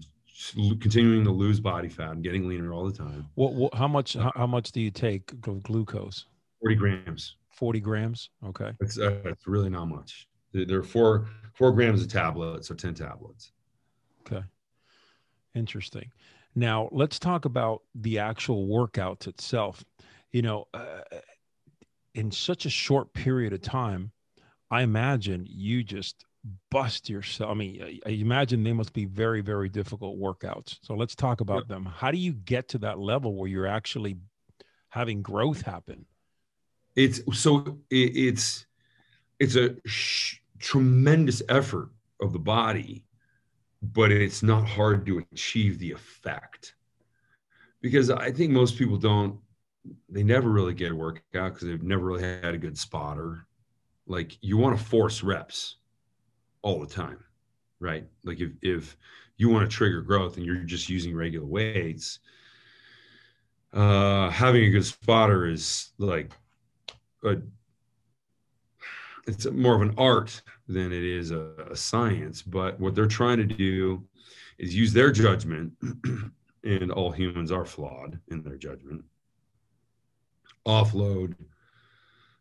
continuing 0.79 1.23
to 1.23 1.31
lose 1.31 1.59
body 1.59 1.89
fat. 1.89 2.09
I'm 2.09 2.21
getting 2.21 2.47
leaner 2.47 2.71
all 2.71 2.85
the 2.85 2.95
time. 2.95 3.27
What? 3.33 3.53
what 3.53 3.73
how 3.73 3.87
much? 3.87 4.13
How, 4.13 4.31
how, 4.35 4.45
much 4.45 4.71
do 4.71 4.79
you 4.79 4.91
take 4.91 5.31
of 5.47 5.63
glucose? 5.63 6.27
Forty 6.61 6.75
grams. 6.75 7.37
Forty 7.49 7.79
grams. 7.79 8.29
Okay. 8.45 8.73
It's 8.79 8.99
uh, 8.99 9.21
it's 9.25 9.47
really 9.47 9.71
not 9.71 9.85
much. 9.85 10.27
There 10.53 10.77
are 10.77 10.83
four 10.83 11.27
four 11.55 11.71
grams 11.71 12.03
of 12.03 12.07
tablets, 12.07 12.67
so 12.67 12.75
ten 12.75 12.93
tablets. 12.93 13.53
Okay. 14.21 14.45
Interesting. 15.55 16.11
Now 16.53 16.89
let's 16.91 17.17
talk 17.17 17.45
about 17.45 17.81
the 17.95 18.19
actual 18.19 18.67
workout 18.67 19.25
itself. 19.25 19.83
You 20.31 20.43
know, 20.43 20.67
uh, 20.75 21.01
in 22.15 22.31
such 22.31 22.65
a 22.65 22.69
short 22.69 23.13
period 23.13 23.53
of 23.53 23.61
time, 23.61 24.11
I 24.71 24.81
imagine 24.81 25.45
you 25.47 25.83
just 25.83 26.25
bust 26.71 27.09
yourself. 27.09 27.51
I 27.51 27.53
mean, 27.53 27.99
I 28.05 28.09
imagine 28.09 28.63
they 28.63 28.73
must 28.73 28.93
be 28.93 29.05
very, 29.05 29.41
very 29.41 29.69
difficult 29.69 30.17
workouts. 30.17 30.77
So 30.81 30.95
let's 30.95 31.15
talk 31.15 31.41
about 31.41 31.65
yeah. 31.67 31.75
them. 31.75 31.85
How 31.85 32.11
do 32.11 32.17
you 32.17 32.33
get 32.33 32.69
to 32.69 32.77
that 32.79 32.99
level 32.99 33.35
where 33.35 33.49
you're 33.49 33.67
actually 33.67 34.17
having 34.89 35.21
growth 35.21 35.61
happen? 35.61 36.05
It's 36.95 37.19
so 37.37 37.79
it, 37.89 38.15
it's 38.15 38.65
it's 39.39 39.57
a 39.57 39.75
sh- 39.85 40.37
tremendous 40.59 41.41
effort 41.49 41.89
of 42.21 42.31
the 42.31 42.39
body, 42.39 43.03
but 43.81 44.11
it's 44.11 44.41
not 44.41 44.65
hard 44.65 45.05
to 45.07 45.25
achieve 45.33 45.79
the 45.79 45.91
effect 45.91 46.75
because 47.81 48.09
I 48.09 48.31
think 48.31 48.51
most 48.51 48.77
people 48.77 48.97
don't 48.97 49.37
they 50.09 50.23
never 50.23 50.49
really 50.49 50.73
get 50.73 50.91
a 50.91 50.95
workout 50.95 51.53
because 51.53 51.67
they've 51.67 51.83
never 51.83 52.05
really 52.05 52.23
had 52.23 52.53
a 52.53 52.57
good 52.57 52.77
spotter. 52.77 53.45
Like 54.07 54.37
you 54.41 54.57
want 54.57 54.77
to 54.77 54.83
force 54.83 55.23
reps 55.23 55.77
all 56.61 56.79
the 56.79 56.87
time, 56.87 57.23
right? 57.79 58.05
Like 58.23 58.39
if 58.39 58.51
if 58.61 58.97
you 59.37 59.49
want 59.49 59.69
to 59.69 59.75
trigger 59.75 60.01
growth 60.01 60.37
and 60.37 60.45
you're 60.45 60.57
just 60.57 60.89
using 60.89 61.15
regular 61.15 61.45
weights, 61.45 62.19
uh, 63.73 64.29
having 64.29 64.63
a 64.63 64.69
good 64.69 64.85
spotter 64.85 65.47
is 65.47 65.91
like 65.97 66.31
a 67.23 67.37
it's 69.27 69.45
more 69.47 69.75
of 69.75 69.81
an 69.81 69.95
art 69.97 70.39
than 70.67 70.91
it 70.91 71.03
is 71.03 71.31
a, 71.31 71.51
a 71.71 71.75
science. 71.75 72.43
But 72.43 72.79
what 72.79 72.93
they're 72.93 73.07
trying 73.07 73.37
to 73.37 73.45
do 73.45 74.03
is 74.59 74.75
use 74.75 74.93
their 74.93 75.11
judgment, 75.11 75.73
and 76.63 76.91
all 76.91 77.11
humans 77.11 77.51
are 77.51 77.65
flawed 77.65 78.19
in 78.27 78.43
their 78.43 78.57
judgment 78.57 79.03
offload 80.67 81.35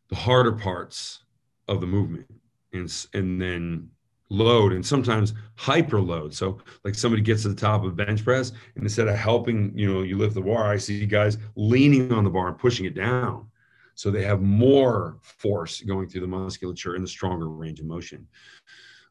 the 0.08 0.16
harder 0.16 0.52
parts 0.52 1.20
of 1.68 1.80
the 1.80 1.86
movement 1.86 2.26
and, 2.72 3.06
and 3.14 3.40
then 3.40 3.88
load 4.30 4.72
and 4.72 4.84
sometimes 4.84 5.34
hyper 5.56 6.00
load. 6.00 6.34
So 6.34 6.58
like 6.84 6.94
somebody 6.94 7.22
gets 7.22 7.42
to 7.42 7.48
the 7.48 7.54
top 7.54 7.84
of 7.84 7.96
bench 7.96 8.24
press 8.24 8.52
and 8.74 8.84
instead 8.84 9.08
of 9.08 9.16
helping, 9.16 9.76
you 9.76 9.92
know, 9.92 10.02
you 10.02 10.18
lift 10.18 10.34
the 10.34 10.40
bar, 10.40 10.70
I 10.70 10.76
see 10.76 11.06
guys 11.06 11.38
leaning 11.56 12.12
on 12.12 12.24
the 12.24 12.30
bar 12.30 12.48
and 12.48 12.58
pushing 12.58 12.86
it 12.86 12.94
down. 12.94 13.46
So 13.94 14.10
they 14.10 14.24
have 14.24 14.42
more 14.42 15.18
force 15.22 15.80
going 15.80 16.08
through 16.08 16.22
the 16.22 16.26
musculature 16.26 16.96
in 16.96 17.02
the 17.02 17.08
stronger 17.08 17.48
range 17.48 17.80
of 17.80 17.86
motion. 17.86 18.26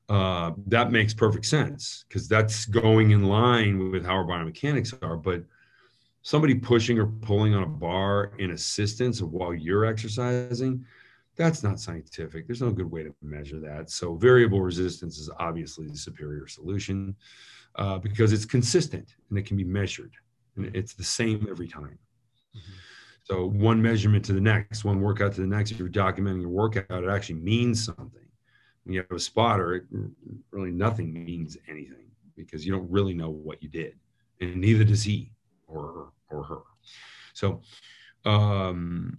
Uh, 0.09 0.51
that 0.67 0.91
makes 0.91 1.13
perfect 1.13 1.45
sense 1.45 2.03
because 2.07 2.27
that's 2.27 2.65
going 2.65 3.11
in 3.11 3.23
line 3.23 3.91
with 3.91 4.05
how 4.05 4.15
our 4.15 4.25
biomechanics 4.25 4.93
are. 5.01 5.15
But 5.15 5.43
somebody 6.23 6.55
pushing 6.55 6.97
or 6.97 7.05
pulling 7.05 7.53
on 7.53 7.63
a 7.63 7.67
bar 7.67 8.31
in 8.39 8.51
assistance 8.51 9.21
while 9.21 9.53
you're 9.53 9.85
exercising, 9.85 10.83
that's 11.35 11.63
not 11.63 11.79
scientific. 11.79 12.47
There's 12.47 12.61
no 12.61 12.71
good 12.71 12.89
way 12.89 13.03
to 13.03 13.13
measure 13.21 13.59
that. 13.59 13.89
So 13.89 14.15
variable 14.15 14.61
resistance 14.61 15.17
is 15.17 15.29
obviously 15.39 15.87
the 15.87 15.97
superior 15.97 16.47
solution 16.47 17.15
uh, 17.75 17.97
because 17.97 18.31
it's 18.31 18.45
consistent 18.45 19.15
and 19.29 19.37
it 19.37 19.45
can 19.45 19.57
be 19.57 19.63
measured 19.63 20.13
and 20.55 20.73
it's 20.75 20.93
the 20.93 21.03
same 21.03 21.45
every 21.49 21.67
time. 21.67 21.97
So 23.23 23.47
one 23.47 23.81
measurement 23.81 24.23
to 24.25 24.33
the 24.33 24.41
next, 24.41 24.83
one 24.83 25.01
workout 25.01 25.33
to 25.35 25.41
the 25.41 25.47
next, 25.47 25.71
if 25.71 25.79
you're 25.79 25.89
documenting 25.89 26.41
your 26.41 26.49
workout, 26.49 27.03
it 27.03 27.09
actually 27.09 27.39
means 27.39 27.83
something. 27.83 28.21
When 28.83 28.93
you 28.93 29.01
have 29.01 29.11
a 29.11 29.19
spotter, 29.19 29.75
it, 29.75 29.83
really 30.51 30.71
nothing 30.71 31.11
means 31.13 31.57
anything 31.69 32.11
because 32.35 32.65
you 32.65 32.73
don't 32.73 32.89
really 32.91 33.13
know 33.13 33.29
what 33.29 33.63
you 33.63 33.69
did, 33.69 33.97
and 34.41 34.57
neither 34.57 34.83
does 34.83 35.03
he 35.03 35.31
or 35.73 36.11
or 36.29 36.43
her. 36.43 36.61
So 37.33 37.61
um, 38.25 39.17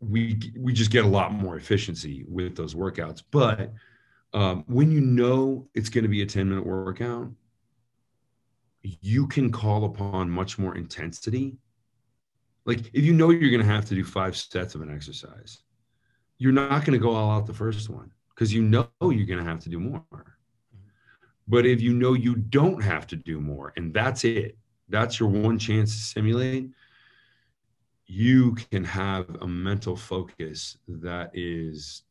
we 0.00 0.38
we 0.58 0.72
just 0.72 0.90
get 0.90 1.04
a 1.04 1.08
lot 1.08 1.32
more 1.32 1.56
efficiency 1.56 2.24
with 2.28 2.56
those 2.56 2.74
workouts. 2.74 3.22
But 3.30 3.72
um, 4.32 4.64
when 4.66 4.90
you 4.90 5.00
know 5.00 5.68
it's 5.74 5.88
going 5.88 6.04
to 6.04 6.08
be 6.08 6.22
a 6.22 6.26
10 6.26 6.48
minute 6.48 6.66
workout, 6.66 7.30
you 8.82 9.26
can 9.26 9.52
call 9.52 9.84
upon 9.84 10.30
much 10.30 10.58
more 10.58 10.76
intensity 10.76 11.58
like 12.64 12.90
if 12.92 13.04
you 13.04 13.12
know 13.12 13.30
you're 13.30 13.50
going 13.50 13.66
to 13.66 13.72
have 13.72 13.86
to 13.86 13.94
do 13.94 14.04
five 14.04 14.36
sets 14.36 14.74
of 14.74 14.82
an 14.82 14.94
exercise, 14.94 15.62
you're 16.38 16.52
not 16.52 16.84
going 16.84 16.92
to 16.92 16.98
go 16.98 17.14
all 17.14 17.30
out 17.30 17.46
the 17.46 17.54
first 17.54 17.88
one 17.88 18.10
because 18.30 18.52
you 18.52 18.62
know 18.62 18.88
you're 19.00 19.26
going 19.26 19.38
to 19.38 19.44
have 19.44 19.60
to 19.60 19.68
do 19.68 19.80
more. 19.80 20.36
But 21.48 21.66
if 21.66 21.80
you 21.80 21.92
know 21.92 22.12
you 22.12 22.36
don't 22.36 22.80
have 22.82 23.06
to 23.08 23.16
do 23.16 23.40
more 23.40 23.72
and 23.76 23.92
that's 23.92 24.24
it, 24.24 24.56
that's 24.88 25.18
your 25.20 25.28
one 25.28 25.58
chance 25.58 25.96
to 25.96 26.02
simulate, 26.02 26.70
you 28.06 28.54
can 28.70 28.84
have 28.84 29.28
a 29.40 29.46
mental 29.46 29.96
focus 29.96 30.76
that 30.86 31.30
is 31.34 32.02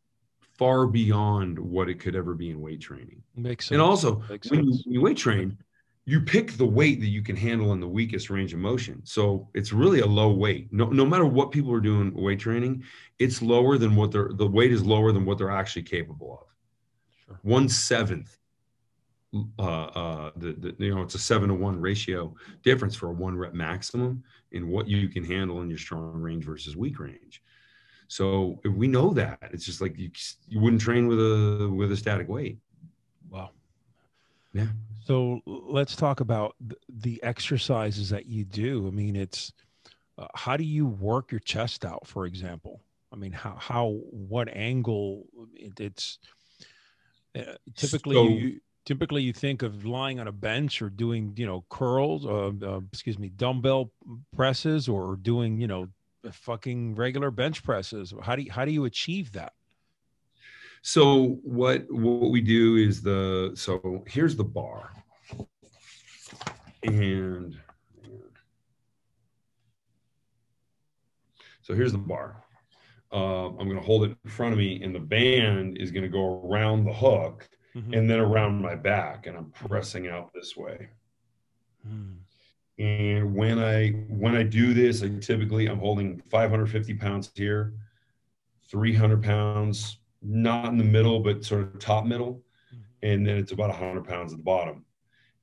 far 0.58 0.88
beyond 0.88 1.58
what 1.58 1.90
it 1.90 2.00
could 2.00 2.16
ever 2.16 2.34
be 2.34 2.50
in 2.50 2.62
weight 2.62 2.82
training. 2.82 3.22
Makes 3.36 3.66
sense. 3.66 3.74
And 3.74 3.82
also, 3.82 4.24
Makes 4.30 4.50
when 4.50 4.66
you, 4.66 4.72
when 4.72 4.94
you 4.94 5.02
weight 5.02 5.18
train, 5.18 5.58
you 6.06 6.22
pick 6.22 6.54
the 6.54 6.66
weight 6.66 7.00
that 7.00 7.08
you 7.08 7.22
can 7.22 7.36
handle 7.36 7.74
in 7.74 7.80
the 7.80 7.88
weakest 7.88 8.30
range 8.30 8.54
of 8.54 8.60
motion. 8.60 9.02
So 9.04 9.48
it's 9.54 9.72
really 9.72 10.00
a 10.00 10.06
low 10.06 10.32
weight. 10.32 10.68
No, 10.72 10.86
no 10.86 11.06
matter 11.06 11.26
what 11.26 11.52
people 11.52 11.72
are 11.74 11.80
doing 11.80 12.14
weight 12.14 12.40
training, 12.40 12.84
it's 13.20 13.42
lower 13.42 13.78
than 13.78 13.96
what 13.96 14.12
they're 14.12 14.32
the 14.34 14.48
weight 14.48 14.72
is 14.72 14.84
lower 14.84 15.12
than 15.12 15.26
what 15.26 15.38
they're 15.38 15.52
actually 15.52 15.84
capable 15.84 16.40
of. 16.42 16.48
Sure. 17.26 17.40
One 17.44 17.70
seventh. 17.70 18.38
Uh, 19.34 19.62
uh, 19.62 20.32
the, 20.36 20.52
the 20.52 20.76
you 20.86 20.94
know 20.94 21.02
it's 21.04 21.16
a 21.16 21.20
seven 21.20 21.48
to 21.48 21.56
one 21.56 21.80
ratio 21.80 22.36
difference 22.64 22.96
for 22.96 23.08
a 23.08 23.12
one 23.14 23.38
rep 23.38 23.54
maximum 23.54 24.22
in 24.52 24.68
what 24.68 24.90
you 24.90 25.08
can 25.08 25.24
handle 25.24 25.62
in 25.62 25.70
your 25.70 25.80
strong 25.80 26.20
range 26.20 26.44
versus 26.44 26.76
weak 26.76 27.00
range. 27.00 27.42
So 28.10 28.60
if 28.66 28.74
we 28.74 28.90
know 28.90 29.14
that, 29.14 29.40
it's 29.54 29.66
just 29.66 29.80
like 29.80 29.98
you 29.98 30.12
you 30.50 30.60
wouldn't 30.60 30.82
train 30.82 31.08
with 31.08 31.20
a 31.20 31.72
with 31.74 31.94
a 31.94 31.96
static 31.98 32.28
weight. 32.28 32.58
Wow. 33.30 33.52
Yeah. 34.52 34.68
So 35.06 35.40
let's 35.46 35.96
talk 35.96 36.20
about 36.20 36.56
the 36.90 37.24
exercises 37.24 38.10
that 38.10 38.26
you 38.26 38.44
do. 38.44 38.86
I 38.86 38.92
mean, 38.92 39.16
it's 39.16 39.54
uh, 40.18 40.28
how 40.36 40.58
do 40.58 40.66
you 40.66 40.86
work 40.86 41.32
your 41.32 41.40
chest 41.40 41.86
out, 41.86 42.06
for 42.06 42.26
example? 42.26 42.82
I 43.14 43.16
mean, 43.16 43.32
how 43.32 43.56
how 43.58 43.98
what 44.12 44.50
angle? 44.52 45.26
It, 45.56 45.80
it's 45.80 46.20
uh, 47.34 47.54
typically 47.78 48.16
So- 48.16 48.28
you 48.28 48.60
typically 48.86 49.22
you 49.22 49.34
think 49.34 49.62
of 49.62 49.86
lying 49.86 50.20
on 50.20 50.28
a 50.28 50.32
bench 50.32 50.82
or 50.82 50.90
doing 50.90 51.34
you 51.36 51.46
know 51.46 51.64
curls, 51.70 52.26
uh, 52.26 52.52
uh, 52.66 52.82
excuse 52.92 53.20
me, 53.20 53.30
dumbbell 53.30 53.92
presses, 54.36 54.88
or 54.88 55.16
doing 55.16 55.60
you 55.60 55.68
know 55.68 55.88
fucking 56.32 56.96
regular 56.96 57.32
bench 57.32 57.64
presses. 57.64 58.14
How 58.22 58.36
do 58.36 58.44
you, 58.44 58.52
how 58.52 58.66
do 58.66 58.72
you 58.72 58.86
achieve 58.86 59.32
that? 59.34 59.54
So 60.82 61.40
what 61.44 61.86
what 61.92 62.32
we 62.32 62.42
do 62.42 62.76
is 62.76 63.02
the 63.02 63.52
so 63.56 64.04
here's 64.08 64.36
the 64.36 64.44
bar, 64.44 64.92
and 66.84 67.58
so 71.62 71.76
here's 71.76 71.92
the 71.92 71.98
bar. 71.98 72.44
Uh, 73.14 73.48
I'm 73.48 73.68
going 73.68 73.76
to 73.76 73.82
hold 73.82 74.06
it 74.06 74.18
in 74.24 74.32
front 74.32 74.54
of 74.54 74.58
me, 74.58 74.82
and 74.82 74.96
the 74.96 75.00
band 75.00 75.78
is 75.78 75.92
going 75.92 76.04
to 76.04 76.10
go 76.10 76.50
around 76.50 76.86
the 76.86 76.94
hook 76.94 77.50
Mhm. 77.76 77.98
and 77.98 78.10
then 78.10 78.20
around 78.20 78.62
my 78.62 78.76
back, 78.76 79.28
and 79.28 79.38
I'm 79.38 79.52
pressing 79.52 80.08
out 80.08 80.34
this 80.34 80.58
way. 80.58 80.90
Mm. 81.88 82.18
And 82.80 83.36
when 83.36 83.60
I 83.60 83.90
when 84.10 84.36
I 84.36 84.44
do 84.44 84.74
this, 84.74 85.04
I 85.04 85.10
typically 85.20 85.68
I'm 85.68 85.80
holding 85.80 86.20
550 86.30 86.94
pounds 86.96 87.32
here, 87.36 87.74
300 88.64 89.22
pounds, 89.24 90.00
not 90.22 90.70
in 90.70 90.78
the 90.78 90.84
middle, 90.84 91.20
but 91.20 91.44
sort 91.46 91.62
of 91.62 91.80
top 91.80 92.06
middle, 92.06 92.44
and 93.04 93.26
then 93.26 93.38
it's 93.38 93.52
about 93.52 93.70
100 93.70 94.04
pounds 94.06 94.34
at 94.34 94.38
the 94.38 94.44
bottom. 94.44 94.86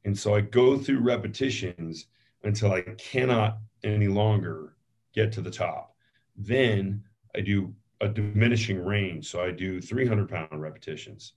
And 0.04 0.16
so 0.18 0.34
I 0.34 0.40
go 0.40 0.78
through 0.78 1.00
repetitions 1.00 2.06
until 2.44 2.72
I 2.72 2.82
cannot 2.82 3.58
any 3.84 4.08
longer 4.08 4.76
get 5.12 5.32
to 5.32 5.40
the 5.40 5.50
top. 5.50 5.94
Then 6.36 7.02
I 7.34 7.40
do 7.40 7.74
a 8.00 8.08
diminishing 8.08 8.84
range. 8.84 9.26
So 9.28 9.42
I 9.42 9.50
do 9.50 9.80
300 9.80 10.28
pound 10.28 10.60
repetitions 10.60 11.34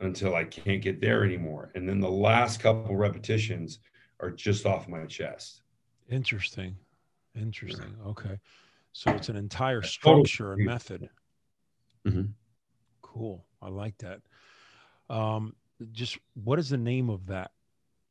until 0.00 0.34
I 0.34 0.44
can't 0.44 0.82
get 0.82 1.00
there 1.00 1.24
anymore. 1.24 1.70
And 1.74 1.88
then 1.88 2.00
the 2.00 2.10
last 2.10 2.60
couple 2.60 2.96
repetitions 2.96 3.78
are 4.20 4.30
just 4.30 4.66
off 4.66 4.88
my 4.88 5.04
chest. 5.06 5.62
Interesting. 6.08 6.76
Interesting. 7.34 7.94
Okay. 8.06 8.38
So 8.92 9.10
it's 9.10 9.28
an 9.28 9.36
entire 9.36 9.82
structure 9.82 10.52
and 10.52 10.64
method. 10.64 11.08
Mhm. 12.06 12.32
Cool. 13.02 13.44
I 13.60 13.68
like 13.68 13.96
that. 13.98 14.20
Um, 15.08 15.54
just 15.92 16.18
what 16.34 16.58
is 16.58 16.68
the 16.68 16.78
name 16.78 17.10
of 17.10 17.26
that? 17.26 17.50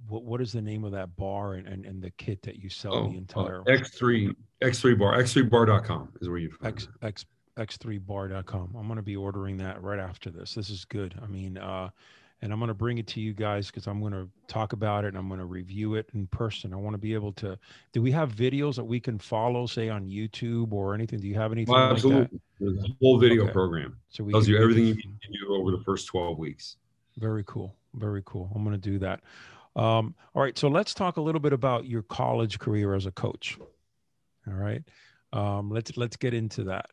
What 0.07 0.23
what 0.23 0.41
is 0.41 0.51
the 0.51 0.61
name 0.61 0.83
of 0.83 0.91
that 0.91 1.15
bar 1.15 1.53
and, 1.53 1.67
and, 1.67 1.85
and 1.85 2.01
the 2.01 2.11
kit 2.11 2.41
that 2.41 2.57
you 2.57 2.69
sell 2.69 2.93
Oh, 2.95 3.09
the 3.09 3.17
entire 3.17 3.61
uh, 3.61 3.65
X3, 3.65 4.35
X3 4.61 4.99
bar, 4.99 5.17
x3bar.com 5.17 6.09
is 6.19 6.27
where 6.27 6.39
you 6.39 6.49
find 6.51 6.73
X 6.73 6.83
it. 6.83 7.05
X 7.05 7.25
x3bar.com. 7.57 8.75
I'm 8.77 8.87
going 8.87 8.97
to 8.97 9.01
be 9.03 9.15
ordering 9.15 9.57
that 9.57 9.81
right 9.81 9.99
after 9.99 10.29
this. 10.29 10.53
This 10.55 10.69
is 10.69 10.85
good. 10.85 11.15
I 11.21 11.27
mean, 11.27 11.57
uh, 11.57 11.89
and 12.41 12.51
I'm 12.51 12.59
going 12.59 12.67
to 12.67 12.73
bring 12.73 12.97
it 12.97 13.07
to 13.07 13.21
you 13.21 13.33
guys 13.33 13.67
because 13.67 13.87
I'm 13.87 14.01
going 14.01 14.11
to 14.13 14.27
talk 14.47 14.73
about 14.73 15.05
it 15.05 15.09
and 15.09 15.17
I'm 15.17 15.27
going 15.27 15.39
to 15.39 15.45
review 15.45 15.95
it 15.95 16.09
in 16.13 16.27
person. 16.27 16.73
I 16.73 16.77
want 16.77 16.93
to 16.93 16.97
be 16.97 17.13
able 17.13 17.31
to. 17.33 17.57
Do 17.93 18.01
we 18.01 18.11
have 18.11 18.33
videos 18.33 18.75
that 18.75 18.83
we 18.83 18.99
can 18.99 19.17
follow, 19.17 19.65
say 19.65 19.87
on 19.89 20.07
YouTube 20.09 20.73
or 20.73 20.93
anything? 20.93 21.19
Do 21.19 21.27
you 21.27 21.35
have 21.35 21.51
anything 21.51 21.73
Well, 21.73 21.81
like 21.83 21.89
that? 21.89 21.95
absolutely. 21.95 22.41
There's 22.59 22.83
a 22.83 22.87
whole 23.01 23.17
video 23.17 23.43
Okay. 23.43 23.53
program. 23.53 23.95
So 24.09 24.23
we 24.23 24.33
Tells 24.33 24.47
you 24.47 24.57
everything 24.61 24.85
you 24.85 24.95
need 24.95 25.19
to 25.21 25.45
do 25.45 25.53
over 25.53 25.71
the 25.71 25.79
first 25.83 26.07
12 26.07 26.37
weeks. 26.37 26.77
Very 27.17 27.43
cool. 27.45 27.75
Very 27.93 28.23
cool. 28.25 28.51
I'm 28.55 28.63
going 28.63 28.75
to 28.79 28.89
do 28.89 28.99
that. 28.99 29.21
Um, 29.75 30.13
all 30.35 30.41
right. 30.41 30.57
So 30.57 30.67
let's 30.67 30.93
talk 30.93 31.17
a 31.17 31.21
little 31.21 31.41
bit 31.41 31.53
about 31.53 31.85
your 31.85 32.01
college 32.03 32.59
career 32.59 32.93
as 32.93 33.05
a 33.05 33.11
coach. 33.11 33.57
All 34.47 34.53
right. 34.53 34.83
Um, 35.31 35.71
let's 35.71 35.95
let's 35.97 36.15
get 36.17 36.33
into 36.33 36.65
that. 36.65 36.87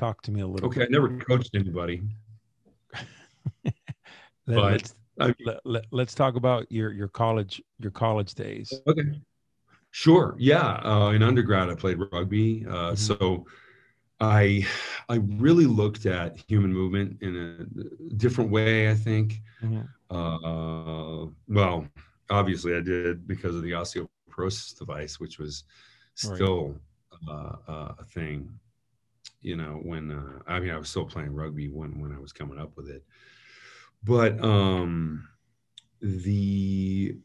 Talk 0.00 0.22
to 0.22 0.30
me 0.30 0.40
a 0.40 0.46
little 0.46 0.66
Okay. 0.70 0.84
I 0.84 0.86
never 0.88 1.18
coached 1.18 1.50
anybody. 1.54 2.00
But- 4.46 4.56
let's 4.72 4.94
I- 5.20 5.34
let, 5.44 5.60
let, 5.66 5.84
let's 5.90 6.14
talk 6.14 6.36
about 6.36 6.70
your 6.72 6.90
your 6.92 7.08
college 7.08 7.60
your 7.78 7.90
college 7.90 8.34
days. 8.34 8.72
Okay. 8.86 9.02
Sure. 9.90 10.34
Yeah. 10.38 10.80
Uh, 10.82 11.10
in 11.10 11.22
undergrad, 11.22 11.68
I 11.68 11.74
played 11.74 11.98
rugby. 12.12 12.64
Uh, 12.66 12.92
Mhm. 12.92 12.98
So 12.98 13.46
I 14.20 14.66
I 15.10 15.16
really 15.16 15.66
looked 15.66 16.06
at 16.06 16.42
human 16.48 16.72
movement 16.72 17.20
in 17.20 17.36
a 17.36 18.14
different 18.14 18.50
way, 18.50 18.90
I 18.90 18.94
think. 18.94 19.42
Mhm. 19.62 19.86
Uh, 20.08 21.30
well, 21.48 21.86
obviously, 22.30 22.74
I 22.74 22.80
did 22.80 23.26
because 23.26 23.54
of 23.54 23.62
the 23.62 23.72
osteoporosis 23.72 24.78
device, 24.78 25.20
which 25.20 25.38
was 25.38 25.64
Right. 26.24 26.36
still 26.36 26.74
uh, 27.28 27.56
uh, 27.68 27.94
a 27.98 28.04
thing. 28.04 28.48
You 29.42 29.56
know, 29.56 29.80
when 29.82 30.10
uh, 30.10 30.40
I 30.46 30.60
mean, 30.60 30.70
I 30.70 30.76
was 30.78 30.88
still 30.90 31.06
playing 31.06 31.34
rugby 31.34 31.68
when 31.68 31.98
when 32.00 32.12
I 32.12 32.18
was 32.20 32.32
coming 32.32 32.58
up 32.58 32.76
with 32.76 32.88
it, 32.88 33.04
but 34.04 34.42
um, 34.44 35.28
the 36.00 37.16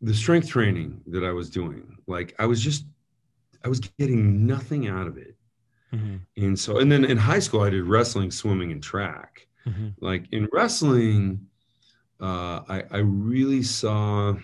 the 0.00 0.14
strength 0.14 0.48
training 0.48 1.00
that 1.08 1.24
I 1.24 1.32
was 1.32 1.50
doing, 1.50 1.96
like 2.06 2.34
I 2.38 2.46
was 2.46 2.60
just 2.60 2.86
I 3.64 3.68
was 3.68 3.80
getting 3.80 4.46
nothing 4.46 4.88
out 4.88 5.06
of 5.06 5.16
it. 5.18 5.36
Mhm. 5.92 6.20
And 6.36 6.58
so, 6.58 6.78
and 6.78 6.90
then 6.90 7.04
in 7.04 7.16
high 7.16 7.38
school, 7.38 7.62
I 7.62 7.70
did 7.70 7.84
wrestling, 7.84 8.30
swimming, 8.30 8.72
and 8.72 8.82
track. 8.82 9.46
Mhm. 9.66 9.94
Like 10.00 10.26
in 10.32 10.48
wrestling, 10.52 11.46
uh, 12.20 12.62
I, 12.68 12.84
I 12.90 12.98
really 12.98 13.62
saw 13.62 14.34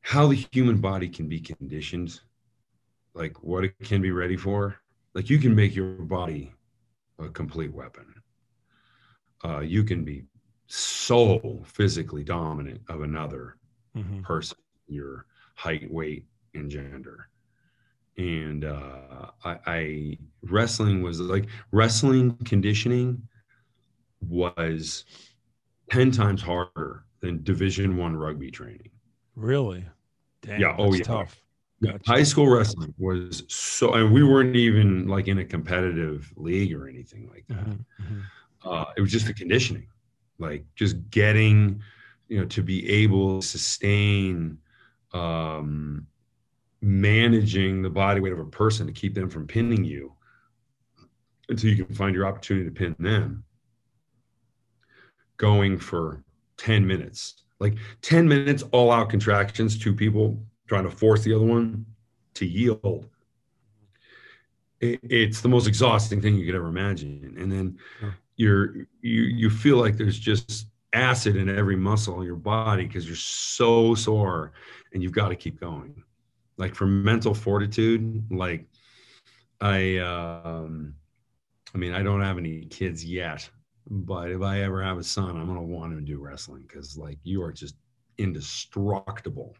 how 0.00 0.28
the 0.28 0.46
human 0.52 0.80
body 0.80 1.08
can 1.08 1.28
be 1.28 1.40
conditioned, 1.40 2.20
like 3.14 3.42
what 3.42 3.64
it 3.64 3.78
can 3.80 4.00
be 4.00 4.10
ready 4.12 4.36
for. 4.36 4.76
Like 5.16 5.30
you 5.30 5.38
can 5.38 5.54
make 5.54 5.74
your 5.74 5.92
body 5.92 6.52
a 7.18 7.30
complete 7.30 7.72
weapon. 7.72 8.04
Uh, 9.42 9.60
you 9.60 9.82
can 9.82 10.04
be 10.04 10.24
so 10.66 11.62
physically 11.64 12.22
dominant 12.22 12.82
of 12.90 13.00
another 13.00 13.56
Mhm. 13.96 14.22
person, 14.22 14.58
your 14.88 15.24
height, 15.54 15.90
weight, 15.90 16.26
and 16.52 16.70
gender. 16.70 17.30
And 18.18 18.66
uh, 18.66 19.30
I, 19.42 19.58
I 19.66 20.18
wrestling 20.42 21.00
was 21.00 21.18
like 21.18 21.48
wrestling 21.72 22.36
conditioning 22.44 23.26
was 24.20 25.06
ten 25.90 26.10
times 26.10 26.42
harder 26.42 27.06
than 27.20 27.42
Division 27.42 27.96
One 27.96 28.14
rugby 28.14 28.50
training. 28.50 28.90
Really? 29.34 29.86
Damn, 30.42 30.60
Yeah, 30.60 30.76
oh, 30.78 30.92
yeah. 30.92 31.04
tough. 31.04 31.40
Gotcha. 31.82 31.98
High 32.06 32.22
school 32.22 32.48
wrestling 32.48 32.94
was 32.96 33.42
so, 33.48 33.92
and 33.92 34.12
we 34.12 34.22
weren't 34.22 34.56
even 34.56 35.06
like 35.08 35.28
in 35.28 35.38
a 35.38 35.44
competitive 35.44 36.32
league 36.36 36.72
or 36.72 36.88
anything 36.88 37.28
like 37.28 37.44
that. 37.48 37.66
Mhm, 37.66 37.84
mhm. 38.00 38.22
Uh, 38.64 38.86
it 38.96 39.00
was 39.02 39.12
just 39.12 39.26
the 39.26 39.34
conditioning, 39.34 39.86
like 40.38 40.64
just 40.74 40.96
getting, 41.10 41.82
you 42.28 42.38
know, 42.38 42.46
to 42.46 42.62
be 42.62 42.88
able 42.88 43.40
to 43.40 43.46
sustain, 43.46 44.58
um, 45.12 46.06
managing 46.80 47.82
the 47.82 47.90
body 47.90 48.20
weight 48.20 48.32
of 48.32 48.38
a 48.38 48.44
person 48.44 48.86
to 48.86 48.92
keep 48.92 49.14
them 49.14 49.28
from 49.28 49.46
pinning 49.46 49.84
you 49.84 50.12
until 51.48 51.70
you 51.70 51.84
can 51.84 51.94
find 51.94 52.14
your 52.14 52.26
opportunity 52.26 52.64
to 52.66 52.74
pin 52.74 52.96
them. 52.98 53.44
Going 55.36 55.78
for 55.78 56.24
10 56.56 56.86
minutes, 56.86 57.42
like 57.60 57.76
10 58.00 58.26
minutes, 58.26 58.62
all 58.72 58.90
out 58.90 59.10
contractions, 59.10 59.78
two 59.78 59.94
people 59.94 60.42
trying 60.66 60.84
to 60.84 60.90
force 60.90 61.22
the 61.22 61.34
other 61.34 61.44
one 61.44 61.86
to 62.34 62.46
yield. 62.46 63.08
It, 64.80 65.00
it's 65.02 65.40
the 65.40 65.48
most 65.48 65.66
exhausting 65.66 66.20
thing 66.20 66.34
you 66.34 66.46
could 66.46 66.54
ever 66.54 66.68
imagine. 66.68 67.34
And 67.38 67.50
then 67.50 67.78
you're, 68.36 68.86
you, 69.00 69.22
you 69.22 69.50
feel 69.50 69.78
like 69.78 69.96
there's 69.96 70.18
just 70.18 70.66
acid 70.92 71.36
in 71.36 71.48
every 71.48 71.76
muscle 71.76 72.20
in 72.20 72.26
your 72.26 72.36
body 72.36 72.86
because 72.86 73.06
you're 73.06 73.16
so 73.16 73.94
sore 73.94 74.52
and 74.92 75.02
you've 75.02 75.12
got 75.12 75.28
to 75.28 75.36
keep 75.36 75.60
going. 75.60 76.02
Like 76.58 76.74
for 76.74 76.86
mental 76.86 77.34
fortitude, 77.34 78.24
like 78.30 78.66
I, 79.60 79.98
um, 79.98 80.94
I 81.74 81.78
mean, 81.78 81.92
I 81.92 82.02
don't 82.02 82.22
have 82.22 82.38
any 82.38 82.64
kids 82.66 83.04
yet, 83.04 83.48
but 83.88 84.30
if 84.30 84.42
I 84.42 84.62
ever 84.62 84.82
have 84.82 84.98
a 84.98 85.04
son, 85.04 85.36
I'm 85.36 85.46
going 85.46 85.58
to 85.58 85.62
want 85.62 85.92
him 85.92 86.00
to 86.00 86.04
do 86.04 86.18
wrestling 86.18 86.62
because, 86.62 86.96
like, 86.96 87.18
you 87.22 87.42
are 87.42 87.52
just 87.52 87.76
indestructible 88.18 89.56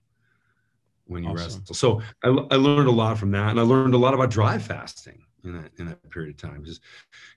when 1.07 1.23
you 1.25 1.31
Awesome. 1.31 1.61
wrestle. 1.61 1.75
So 1.75 2.03
I, 2.23 2.29
I 2.29 2.57
learned 2.57 2.89
a 2.89 2.93
lot 2.93 3.19
from 3.19 3.31
that, 3.33 3.51
and 3.51 3.61
I 3.61 3.63
learned 3.63 3.95
a 3.95 3.99
lot 3.99 4.15
about 4.15 4.31
dry 4.31 4.59
fasting 4.59 5.23
in 5.45 5.53
that 5.55 5.71
in 5.79 5.87
that 5.87 6.11
period 6.11 6.35
of 6.35 6.51
time. 6.51 6.65
Just 6.65 6.83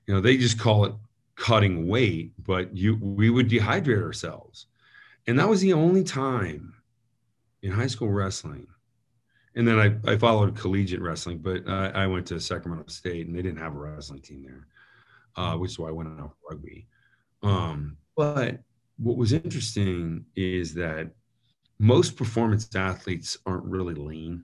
you 0.05 0.13
know, 0.13 0.22
they 0.22 0.38
just 0.38 0.59
call 0.59 0.86
it 0.86 0.93
cutting 1.36 1.88
weight, 1.88 2.34
but 2.43 2.76
you 2.76 2.97
we 3.01 3.30
would 3.30 3.49
dehydrate 3.49 4.03
ourselves, 4.03 4.67
and 5.28 5.39
that 5.39 5.49
was 5.49 5.61
the 5.61 5.74
only 5.74 6.03
time 6.03 6.74
in 7.61 7.72
high 7.72 7.88
school 7.88 8.09
wrestling. 8.09 8.67
And 9.55 9.67
then 9.67 9.80
I, 9.80 10.11
I 10.11 10.17
followed 10.17 10.55
collegiate 10.55 11.01
wrestling, 11.01 11.39
but 11.39 11.67
I, 11.67 11.89
I 11.89 12.07
went 12.07 12.28
to 12.28 12.39
Sacramento 12.39 12.86
State 12.88 13.28
and 13.28 13.36
they 13.36 13.41
didn't 13.41 13.59
have 13.59 13.76
a 13.76 13.80
wrestling 13.80 14.22
team 14.22 14.43
there, 14.43 14.67
uh, 15.36 15.57
which 15.57 15.72
is 15.72 15.80
why 15.80 15.89
I 15.89 15.91
went 15.91 16.07
out 16.20 16.32
for 16.32 16.53
rugby. 16.53 16.88
Um, 17.41 17.97
but 18.15 18.59
what 18.97 19.17
was 19.17 19.34
interesting 19.34 20.26
is 20.36 20.74
that 20.76 21.11
most 21.80 22.15
performance 22.15 22.69
athletes 22.75 23.38
aren't 23.45 23.65
really 23.65 23.93
lean. 23.93 24.43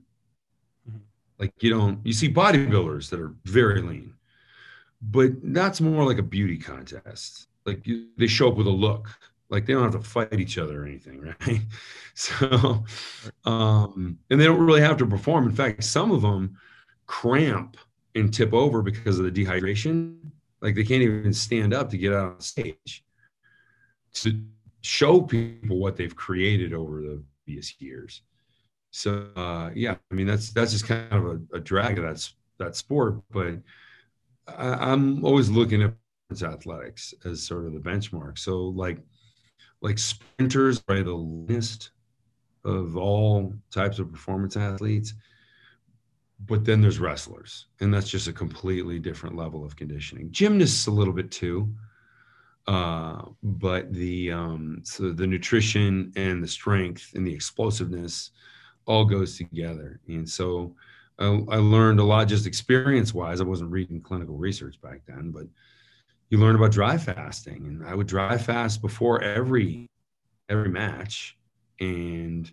Mhm. 0.88 1.00
Like 1.38 1.52
you 1.62 1.70
don't, 1.70 2.04
you 2.06 2.12
see 2.12 2.32
bodybuilders 2.32 3.10
that 3.10 3.20
are 3.20 3.34
very 3.44 3.82
lean, 3.82 4.14
but 5.02 5.32
that's 5.42 5.80
more 5.80 6.04
like 6.06 6.18
a 6.18 6.22
beauty 6.22 6.58
contest. 6.58 7.48
Like 7.64 7.86
you, 7.86 8.08
they 8.16 8.26
show 8.26 8.48
up 8.48 8.56
with 8.56 8.66
a 8.66 8.70
look, 8.70 9.08
like 9.50 9.66
they 9.66 9.72
don't 9.74 9.92
have 9.92 10.02
to 10.02 10.08
fight 10.08 10.40
each 10.40 10.58
other 10.58 10.82
or 10.82 10.86
anything, 10.86 11.20
right? 11.40 11.60
So, 12.14 12.84
um, 13.44 14.18
and 14.30 14.40
they 14.40 14.44
don't 14.44 14.64
really 14.64 14.80
have 14.80 14.96
to 14.98 15.06
perform. 15.06 15.46
In 15.46 15.54
fact, 15.54 15.84
some 15.84 16.10
of 16.12 16.22
them 16.22 16.58
cramp 17.06 17.76
and 18.14 18.32
tip 18.32 18.54
over 18.54 18.82
because 18.82 19.18
of 19.18 19.24
the 19.26 19.44
dehydration. 19.44 20.18
Like 20.62 20.74
they 20.74 20.84
can't 20.84 21.02
even 21.02 21.32
stand 21.34 21.74
up 21.74 21.90
to 21.90 21.98
get 21.98 22.12
out 22.12 22.34
on 22.34 22.40
stage 22.40 23.04
to 24.14 24.40
show 24.86 25.20
people 25.20 25.78
what 25.78 25.96
they've 25.96 26.14
created 26.14 26.72
over 26.72 27.02
the 27.02 27.22
previous 27.44 27.80
years. 27.80 28.22
So 28.90 29.28
uh, 29.36 29.70
yeah, 29.74 29.96
I 30.10 30.14
mean 30.14 30.26
that's 30.26 30.50
that's 30.50 30.72
just 30.72 30.86
kind 30.86 31.12
of 31.12 31.26
a, 31.26 31.56
a 31.56 31.60
drag 31.60 31.98
of 31.98 32.04
that 32.04 32.28
that 32.58 32.76
sport. 32.76 33.20
But 33.30 33.58
I, 34.46 34.68
I'm 34.92 35.24
always 35.24 35.50
looking 35.50 35.82
at 35.82 35.94
athletics 36.42 37.14
as 37.24 37.42
sort 37.42 37.66
of 37.66 37.72
the 37.72 37.80
benchmark. 37.80 38.38
So 38.38 38.68
like 38.68 38.98
like 39.82 39.98
sprinters 39.98 40.82
are 40.88 41.02
the 41.02 41.12
leanest 41.12 41.90
of 42.64 42.96
all 42.96 43.52
types 43.70 43.98
of 43.98 44.10
performance 44.10 44.56
athletes. 44.56 45.14
But 46.46 46.66
then 46.66 46.82
there's 46.82 46.98
wrestlers, 46.98 47.66
and 47.80 47.92
that's 47.92 48.10
just 48.10 48.28
a 48.28 48.32
completely 48.32 48.98
different 48.98 49.36
level 49.36 49.64
of 49.64 49.74
conditioning. 49.74 50.30
Gymnasts 50.32 50.86
a 50.86 50.90
little 50.90 51.14
bit 51.14 51.30
too, 51.30 51.74
uh, 52.66 53.22
but 53.42 53.92
the 53.92 54.32
um, 54.32 54.80
so 54.82 55.12
the 55.12 55.26
nutrition 55.26 56.12
and 56.16 56.42
the 56.42 56.48
strength 56.48 57.12
and 57.14 57.26
the 57.26 57.32
explosiveness 57.32 58.30
all 58.86 59.04
goes 59.04 59.36
together. 59.36 60.00
And 60.08 60.28
so 60.28 60.74
I, 61.18 61.26
I 61.26 61.56
learned 61.56 62.00
a 62.00 62.04
lot 62.04 62.28
just 62.28 62.46
experience 62.46 63.14
wise. 63.14 63.40
I 63.40 63.44
wasn't 63.44 63.70
reading 63.70 64.00
clinical 64.00 64.36
research 64.36 64.80
back 64.80 65.02
then, 65.06 65.30
but 65.30 65.46
you 66.28 66.38
learn 66.38 66.56
about 66.56 66.72
dry 66.72 66.98
fasting, 66.98 67.66
and 67.66 67.86
I 67.86 67.94
would 67.94 68.08
dry 68.08 68.36
fast 68.36 68.82
before 68.82 69.22
every 69.22 69.86
every 70.48 70.68
match, 70.68 71.36
and 71.80 72.50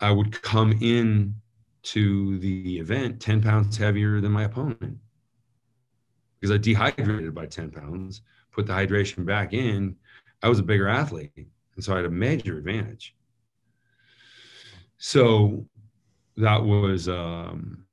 I 0.00 0.10
would 0.10 0.42
come 0.42 0.78
in 0.80 1.34
to 1.82 2.38
the 2.38 2.78
event 2.78 3.20
10 3.20 3.42
pounds 3.42 3.76
heavier 3.76 4.20
than 4.20 4.32
my 4.32 4.44
opponent 4.44 4.98
because 6.40 6.54
I 6.54 6.58
dehydrated 6.58 7.34
by 7.34 7.46
10 7.46 7.70
pounds, 7.70 8.22
put 8.56 8.66
the 8.66 8.72
hydration 8.72 9.24
back 9.24 9.52
in. 9.52 9.94
I 10.42 10.48
was 10.48 10.58
a 10.58 10.64
bigger 10.64 10.88
athlete. 10.88 11.30
And 11.36 11.84
so 11.84 11.92
I 11.92 11.96
had 11.96 12.06
a 12.06 12.10
major 12.10 12.56
advantage. 12.56 13.14
So 14.96 15.66
that 16.38 16.62
was, 16.62 17.08
um, 17.08 17.84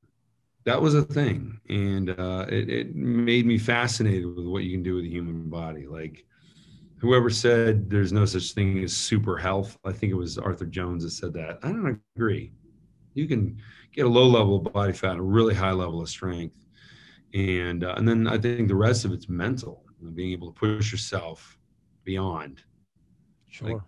that 0.63 0.81
was 0.81 0.95
a 0.95 1.01
thing. 1.01 1.59
And 1.69 2.09
uh, 2.11 2.45
it, 2.47 2.69
it 2.69 2.95
made 2.95 3.45
me 3.45 3.57
fascinated 3.57 4.25
with 4.25 4.47
what 4.47 4.63
you 4.63 4.71
can 4.71 4.83
do 4.83 4.95
with 4.95 5.03
the 5.03 5.09
human 5.09 5.49
body. 5.49 5.85
Like 5.85 6.25
whoever 6.99 7.29
said 7.29 7.89
there's 7.89 8.13
no 8.13 8.23
such 8.23 8.53
thing 8.53 8.81
as 8.81 8.93
super 8.93 9.37
health, 9.37 9.77
I 9.83 9.91
think 9.91 10.11
it 10.11 10.15
was 10.15 10.37
Arthur 10.37 10.65
Jones 10.65 11.03
that 11.03 11.11
said 11.11 11.33
that. 11.33 11.59
I 11.61 11.67
don't 11.67 11.99
agree. 12.15 12.53
You 13.13 13.27
can 13.27 13.57
get 13.91 14.05
a 14.05 14.09
low 14.09 14.27
level 14.27 14.55
of 14.55 14.73
body 14.73 14.93
fat 14.93 15.17
a 15.17 15.21
really 15.21 15.53
high 15.53 15.71
level 15.71 16.01
of 16.01 16.09
strength. 16.09 16.55
And, 17.33 17.83
uh, 17.83 17.95
and 17.97 18.07
then 18.07 18.27
I 18.27 18.37
think 18.37 18.69
the 18.69 18.75
rest 18.75 19.03
of 19.03 19.11
it's 19.11 19.27
mental, 19.27 19.82
know, 20.03 20.11
being 20.11 20.31
able 20.31 20.51
to 20.51 20.59
push 20.59 20.91
yourself 20.91 21.57
beyond. 22.03 22.61
Sure. 23.49 23.73
Like, 23.73 23.81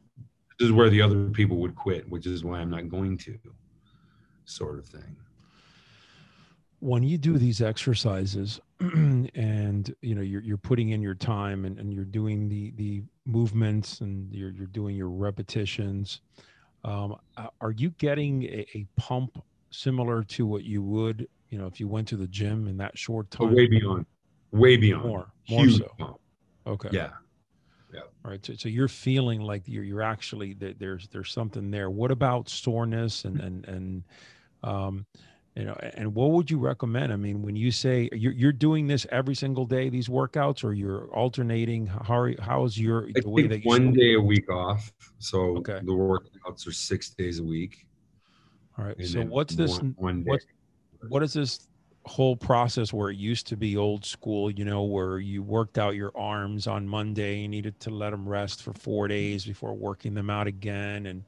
This 0.59 0.67
is 0.67 0.71
where 0.71 0.89
the 0.89 1.01
other 1.01 1.29
people 1.29 1.57
would 1.57 1.75
quit, 1.75 2.07
which 2.09 2.25
is 2.27 2.43
why 2.43 2.59
I'm 2.59 2.69
not 2.69 2.87
going 2.89 3.17
to, 3.19 3.37
sort 4.45 4.79
of 4.79 4.85
thing. 4.85 5.15
when 6.79 7.03
you 7.03 7.17
do 7.17 7.37
these 7.37 7.61
exercises 7.61 8.59
and 8.79 9.95
you 10.01 10.13
know 10.15 10.21
you're, 10.21 10.41
you're 10.41 10.57
putting 10.57 10.89
in 10.89 11.01
your 11.01 11.15
time 11.15 11.65
and, 11.65 11.79
and 11.79 11.93
you're 11.93 12.05
doing 12.05 12.47
the 12.49 12.71
the 12.75 13.01
movements 13.25 14.01
and 14.01 14.31
you're, 14.33 14.51
you're 14.51 14.67
doing 14.67 14.95
your 14.95 15.09
repetitions 15.09 16.21
um, 16.83 17.15
are 17.61 17.71
you 17.71 17.89
getting 17.91 18.43
a, 18.43 18.65
a 18.75 18.85
pump 18.97 19.41
similar 19.71 20.23
to 20.23 20.45
what 20.45 20.63
you 20.63 20.83
would 20.83 21.27
you 21.49 21.57
know 21.57 21.65
if 21.65 21.79
you 21.79 21.87
went 21.87 22.07
to 22.07 22.17
the 22.17 22.27
gym 22.27 22.67
in 22.67 22.77
that 22.77 22.95
short 22.97 23.27
But 23.31 23.45
time 23.45 23.55
way 23.55 23.67
beyond, 23.67 24.05
way 24.51 24.77
beyond. 24.77 25.05
more 25.05 25.27
more 25.49 25.65
Huge 25.65 25.77
so 25.79 26.19
okay 26.67 26.89
Yeah. 26.91 27.11
all 28.23 28.31
right 28.31 28.45
so, 28.45 28.53
so 28.55 28.69
you're 28.69 28.87
feeling 28.87 29.41
like 29.41 29.63
you're, 29.67 29.83
you're 29.83 30.01
actually 30.01 30.53
that 30.55 30.79
there's 30.79 31.07
there's 31.09 31.31
something 31.31 31.71
there 31.71 31.89
what 31.89 32.11
about 32.11 32.49
soreness 32.49 33.25
and 33.25 33.39
and 33.39 33.65
and 33.67 34.03
um 34.63 35.05
you 35.55 35.63
know 35.63 35.73
and 35.93 36.13
what 36.15 36.31
would 36.31 36.49
you 36.51 36.57
recommend 36.57 37.13
i 37.13 37.15
mean 37.15 37.41
when 37.41 37.55
you 37.55 37.71
say 37.71 38.09
you're, 38.11 38.33
you're 38.33 38.51
doing 38.51 38.87
this 38.87 39.05
every 39.11 39.35
single 39.35 39.65
day 39.65 39.87
these 39.89 40.07
workouts 40.09 40.63
or 40.63 40.73
you're 40.73 41.05
alternating 41.13 41.85
how 41.85 42.15
are, 42.17 42.33
how 42.41 42.63
is 42.65 42.77
your 42.79 43.07
I 43.15 43.19
the 43.21 43.29
way 43.29 43.47
that 43.47 43.63
one 43.63 43.93
day 43.93 44.15
a 44.15 44.19
week 44.21 44.49
off. 44.51 44.91
So 45.19 45.57
Okay. 45.57 45.79
the 45.83 45.91
workouts 45.93 46.67
are 46.67 46.73
six 46.73 47.11
days 47.11 47.39
a 47.39 47.43
week. 47.43 47.87
all 48.77 48.85
right 48.85 48.97
and 48.97 49.07
so 49.07 49.21
what's 49.23 49.55
this 49.55 49.79
One, 49.79 49.93
one 49.97 50.23
day. 50.23 50.31
what's- 50.31 50.45
what 51.07 51.21
is 51.23 51.33
this 51.33 51.67
whole 52.05 52.35
process 52.35 52.93
where 52.93 53.09
it 53.09 53.17
used 53.17 53.47
to 53.47 53.57
be 53.57 53.75
old 53.77 54.05
school 54.05 54.51
you 54.51 54.63
know 54.63 54.83
where 54.83 55.17
you 55.17 55.41
worked 55.41 55.79
out 55.79 55.95
your 55.95 56.11
arms 56.15 56.67
on 56.67 56.87
monday 56.87 57.39
you 57.39 57.47
needed 57.47 57.79
to 57.79 57.89
let 57.89 58.11
them 58.11 58.29
rest 58.29 58.61
for 58.61 58.73
four 58.73 59.07
days 59.07 59.43
before 59.43 59.73
working 59.73 60.13
them 60.13 60.29
out 60.29 60.45
again 60.45 61.07
and 61.07 61.23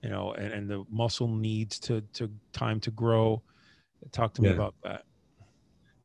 you 0.00 0.08
know 0.08 0.32
and, 0.34 0.52
and 0.52 0.70
the 0.70 0.84
muscle 0.90 1.26
needs 1.26 1.78
to 1.80 2.00
to 2.12 2.30
time 2.52 2.78
to 2.78 2.90
grow 2.92 3.42
talk 4.12 4.32
to 4.32 4.42
me 4.42 4.48
Yeah. 4.48 4.54
about 4.54 4.74
that 4.84 5.04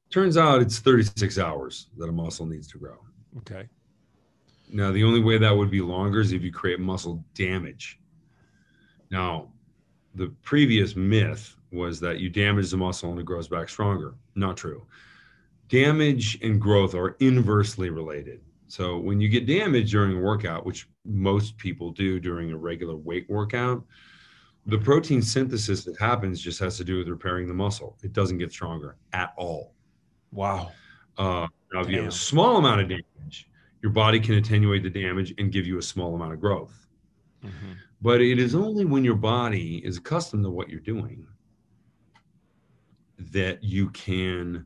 Turns 0.09 0.37
out 0.37 0.61
it's 0.61 0.79
36 0.79 1.37
hours 1.37 1.87
that 1.97 2.07
a 2.09 2.11
muscle 2.11 2.45
needs 2.45 2.67
to 2.69 2.77
grow. 2.79 2.97
okay 3.37 3.67
Now, 4.69 4.91
the 4.91 5.03
only 5.03 5.19
way 5.21 5.37
that 5.37 5.55
would 5.55 5.69
be 5.69 5.81
longer 5.81 6.21
is 6.21 6.31
if 6.31 6.41
you 6.43 6.51
create 6.51 6.79
muscle 6.79 7.23
damage. 7.35 7.99
Now, 9.11 9.49
the 10.17 10.33
previous 10.41 10.95
myth 10.95 11.55
was 11.71 11.99
that 11.99 12.19
you 12.19 12.29
damage 12.29 12.71
the 12.71 12.77
muscle 12.77 13.11
and 13.11 13.19
it 13.19 13.25
grows 13.25 13.47
back 13.47 13.69
stronger. 13.69 14.15
Not 14.35 14.57
true. 14.57 14.85
Damage 15.69 16.39
and 16.41 16.59
growth 16.59 16.95
are 16.95 17.15
inversely 17.19 17.89
related. 17.89 18.41
So, 18.69 18.97
when 18.97 19.21
you 19.21 19.29
get 19.29 19.45
damaged 19.45 19.91
during 19.91 20.17
a 20.17 20.19
workout, 20.19 20.65
which 20.65 20.89
most 21.05 21.57
people 21.57 21.91
do 21.91 22.19
during 22.19 22.51
a 22.51 22.57
regular 22.57 22.97
weight 22.97 23.29
workout, 23.29 23.85
the 24.65 24.77
protein 24.77 25.21
synthesis 25.21 25.85
that 25.85 25.97
happens 25.97 26.41
just 26.41 26.59
has 26.59 26.75
to 26.77 26.83
do 26.83 26.97
with 26.97 27.07
repairing 27.07 27.47
the 27.47 27.53
muscle. 27.53 27.97
It 28.03 28.11
doesn't 28.11 28.39
get 28.39 28.51
stronger 28.51 28.97
at 29.13 29.33
all. 29.37 29.73
Wow. 30.33 30.71
Uh, 31.17 31.47
now, 31.73 31.81
if 31.81 31.89
you 31.89 31.99
have 31.99 32.09
a 32.09 32.11
small 32.11 32.57
amount 32.57 32.81
of 32.81 32.89
damage, 32.89 33.49
your 33.81 33.91
body 33.91 34.19
can 34.19 34.35
attenuate 34.35 34.83
the 34.83 34.89
damage 34.89 35.33
and 35.37 35.51
give 35.51 35.65
you 35.65 35.77
a 35.77 35.81
small 35.81 36.15
amount 36.15 36.33
of 36.33 36.41
growth. 36.41 36.87
Mm-hmm. 37.45 37.73
But 38.01 38.21
it 38.21 38.39
is 38.39 38.53
only 38.53 38.85
when 38.85 39.03
your 39.03 39.15
body 39.15 39.77
is 39.85 39.97
accustomed 39.97 40.43
to 40.43 40.49
what 40.49 40.69
you're 40.69 40.79
doing 40.79 41.25
that 43.17 43.63
you 43.63 43.89
can 43.89 44.65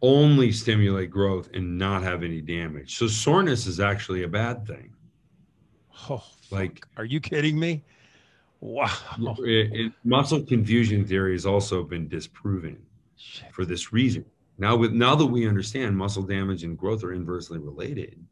only 0.00 0.52
stimulate 0.52 1.10
growth 1.10 1.48
and 1.54 1.78
not 1.78 2.02
have 2.02 2.22
any 2.22 2.40
damage. 2.40 2.96
So 2.96 3.08
soreness 3.08 3.66
is 3.66 3.80
actually 3.80 4.22
a 4.22 4.28
bad 4.28 4.66
thing. 4.66 4.92
Oh, 6.10 6.22
like, 6.50 6.86
are 6.96 7.04
you 7.04 7.20
kidding 7.20 7.58
me? 7.58 7.82
Wow. 8.60 8.90
It, 9.38 9.72
it, 9.72 9.92
muscle 10.04 10.42
confusion 10.42 11.04
theory 11.04 11.32
has 11.32 11.46
also 11.46 11.82
been 11.82 12.08
disproven 12.08 12.78
Shit. 13.16 13.52
for 13.52 13.64
this 13.64 13.92
reason. 13.92 14.24
Now, 14.58 14.76
with 14.76 14.92
now 14.92 15.14
that 15.16 15.26
we 15.26 15.48
understand 15.48 15.96
muscle 15.96 16.22
damage 16.22 16.64
and 16.64 16.78
growth 16.78 17.02
are 17.02 17.12
inversely 17.12 17.58
related, 17.58 18.24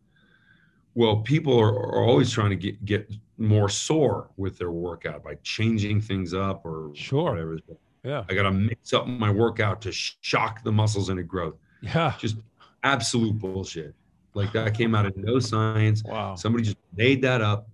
well, 0.94 1.16
people 1.16 1.58
are, 1.58 1.74
are 1.74 2.04
always 2.04 2.30
trying 2.30 2.50
to 2.50 2.56
get 2.56 2.84
get 2.84 3.10
more 3.42 3.68
sore 3.68 4.30
with 4.36 4.56
their 4.56 4.70
workout 4.70 5.24
by 5.24 5.34
changing 5.42 6.00
things 6.00 6.32
up 6.32 6.64
or 6.64 6.92
sure. 6.94 7.32
whatever. 7.32 7.58
Yeah, 8.04 8.24
I 8.28 8.34
got 8.34 8.44
to 8.44 8.52
mix 8.52 8.92
up 8.92 9.06
my 9.06 9.30
workout 9.30 9.80
to 9.82 9.92
shock 9.92 10.62
the 10.64 10.72
muscles 10.72 11.08
into 11.08 11.22
growth. 11.22 11.56
Yeah, 11.80 12.14
just 12.18 12.36
absolute 12.82 13.38
bullshit. 13.38 13.94
Like 14.34 14.52
that 14.52 14.74
came 14.74 14.94
out 14.94 15.06
of 15.06 15.16
no 15.16 15.38
science. 15.38 16.02
Wow, 16.04 16.34
somebody 16.36 16.64
just 16.64 16.78
made 16.96 17.22
that 17.22 17.42
up. 17.42 17.68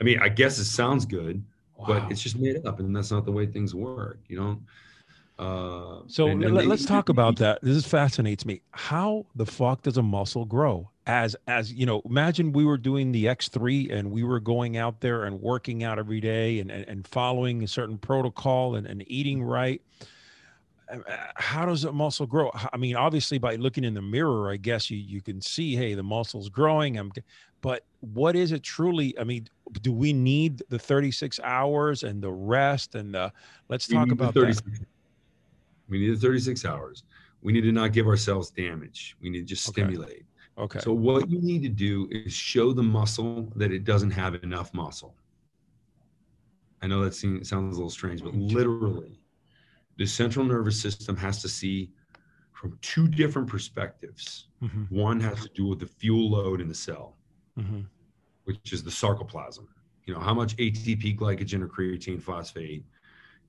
I 0.00 0.04
mean, 0.04 0.18
I 0.20 0.28
guess 0.28 0.58
it 0.58 0.64
sounds 0.64 1.04
good, 1.04 1.42
wow. 1.76 1.86
but 1.86 2.10
it's 2.10 2.22
just 2.22 2.38
made 2.38 2.64
up, 2.66 2.80
and 2.80 2.94
that's 2.94 3.10
not 3.10 3.24
the 3.24 3.32
way 3.32 3.46
things 3.46 3.74
work. 3.74 4.18
You 4.28 4.40
know. 4.40 4.60
Uh, 5.38 6.02
so 6.06 6.26
and, 6.26 6.44
and 6.44 6.54
let, 6.54 6.66
us 6.66 6.84
talk 6.84 7.08
about 7.08 7.36
that. 7.36 7.58
This 7.62 7.86
fascinates 7.86 8.44
me. 8.44 8.60
How 8.72 9.24
the 9.34 9.46
fuck 9.46 9.82
does 9.82 9.96
a 9.96 10.02
muscle 10.02 10.44
grow? 10.44 10.89
As 11.06 11.34
as 11.46 11.72
you 11.72 11.86
know, 11.86 12.02
imagine 12.04 12.52
we 12.52 12.64
were 12.64 12.76
doing 12.76 13.10
the 13.10 13.28
X 13.28 13.48
three 13.48 13.90
and 13.90 14.10
we 14.10 14.22
were 14.22 14.40
going 14.40 14.76
out 14.76 15.00
there 15.00 15.24
and 15.24 15.40
working 15.40 15.82
out 15.82 15.98
every 15.98 16.20
day 16.20 16.60
and 16.60 16.70
and, 16.70 16.86
and 16.88 17.06
following 17.06 17.62
a 17.62 17.68
certain 17.68 17.98
protocol 17.98 18.76
and, 18.76 18.86
and 18.86 19.04
eating 19.06 19.42
right. 19.42 19.80
Uh, 20.92 20.98
how 21.36 21.64
does 21.64 21.84
a 21.84 21.92
muscle 21.92 22.26
grow? 22.26 22.50
I 22.72 22.76
mean, 22.76 22.96
obviously 22.96 23.38
by 23.38 23.56
looking 23.56 23.84
in 23.84 23.94
the 23.94 24.02
mirror, 24.02 24.50
I 24.50 24.56
guess 24.56 24.90
you 24.90 24.98
you 24.98 25.20
can 25.20 25.40
see, 25.40 25.74
hey, 25.74 25.94
the 25.94 26.02
muscle's 26.02 26.48
growing. 26.48 26.98
I'm, 26.98 27.12
but 27.62 27.84
what 28.00 28.36
is 28.36 28.52
it 28.52 28.62
truly? 28.62 29.18
I 29.18 29.24
mean, 29.24 29.46
do 29.82 29.92
we 29.92 30.12
need 30.12 30.62
the 30.68 30.78
36 30.78 31.40
hours 31.40 32.02
and 32.02 32.22
the 32.22 32.32
rest 32.32 32.94
and 32.94 33.14
the? 33.14 33.32
Let's 33.68 33.86
talk 33.86 34.10
about 34.10 34.34
that 34.34 34.60
we 35.90 35.98
need 35.98 36.10
the 36.10 36.20
36 36.20 36.64
hours. 36.64 37.02
We 37.42 37.52
need 37.52 37.62
to 37.62 37.72
not 37.72 37.92
give 37.92 38.06
ourselves 38.06 38.50
damage. 38.50 39.16
We 39.20 39.28
need 39.28 39.40
to 39.40 39.44
just 39.44 39.68
okay. 39.68 39.82
stimulate. 39.82 40.24
Okay. 40.60 40.78
So 40.80 40.92
what 40.92 41.30
you 41.30 41.40
need 41.40 41.62
to 41.62 41.68
do 41.68 42.06
is 42.10 42.32
show 42.32 42.72
the 42.72 42.82
muscle 42.82 43.50
that 43.56 43.72
it 43.72 43.84
doesn't 43.84 44.10
have 44.10 44.34
enough 44.44 44.72
muscle. 44.74 45.14
I 46.82 46.86
know 46.86 47.02
that 47.04 47.14
seems, 47.14 47.48
sounds 47.48 47.76
a 47.76 47.78
little 47.78 47.90
strange, 47.90 48.22
but 48.22 48.34
literally, 48.34 49.20
the 49.96 50.06
central 50.06 50.44
nervous 50.44 50.80
system 50.80 51.16
has 51.16 51.42
to 51.42 51.48
see 51.48 51.90
from 52.52 52.78
two 52.82 53.08
different 53.08 53.48
perspectives. 53.48 54.48
Mm-hmm. 54.62 54.94
One 54.94 55.18
has 55.20 55.42
to 55.42 55.48
do 55.54 55.66
with 55.66 55.80
the 55.80 55.86
fuel 55.86 56.30
load 56.30 56.60
in 56.60 56.68
the 56.68 56.74
cell, 56.74 57.16
mm-hmm. 57.58 57.80
which 58.44 58.72
is 58.72 58.82
the 58.82 58.90
sarcoplasm. 58.90 59.66
You 60.04 60.14
know, 60.14 60.20
how 60.20 60.34
much 60.34 60.56
ATP, 60.56 61.18
glycogen, 61.18 61.62
or 61.62 61.68
creatine 61.68 62.20
phosphate 62.20 62.84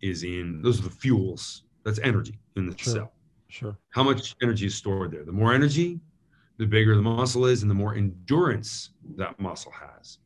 is 0.02 0.24
in, 0.24 0.62
those 0.62 0.80
are 0.80 0.84
the 0.84 0.90
fuels 0.90 1.64
that's 1.84 2.00
energy 2.00 2.40
in 2.56 2.68
the 2.68 2.78
sure. 2.78 2.94
cell. 2.94 3.14
Sure. 3.48 3.78
How 3.90 4.04
much 4.04 4.36
energy 4.42 4.68
is 4.68 4.76
stored 4.76 5.12
there? 5.12 5.26
The 5.26 5.32
more 5.32 5.54
energy, 5.54 6.00
the 6.62 6.68
bigger 6.68 6.96
the 6.96 7.02
muscle 7.02 7.48
is, 7.48 7.64
and 7.64 7.72
the 7.72 7.76
more 7.76 7.96
endurance 7.96 8.92
that 9.16 9.40
muscle 9.40 9.72
has. 9.72 10.20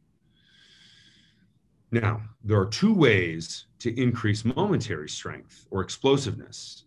Now, 1.91 2.23
there 2.43 2.59
are 2.59 2.65
two 2.65 2.93
ways 2.93 3.67
to 3.79 3.97
increase 3.97 4.43
momentary 4.43 5.07
strength 5.07 5.65
or 5.71 5.79
explosiveness. 5.79 6.83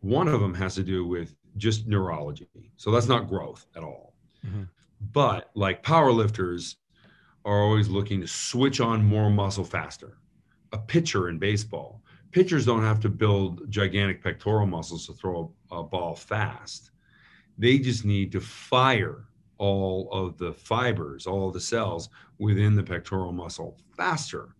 One 0.00 0.28
of 0.28 0.42
them 0.42 0.52
has 0.52 0.74
to 0.74 0.82
do 0.82 1.06
with 1.06 1.34
just 1.56 1.86
neurology. 1.86 2.46
So 2.76 2.90
that's 2.90 3.08
not 3.08 3.26
growth 3.26 3.64
at 3.74 3.82
all. 3.82 4.12
Mm-hmm. 4.46 4.64
But 5.12 5.50
like 5.54 5.82
powerlifters 5.82 6.74
are 7.46 7.62
always 7.62 7.88
looking 7.88 8.20
to 8.20 8.26
switch 8.26 8.82
on 8.82 9.02
more 9.02 9.30
muscle 9.30 9.64
faster. 9.64 10.18
A 10.74 10.78
pitcher 10.78 11.30
in 11.30 11.38
baseball 11.38 12.02
pitchers 12.32 12.66
don't 12.66 12.82
have 12.82 13.00
to 13.00 13.08
build 13.08 13.62
gigantic 13.70 14.22
pectoral 14.22 14.66
muscles 14.66 15.06
to 15.06 15.14
throw 15.14 15.54
a, 15.70 15.76
a 15.76 15.82
ball 15.82 16.14
fast. 16.14 16.90
They 17.58 17.78
just 17.78 18.04
need 18.04 18.32
to 18.32 18.40
fire 18.40 19.24
all 19.58 20.08
of 20.12 20.36
the 20.38 20.52
fibers, 20.52 21.26
all 21.26 21.50
the 21.50 21.60
cells 21.60 22.08
within 22.38 22.74
the 22.74 22.82
pectoral 22.82 23.32
muscle 23.32 23.78
faster 23.96 24.56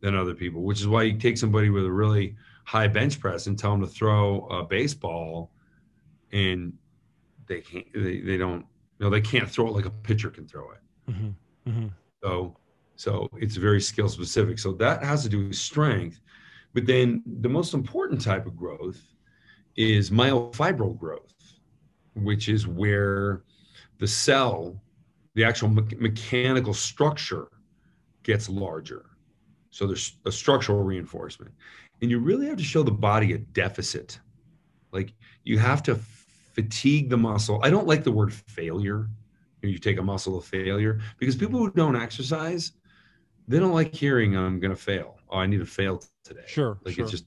than 0.00 0.14
other 0.14 0.34
people, 0.34 0.62
which 0.62 0.80
is 0.80 0.88
why 0.88 1.02
you 1.02 1.18
take 1.18 1.38
somebody 1.38 1.70
with 1.70 1.84
a 1.84 1.90
really 1.90 2.36
high 2.64 2.88
bench 2.88 3.20
press 3.20 3.46
and 3.46 3.58
tell 3.58 3.72
them 3.72 3.80
to 3.82 3.86
throw 3.86 4.46
a 4.46 4.64
baseball 4.64 5.50
and 6.32 6.72
they 7.46 7.60
can't, 7.60 7.86
they, 7.92 8.20
they 8.20 8.36
don't, 8.36 8.64
you 8.98 9.04
know, 9.04 9.10
they 9.10 9.20
can't 9.20 9.48
throw 9.48 9.68
it 9.68 9.72
like 9.72 9.84
a 9.84 9.90
pitcher 9.90 10.30
can 10.30 10.46
throw 10.46 10.70
it. 10.72 11.10
Mm-hmm. 11.10 11.70
Mm-hmm. 11.70 11.86
So, 12.22 12.56
so 12.96 13.28
it's 13.36 13.56
very 13.56 13.80
skill 13.80 14.08
specific. 14.08 14.58
So 14.58 14.72
that 14.72 15.02
has 15.02 15.22
to 15.24 15.28
do 15.28 15.48
with 15.48 15.56
strength. 15.56 16.20
But 16.72 16.86
then 16.86 17.22
the 17.40 17.48
most 17.48 17.74
important 17.74 18.20
type 18.20 18.46
of 18.46 18.56
growth 18.56 19.00
is 19.76 20.10
myofibril 20.10 20.98
growth, 20.98 21.33
which 22.14 22.48
is 22.48 22.66
where 22.66 23.42
the 23.98 24.06
cell, 24.06 24.80
the 25.34 25.44
actual 25.44 25.68
me- 25.68 25.96
mechanical 25.98 26.74
structure 26.74 27.48
gets 28.22 28.48
larger. 28.48 29.06
So 29.70 29.86
there's 29.86 30.16
a 30.24 30.32
structural 30.32 30.82
reinforcement. 30.82 31.52
And 32.00 32.10
you 32.10 32.18
really 32.18 32.46
have 32.46 32.56
to 32.58 32.64
show 32.64 32.82
the 32.82 32.92
body 32.92 33.32
a 33.32 33.38
deficit. 33.38 34.18
Like 34.92 35.12
you 35.42 35.58
have 35.58 35.82
to 35.84 35.96
fatigue 35.96 37.10
the 37.10 37.16
muscle. 37.16 37.60
I 37.62 37.70
don't 37.70 37.86
like 37.86 38.04
the 38.04 38.12
word 38.12 38.32
failure. 38.32 39.08
You 39.62 39.78
take 39.78 39.98
a 39.98 40.02
muscle 40.02 40.36
of 40.36 40.44
failure 40.44 41.00
because 41.18 41.34
people 41.34 41.58
who 41.58 41.70
don't 41.70 41.96
exercise, 41.96 42.72
they 43.48 43.58
don't 43.58 43.72
like 43.72 43.94
hearing 43.94 44.36
I'm 44.36 44.60
going 44.60 44.74
to 44.74 44.80
fail. 44.80 45.18
Oh, 45.30 45.38
I 45.38 45.46
need 45.46 45.60
to 45.60 45.66
fail 45.66 46.02
today. 46.22 46.44
Sure. 46.46 46.78
Like 46.84 46.94
sure. 46.94 47.04
it's 47.04 47.10
just 47.10 47.24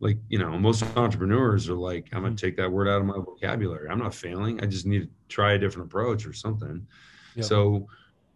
like, 0.00 0.18
you 0.28 0.38
know, 0.38 0.58
most 0.58 0.84
entrepreneurs 0.96 1.68
are 1.68 1.74
like, 1.74 2.08
I'm 2.12 2.22
going 2.22 2.36
to 2.36 2.40
mm-hmm. 2.40 2.46
take 2.46 2.56
that 2.56 2.70
word 2.70 2.88
out 2.88 3.00
of 3.00 3.06
my 3.06 3.14
vocabulary. 3.14 3.88
I'm 3.88 3.98
not 3.98 4.14
failing. 4.14 4.60
I 4.62 4.66
just 4.66 4.86
need 4.86 5.02
to 5.02 5.08
try 5.28 5.54
a 5.54 5.58
different 5.58 5.86
approach 5.88 6.26
or 6.26 6.32
something. 6.32 6.86
Yep. 7.34 7.44
So 7.44 7.86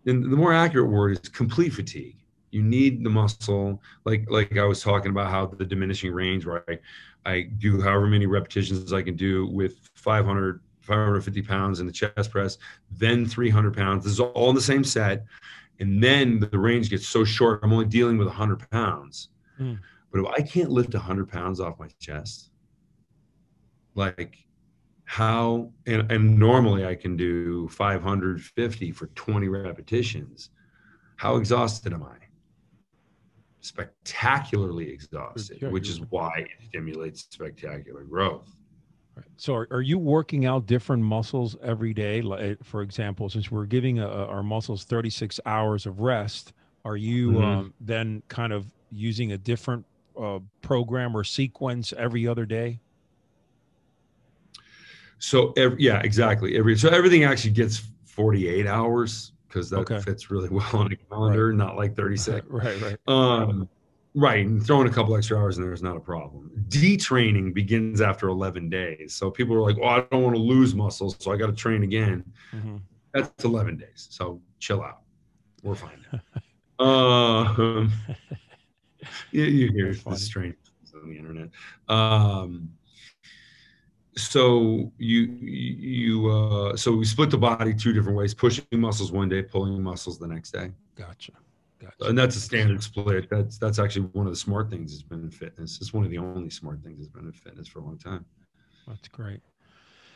and 0.06 0.24
the 0.24 0.36
more 0.36 0.52
accurate 0.52 0.90
word 0.90 1.12
is 1.12 1.28
complete 1.28 1.72
fatigue. 1.72 2.16
You 2.50 2.62
need 2.62 3.04
the 3.04 3.10
muscle, 3.10 3.80
like 4.04 4.28
like 4.28 4.58
I 4.58 4.64
was 4.64 4.82
talking 4.82 5.10
about 5.10 5.30
how 5.30 5.46
the 5.46 5.64
diminishing 5.64 6.12
range, 6.12 6.44
where 6.44 6.64
I, 6.68 6.78
I 7.24 7.42
do 7.58 7.80
however 7.80 8.06
many 8.06 8.26
repetitions 8.26 8.92
I 8.92 9.02
can 9.02 9.16
do 9.16 9.46
with 9.46 9.90
500, 9.94 10.60
550 10.80 11.42
pounds 11.42 11.80
in 11.80 11.86
the 11.86 11.92
chest 11.92 12.30
press, 12.30 12.58
then 12.90 13.24
300 13.24 13.74
pounds. 13.74 14.04
This 14.04 14.14
is 14.14 14.20
all 14.20 14.50
in 14.50 14.54
the 14.54 14.60
same 14.60 14.84
set 14.84 15.24
and 15.82 16.02
then 16.02 16.38
the 16.38 16.58
range 16.58 16.90
gets 16.90 17.08
so 17.08 17.24
short 17.24 17.60
i'm 17.62 17.72
only 17.72 17.84
dealing 17.84 18.16
with 18.16 18.28
100 18.28 18.70
pounds 18.70 19.28
mm. 19.60 19.78
But 20.12 20.20
if 20.20 20.26
i 20.26 20.40
can't 20.40 20.70
lift 20.70 20.94
100 20.94 21.28
pounds 21.28 21.60
off 21.60 21.78
my 21.78 21.88
chest 22.00 22.50
like 23.94 24.36
how 25.04 25.70
and, 25.86 26.10
and 26.10 26.38
normally 26.38 26.86
i 26.86 26.94
can 26.94 27.16
do 27.16 27.68
550 27.68 28.92
for 28.92 29.06
20 29.08 29.48
repetitions 29.48 30.50
how 31.16 31.36
exhausted 31.36 31.92
am 31.92 32.02
i 32.02 32.16
spectacularly 33.60 34.88
exhausted 34.88 35.58
sure, 35.58 35.70
which 35.70 35.88
is 35.88 36.00
why 36.10 36.32
it 36.38 36.66
stimulates 36.68 37.26
spectacular 37.30 38.02
growth 38.04 38.54
so, 39.36 39.54
are, 39.54 39.68
are, 39.70 39.82
you 39.82 39.98
working 39.98 40.46
out 40.46 40.66
different 40.66 41.02
muscles 41.02 41.56
every 41.62 41.92
day? 41.92 42.22
Like, 42.22 42.62
for 42.64 42.82
example, 42.82 43.28
since 43.28 43.50
we're 43.50 43.66
giving 43.66 43.98
a, 43.98 44.08
our 44.08 44.42
muscles 44.42 44.84
36 44.84 45.40
hours 45.44 45.86
of 45.86 46.00
rest, 46.00 46.52
are 46.84 46.96
you 46.96 47.32
mm-hmm. 47.32 47.44
um, 47.44 47.74
then 47.80 48.22
kind 48.28 48.52
of 48.52 48.66
using 48.90 49.32
a 49.32 49.38
different 49.38 49.84
uh, 50.18 50.38
program 50.60 51.16
or 51.16 51.24
sequence 51.24 51.92
every 51.96 52.26
other 52.26 52.46
day? 52.46 52.78
So, 55.18 55.52
every, 55.56 55.82
yeah, 55.82 56.00
exactly. 56.00 56.56
Every 56.56 56.76
so 56.76 56.88
everything 56.88 57.24
actually 57.24 57.52
gets 57.52 57.82
48 58.06 58.66
hours 58.66 59.32
because 59.48 59.70
that 59.70 59.80
okay. 59.80 60.00
fits 60.00 60.30
really 60.30 60.48
well 60.50 60.68
on 60.72 60.92
a 60.92 60.96
calendar, 60.96 61.48
right. 61.48 61.56
not 61.56 61.76
like 61.76 61.94
36. 61.94 62.46
right, 62.50 62.80
right. 62.80 62.96
Um, 63.06 63.68
Right, 64.14 64.44
and 64.44 64.64
throwing 64.64 64.86
a 64.86 64.90
couple 64.90 65.16
extra 65.16 65.38
hours 65.38 65.56
in 65.56 65.62
there 65.62 65.72
is 65.72 65.82
not 65.82 65.96
a 65.96 66.00
problem. 66.00 66.50
Detraining 66.68 67.54
begins 67.54 68.02
after 68.02 68.28
11 68.28 68.68
days. 68.68 69.14
So 69.14 69.30
people 69.30 69.56
are 69.56 69.62
like, 69.62 69.78
"Oh, 69.80 69.86
I 69.86 70.00
don't 70.10 70.22
want 70.22 70.36
to 70.36 70.42
lose 70.42 70.74
muscles, 70.74 71.16
so 71.18 71.32
I 71.32 71.38
got 71.38 71.46
to 71.46 71.54
train 71.54 71.82
again." 71.82 72.22
Mm-hmm. 72.54 72.76
That's 73.14 73.44
11 73.44 73.78
days. 73.78 74.08
So 74.10 74.42
chill 74.58 74.82
out. 74.82 75.00
We're 75.62 75.76
fine. 75.76 76.04
um, 76.78 77.90
you, 79.30 79.44
you 79.44 79.72
hear 79.72 79.94
the 79.94 80.16
strange 80.16 80.56
on 80.94 81.10
the 81.10 81.18
internet. 81.18 81.48
Um, 81.88 82.70
so 84.16 84.92
you 84.98 85.22
you 85.22 86.30
uh, 86.30 86.76
so 86.76 86.92
we 86.92 87.04
split 87.04 87.30
the 87.30 87.38
body 87.38 87.74
two 87.74 87.92
different 87.92 88.16
ways: 88.16 88.34
pushing 88.34 88.64
muscles 88.72 89.10
one 89.10 89.28
day, 89.28 89.42
pulling 89.42 89.82
muscles 89.82 90.18
the 90.18 90.26
next 90.26 90.50
day. 90.50 90.70
Gotcha. 90.96 91.32
Gotcha. 91.80 92.04
And 92.04 92.16
that's 92.16 92.36
a 92.36 92.40
standard 92.40 92.82
split. 92.82 93.28
That's 93.30 93.58
that's 93.58 93.78
actually 93.78 94.06
one 94.12 94.26
of 94.26 94.32
the 94.32 94.38
smart 94.38 94.70
things 94.70 94.92
that's 94.92 95.02
been 95.02 95.22
in 95.22 95.30
fitness. 95.30 95.78
It's 95.80 95.92
one 95.92 96.04
of 96.04 96.10
the 96.10 96.18
only 96.18 96.50
smart 96.50 96.82
things 96.82 96.98
that's 96.98 97.08
been 97.08 97.24
in 97.24 97.32
fitness 97.32 97.66
for 97.66 97.80
a 97.80 97.84
long 97.84 97.98
time. 97.98 98.24
That's 98.86 99.08
great. 99.08 99.40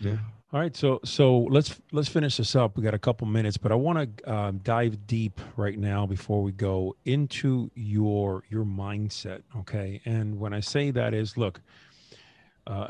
Yeah. 0.00 0.16
All 0.52 0.60
right. 0.60 0.76
So 0.76 1.00
so 1.04 1.40
let's 1.40 1.80
let's 1.92 2.08
finish 2.08 2.36
this 2.36 2.54
up. 2.54 2.76
We 2.76 2.82
got 2.82 2.94
a 2.94 2.98
couple 2.98 3.26
minutes, 3.26 3.56
but 3.56 3.72
I 3.72 3.74
want 3.74 4.16
to 4.16 4.32
um, 4.32 4.58
dive 4.58 5.06
deep 5.06 5.40
right 5.56 5.78
now 5.78 6.06
before 6.06 6.42
we 6.42 6.52
go 6.52 6.96
into 7.04 7.70
your 7.74 8.44
your 8.48 8.64
mindset. 8.64 9.42
Okay. 9.58 10.00
And 10.04 10.38
when 10.38 10.52
I 10.52 10.60
say 10.60 10.90
that 10.92 11.14
is, 11.14 11.36
look, 11.36 11.60
uh, 12.66 12.88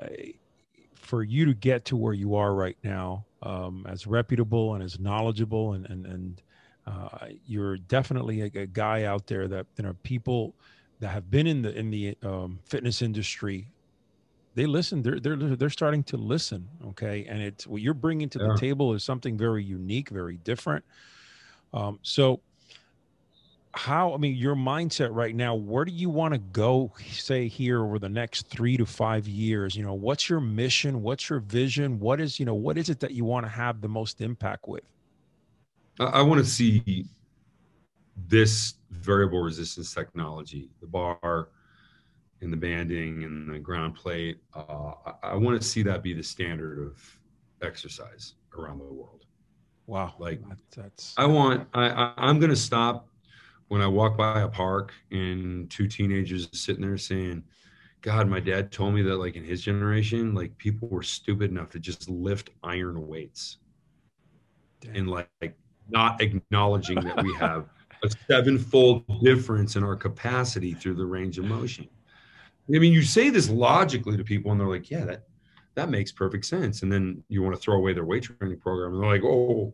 for 0.95 1.23
you 1.23 1.47
to 1.47 1.55
get 1.55 1.87
to 1.87 1.97
where 1.97 2.13
you 2.13 2.35
are 2.35 2.55
right 2.55 2.77
now, 2.83 3.25
um, 3.43 3.87
as 3.89 4.07
reputable 4.07 4.75
and 4.75 4.83
as 4.83 5.01
knowledgeable, 5.01 5.73
and 5.73 5.87
and 5.87 6.07
and 6.07 6.43
uh, 6.87 7.27
you're 7.47 7.79
definitely 7.79 8.43
a, 8.43 8.61
a, 8.61 8.67
guy 8.67 9.05
out 9.05 9.27
there 9.27 9.49
that 9.49 9.67
you 9.77 9.85
know 9.85 9.97
people 10.03 10.55
that 11.01 11.09
have 11.09 11.31
been 11.31 11.47
in 11.47 11.63
the 11.63 11.77
in 11.77 11.91
the 11.91 12.17
um, 12.23 12.59
fitness 12.65 13.03
industry 13.03 13.69
they 14.57 14.67
listen 14.67 15.03
they're 15.03 15.21
they're 15.21 15.37
they're 15.37 15.71
starting 15.71 16.03
to 16.03 16.17
listen 16.17 16.67
okay? 16.89 17.27
And 17.29 17.41
it's 17.41 17.67
what 17.67 17.83
you're 17.83 17.95
bringing 17.95 18.29
to 18.31 18.41
yeah. 18.41 18.49
the 18.49 18.59
table 18.59 18.95
is 18.95 19.05
something 19.05 19.39
very 19.39 19.63
unique 19.63 20.09
very 20.09 20.39
different. 20.39 20.85
Um, 21.73 22.01
so 22.03 22.41
how 23.73 24.15
i 24.15 24.17
mean 24.17 24.35
your 24.35 24.57
mindset 24.57 25.11
right 25.13 25.35
now 25.35 25.55
where 25.55 25.85
do 25.85 25.93
you 25.93 26.09
want 26.09 26.33
to 26.33 26.39
go 26.39 26.91
say 27.13 27.47
here 27.47 27.85
over 27.85 27.99
the 27.99 28.09
next 28.09 28.49
three 28.49 28.77
to 28.79 28.87
five 28.87 29.29
years? 29.29 29.77
You 29.77 29.85
know 29.85 29.95
what's 29.95 30.29
your 30.29 30.41
mission? 30.41 31.03
What's 31.03 31.29
your 31.29 31.41
vision? 31.41 32.01
What 32.01 32.19
is 32.19 32.41
you 32.41 32.47
know 32.47 32.55
what 32.55 32.79
is 32.79 32.89
it 32.89 32.99
that 33.01 33.13
you 33.13 33.25
want 33.25 33.45
to 33.45 33.51
have 33.51 33.83
the 33.83 33.89
most 33.89 34.23
impact 34.23 34.67
with? 34.67 34.85
I, 36.01 36.05
I 36.05 36.23
want 36.23 36.43
to 36.43 36.51
see 36.51 37.05
this 38.29 38.75
variable 38.91 39.43
resistance 39.43 39.93
technology 39.93 40.71
the 40.81 40.87
bar 40.87 41.51
and 42.47 42.53
the 42.53 42.57
banding 42.57 43.25
and 43.25 43.53
the 43.53 43.59
ground 43.59 43.97
plate. 43.97 44.39
Uh, 44.55 44.93
I, 45.05 45.31
I 45.31 45.35
want 45.35 45.61
to 45.61 45.67
see 45.67 45.83
that 45.83 46.01
be 46.01 46.13
the 46.15 46.23
standard 46.23 46.79
of 46.79 47.19
exercise 47.61 48.35
around 48.57 48.79
the 48.79 48.85
world. 48.85 49.25
Wow. 49.89 50.15
Like 50.21 50.41
that's, 50.75 51.13
I 51.17 51.27
want, 51.27 51.67
I, 51.75 51.89
I 51.89 52.13
I'm 52.17 52.39
going 52.39 52.51
to 52.51 52.57
stop 52.57 53.09
when 53.67 53.83
I 53.83 53.89
walk 53.89 54.17
by 54.17 54.43
a 54.43 54.49
park 54.49 54.93
and 55.11 55.69
two 55.69 55.89
teenagers 55.89 56.49
sitting 56.53 56.83
there 56.83 56.97
saying, 56.97 57.43
God, 58.01 58.29
my 58.29 58.39
dad 58.39 58.71
told 58.71 58.95
me 58.95 59.03
that 59.03 59.17
like 59.17 59.35
in 59.35 59.43
his 59.43 59.61
generation, 59.61 60.33
like 60.33 60.57
people 60.57 60.87
were 60.87 61.03
stupid 61.03 61.51
enough 61.51 61.71
to 61.71 61.81
just 61.81 62.09
lift 62.09 62.51
iron 62.63 63.09
weights 63.09 63.59
Damn. 64.81 64.95
and 64.95 65.11
like, 65.11 65.29
like 65.43 65.57
not 65.89 66.21
acknowledging 66.21 67.01
that 67.01 67.25
we 67.25 67.35
have 67.35 67.67
a 68.05 68.11
sevenfold 68.29 69.03
difference 69.25 69.75
in 69.75 69.83
our 69.83 69.97
capacity 69.97 70.75
through 70.75 70.95
the 70.95 71.07
range 71.07 71.39
of 71.39 71.45
motion. 71.45 71.89
I 72.75 72.79
mean, 72.79 72.93
you 72.93 73.03
say 73.03 73.31
this 73.31 73.49
logically 73.49 74.17
to 74.17 74.25
people, 74.25 74.51
and 74.51 74.61
they're 74.61 74.69
like, 74.69 74.91
"Yeah, 74.91 75.05
that 75.05 75.25
that 75.75 75.89
makes 75.89 76.11
perfect 76.11 76.47
sense." 76.47 76.83
And 76.83 76.93
then 76.93 77.23
you 77.29 77.43
want 77.43 77.55
to 77.55 77.61
throw 77.61 77.77
away 77.77 77.93
their 77.93 78.05
weight 78.05 78.25
training 78.25 78.59
program, 78.59 78.95
and 78.95 79.03
they're 79.03 79.11
like, 79.11 79.25
"Oh, 79.25 79.73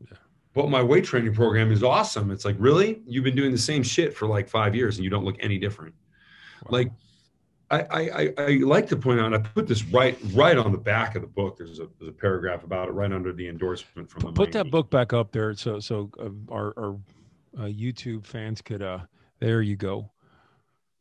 yeah. 0.00 0.18
but 0.54 0.68
my 0.68 0.82
weight 0.82 1.04
training 1.04 1.34
program 1.34 1.72
is 1.72 1.82
awesome." 1.82 2.30
It's 2.30 2.44
like, 2.44 2.56
really? 2.58 3.00
You've 3.06 3.24
been 3.24 3.36
doing 3.36 3.52
the 3.52 3.58
same 3.58 3.82
shit 3.82 4.14
for 4.14 4.26
like 4.26 4.48
five 4.48 4.74
years, 4.74 4.96
and 4.96 5.04
you 5.04 5.10
don't 5.10 5.24
look 5.24 5.36
any 5.40 5.58
different. 5.58 5.94
Wow. 6.64 6.70
Like, 6.70 6.92
I, 7.70 7.80
I 7.80 8.34
I 8.36 8.46
like 8.62 8.86
to 8.88 8.96
point 8.96 9.20
out. 9.20 9.32
I 9.32 9.38
put 9.38 9.66
this 9.66 9.84
right 9.84 10.18
right 10.34 10.58
on 10.58 10.72
the 10.72 10.78
back 10.78 11.16
of 11.16 11.22
the 11.22 11.28
book. 11.28 11.56
There's 11.56 11.78
a 11.78 11.88
there's 11.98 12.10
a 12.10 12.12
paragraph 12.12 12.62
about 12.62 12.88
it 12.88 12.92
right 12.92 13.10
under 13.10 13.32
the 13.32 13.48
endorsement 13.48 14.10
from 14.10 14.20
the. 14.20 14.32
Put 14.32 14.52
that 14.52 14.70
book 14.70 14.90
back 14.90 15.14
up 15.14 15.32
there, 15.32 15.54
so 15.54 15.80
so 15.80 16.10
uh, 16.20 16.52
our 16.52 16.74
our 16.76 16.96
uh, 17.56 17.68
YouTube 17.68 18.26
fans 18.26 18.60
could. 18.60 18.82
uh 18.82 18.98
There 19.38 19.62
you 19.62 19.76
go 19.76 20.10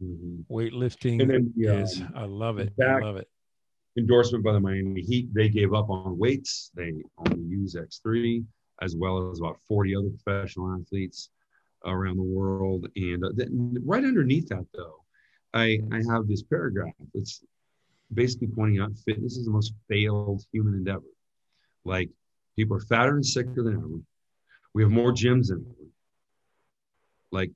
Mm-hmm. 0.01 0.53
Weightlifting 0.53 1.21
and 1.21 1.29
then, 1.29 1.53
is, 1.57 1.99
um, 2.01 2.13
I 2.15 2.25
love 2.25 2.57
it. 2.59 2.73
I 2.81 2.99
love 2.99 3.17
it. 3.17 3.27
Endorsement 3.97 4.43
by 4.43 4.53
the 4.53 4.59
Miami 4.59 5.01
Heat. 5.01 5.33
They 5.33 5.49
gave 5.49 5.73
up 5.73 5.89
on 5.89 6.17
weights. 6.17 6.71
They 6.75 6.93
only 7.17 7.43
use 7.43 7.75
X3 7.75 8.43
as 8.81 8.95
well 8.95 9.29
as 9.31 9.39
about 9.39 9.57
40 9.67 9.95
other 9.95 10.09
professional 10.23 10.79
athletes 10.79 11.29
around 11.85 12.17
the 12.17 12.23
world. 12.23 12.87
And 12.95 13.23
uh, 13.23 13.29
right 13.83 14.03
underneath 14.03 14.47
that, 14.49 14.65
though, 14.73 15.03
I, 15.53 15.79
I 15.91 16.01
have 16.11 16.27
this 16.27 16.43
paragraph 16.43 16.93
that's 17.13 17.43
basically 18.13 18.47
pointing 18.47 18.79
out 18.79 18.91
fitness 19.05 19.37
is 19.37 19.45
the 19.45 19.51
most 19.51 19.73
failed 19.87 20.43
human 20.51 20.75
endeavor. 20.75 21.03
Like 21.85 22.09
people 22.55 22.77
are 22.77 22.81
fatter 22.81 23.15
and 23.15 23.25
sicker 23.25 23.63
than 23.63 23.75
ever. 23.75 23.99
We 24.73 24.83
have 24.83 24.91
more 24.91 25.11
gyms 25.11 25.47
than 25.47 25.65
ever. 25.65 25.87
Like 27.31 27.51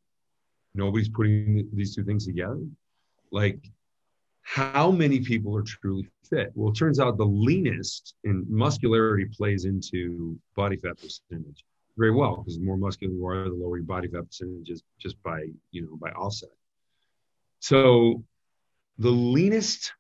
nobody's 0.76 1.10
putting 1.10 1.70
these 1.74 1.96
two 1.96 2.04
things 2.04 2.26
together. 2.26 2.60
Like, 3.32 3.60
how 4.42 4.92
many 4.92 5.20
people 5.20 5.56
are 5.56 5.64
truly 5.64 6.08
fit? 6.30 6.52
Well, 6.54 6.72
it 6.72 6.76
turns 6.76 7.00
out 7.00 7.18
the 7.18 7.26
leanest 7.26 8.16
and 8.24 8.48
muscularity 8.50 9.26
plays 9.26 9.66
into 9.66 10.38
body 10.56 10.76
fat 10.78 10.98
percentage 10.98 11.64
very 11.98 12.12
well 12.12 12.38
because 12.38 12.58
the 12.58 12.66
more 12.66 12.78
muscular 12.78 13.14
you 13.14 13.26
are, 13.26 13.44
the 13.46 13.56
lower 13.56 13.78
your 13.78 13.86
body 13.86 14.08
fat 14.08 14.28
percentage 14.28 14.70
is 14.70 14.84
just 15.00 15.22
by 15.24 15.46
you 15.72 15.84
know 15.84 15.96
by 15.98 16.10
offset. 16.12 16.50
So, 17.60 18.24
the 18.98 19.12
leanest 19.12 19.94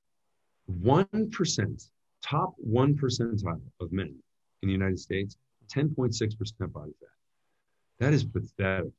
one 0.66 1.30
percent, 1.32 1.84
top 2.22 2.54
one 2.58 2.96
percentile 2.96 3.62
of 3.80 3.92
men 3.92 4.16
in 4.62 4.68
the 4.68 4.74
United 4.74 5.00
States, 5.00 5.38
ten 5.70 5.94
point 5.94 6.16
six 6.16 6.36
percent 6.36 6.74
body 6.74 6.94
fat. 7.00 7.10
That 8.00 8.14
is 8.14 8.24
pathetic 8.24 8.92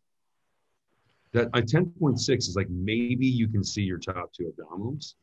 that 1.34 1.48
a 1.48 1.60
10.6 1.60 2.38
is 2.38 2.54
like 2.56 2.70
maybe 2.70 3.26
you 3.26 3.48
can 3.48 3.64
see 3.64 3.82
your 3.82 3.98
top 3.98 4.32
two 4.32 4.52
abdominals. 4.52 5.14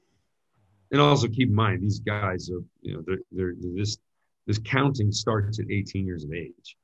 And 0.91 0.99
also 0.99 1.28
keep 1.28 1.47
in 1.47 1.55
mind, 1.55 1.82
these 1.82 1.99
guys 1.99 2.51
are, 2.51 2.62
you 2.82 2.93
know, 2.93 3.03
they're, 3.07 3.20
they're, 3.32 3.53
they're 3.59 3.72
this, 3.74 3.97
this 4.45 4.59
counting 4.59 5.12
starts 5.12 5.59
at 5.59 5.72
18 5.72 6.05
years 6.05 6.26
of 6.26 6.34
age. 6.34 6.76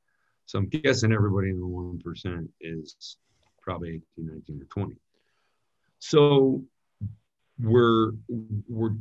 So 0.45 0.59
I'm 0.59 0.67
guessing 0.67 1.11
everybody 1.11 1.49
in 1.49 1.59
the 1.59 1.65
1% 1.65 2.47
is 2.61 3.17
probably 3.61 4.01
18, 4.17 4.27
19, 4.47 4.61
or 4.61 4.65
20. 4.65 4.95
So 5.99 6.63
we're, 7.59 8.13
we're 8.69 8.95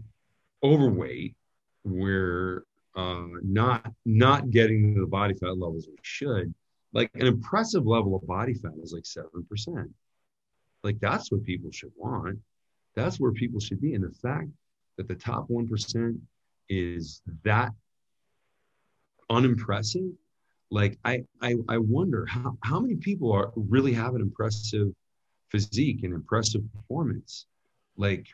overweight. 0.64 1.36
We're 1.84 2.64
uh, 2.96 3.26
not, 3.44 3.92
not 4.04 4.50
getting 4.50 4.94
the 4.94 5.06
body 5.06 5.34
fat 5.34 5.56
levels 5.56 5.86
we 5.88 5.98
should. 6.02 6.52
Like 6.92 7.12
an 7.14 7.28
impressive 7.28 7.86
level 7.86 8.16
of 8.16 8.26
body 8.26 8.54
fat 8.54 8.72
is 8.82 8.92
like 8.92 9.04
7%. 9.04 9.88
Like 10.86 11.00
that's 11.00 11.32
what 11.32 11.42
people 11.42 11.72
should 11.72 11.90
want. 11.96 12.38
That's 12.94 13.18
where 13.18 13.32
people 13.32 13.58
should 13.58 13.80
be. 13.80 13.94
And 13.94 14.04
the 14.04 14.14
fact 14.22 14.50
that 14.96 15.08
the 15.08 15.16
top 15.16 15.48
1% 15.48 16.20
is 16.68 17.22
that 17.42 17.72
unimpressive, 19.28 20.12
like 20.70 20.96
I, 21.04 21.24
I, 21.42 21.56
I 21.68 21.78
wonder 21.78 22.24
how, 22.24 22.56
how 22.62 22.78
many 22.78 22.94
people 22.94 23.32
are 23.32 23.50
really 23.56 23.94
have 23.94 24.14
an 24.14 24.20
impressive 24.20 24.92
physique 25.48 26.04
and 26.04 26.14
impressive 26.14 26.62
performance. 26.72 27.46
Like, 27.96 28.28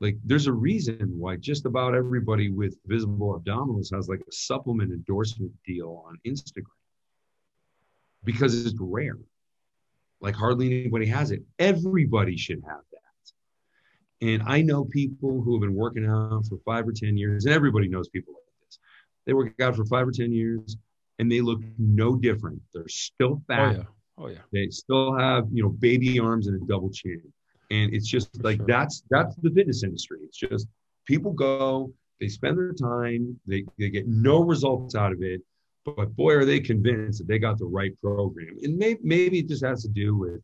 like 0.00 0.16
there's 0.24 0.46
a 0.46 0.54
reason 0.54 1.18
why 1.18 1.36
just 1.36 1.66
about 1.66 1.94
everybody 1.94 2.50
with 2.50 2.78
visible 2.86 3.38
abdominals 3.38 3.94
has 3.94 4.08
like 4.08 4.20
a 4.26 4.32
supplement 4.32 4.92
endorsement 4.92 5.52
deal 5.66 6.02
on 6.08 6.18
Instagram 6.26 6.64
because 8.24 8.64
it's 8.64 8.74
rare 8.80 9.18
like 10.20 10.34
hardly 10.34 10.80
anybody 10.80 11.06
has 11.06 11.30
it. 11.30 11.42
Everybody 11.58 12.36
should 12.36 12.62
have 12.66 12.80
that. 12.92 14.26
And 14.26 14.42
I 14.46 14.62
know 14.62 14.84
people 14.84 15.42
who 15.42 15.54
have 15.54 15.60
been 15.60 15.74
working 15.74 16.06
out 16.06 16.46
for 16.48 16.58
five 16.64 16.88
or 16.88 16.92
10 16.92 17.16
years, 17.16 17.44
and 17.44 17.54
everybody 17.54 17.88
knows 17.88 18.08
people 18.08 18.34
like 18.34 18.66
this. 18.66 18.78
They 19.26 19.34
work 19.34 19.60
out 19.60 19.76
for 19.76 19.84
five 19.84 20.08
or 20.08 20.12
10 20.12 20.32
years 20.32 20.76
and 21.18 21.30
they 21.30 21.40
look 21.40 21.60
no 21.78 22.16
different. 22.16 22.60
They're 22.74 22.88
still 22.88 23.40
oh, 23.40 23.42
fat. 23.48 23.76
Oh, 23.76 23.78
yeah. 23.78 23.84
Oh, 24.18 24.28
yeah. 24.28 24.38
They 24.52 24.70
still 24.70 25.16
have, 25.16 25.46
you 25.52 25.62
know, 25.62 25.68
baby 25.68 26.18
arms 26.18 26.46
and 26.46 26.60
a 26.60 26.66
double 26.66 26.90
chin. 26.90 27.22
And 27.70 27.92
it's 27.92 28.06
just 28.06 28.34
for 28.34 28.42
like 28.42 28.58
sure. 28.58 28.66
that's 28.66 29.02
that's 29.10 29.34
the 29.36 29.50
fitness 29.50 29.82
industry. 29.82 30.20
It's 30.22 30.38
just 30.38 30.68
people 31.04 31.32
go, 31.32 31.92
they 32.20 32.28
spend 32.28 32.56
their 32.56 32.72
time, 32.72 33.38
they, 33.46 33.64
they 33.78 33.90
get 33.90 34.06
no 34.06 34.42
results 34.42 34.94
out 34.94 35.12
of 35.12 35.22
it 35.22 35.42
but 35.94 36.14
boy, 36.16 36.34
are 36.34 36.44
they 36.44 36.60
convinced 36.60 37.18
that 37.18 37.28
they 37.28 37.38
got 37.38 37.58
the 37.58 37.66
right 37.66 37.92
program. 38.00 38.56
And 38.62 38.76
maybe, 38.76 39.00
maybe 39.02 39.38
it 39.40 39.48
just 39.48 39.64
has 39.64 39.82
to 39.82 39.88
do 39.88 40.16
with 40.16 40.40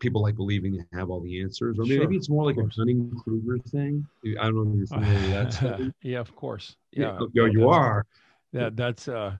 people 0.00 0.22
like 0.22 0.36
believing 0.36 0.76
they 0.76 0.98
have 0.98 1.10
all 1.10 1.20
the 1.20 1.40
answers, 1.40 1.78
or 1.78 1.84
maybe 1.84 1.96
sure. 1.96 2.12
it's 2.12 2.28
more 2.28 2.44
like 2.44 2.56
a 2.56 2.66
Dunning 2.76 3.12
Kruger 3.22 3.58
thing. 3.68 4.06
I 4.40 4.44
don't 4.44 4.56
know 4.56 4.70
if 4.72 4.76
you're 4.76 4.86
familiar 4.86 5.44
with 5.44 5.60
that. 5.60 5.94
yeah, 6.02 6.18
of 6.18 6.34
course. 6.34 6.76
Yeah, 6.92 7.18
yeah, 7.32 7.46
you 7.46 7.68
are. 7.68 8.06
Yeah, 8.52 8.70
that's 8.72 9.08
uh, 9.08 9.36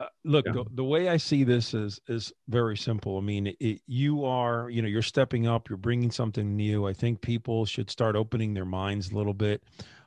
uh, 0.00 0.06
look, 0.24 0.46
yeah. 0.46 0.52
the, 0.52 0.64
the, 0.74 0.84
way 0.84 1.08
I 1.08 1.16
see 1.16 1.44
this 1.44 1.74
is 1.74 2.00
is 2.08 2.32
very 2.48 2.76
simple. 2.76 3.18
I 3.18 3.20
mean, 3.20 3.54
it, 3.60 3.80
you 3.86 4.24
are, 4.24 4.70
you 4.70 4.82
know, 4.82 4.88
you're 4.88 5.02
stepping 5.02 5.46
up, 5.46 5.68
you're 5.68 5.76
bringing 5.76 6.10
something 6.10 6.56
new. 6.56 6.86
I 6.86 6.92
think 6.92 7.20
people 7.20 7.64
should 7.64 7.90
start 7.90 8.16
opening 8.16 8.54
their 8.54 8.64
minds 8.64 9.10
a 9.10 9.14
little 9.14 9.34
bit, 9.34 9.62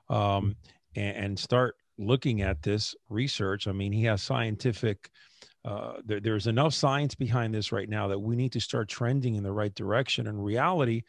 um, 0.09 0.55
and, 0.95 1.17
and, 1.17 1.39
start 1.39 1.75
looking 1.99 2.41
at 2.41 2.61
this 2.61 2.95
research. 3.09 3.67
I 3.67 3.73
mean, 3.73 3.91
he 3.91 4.05
has 4.05 4.23
scientific. 4.23 5.09
Uh, 5.65 5.93
there, 6.05 6.21
there's 6.21 6.47
enough 6.47 6.73
science 6.73 7.13
behind 7.13 7.53
this 7.53 7.71
right 7.71 7.89
now 7.89 8.07
that 8.07 8.19
we 8.19 8.35
need 8.35 8.53
to 8.53 8.61
start 8.61 8.87
trending 8.87 9.35
in 9.35 9.43
the 9.43 9.51
right 9.51 9.75
direction. 9.75 10.25
In 10.25 10.39
reality, 10.39 11.03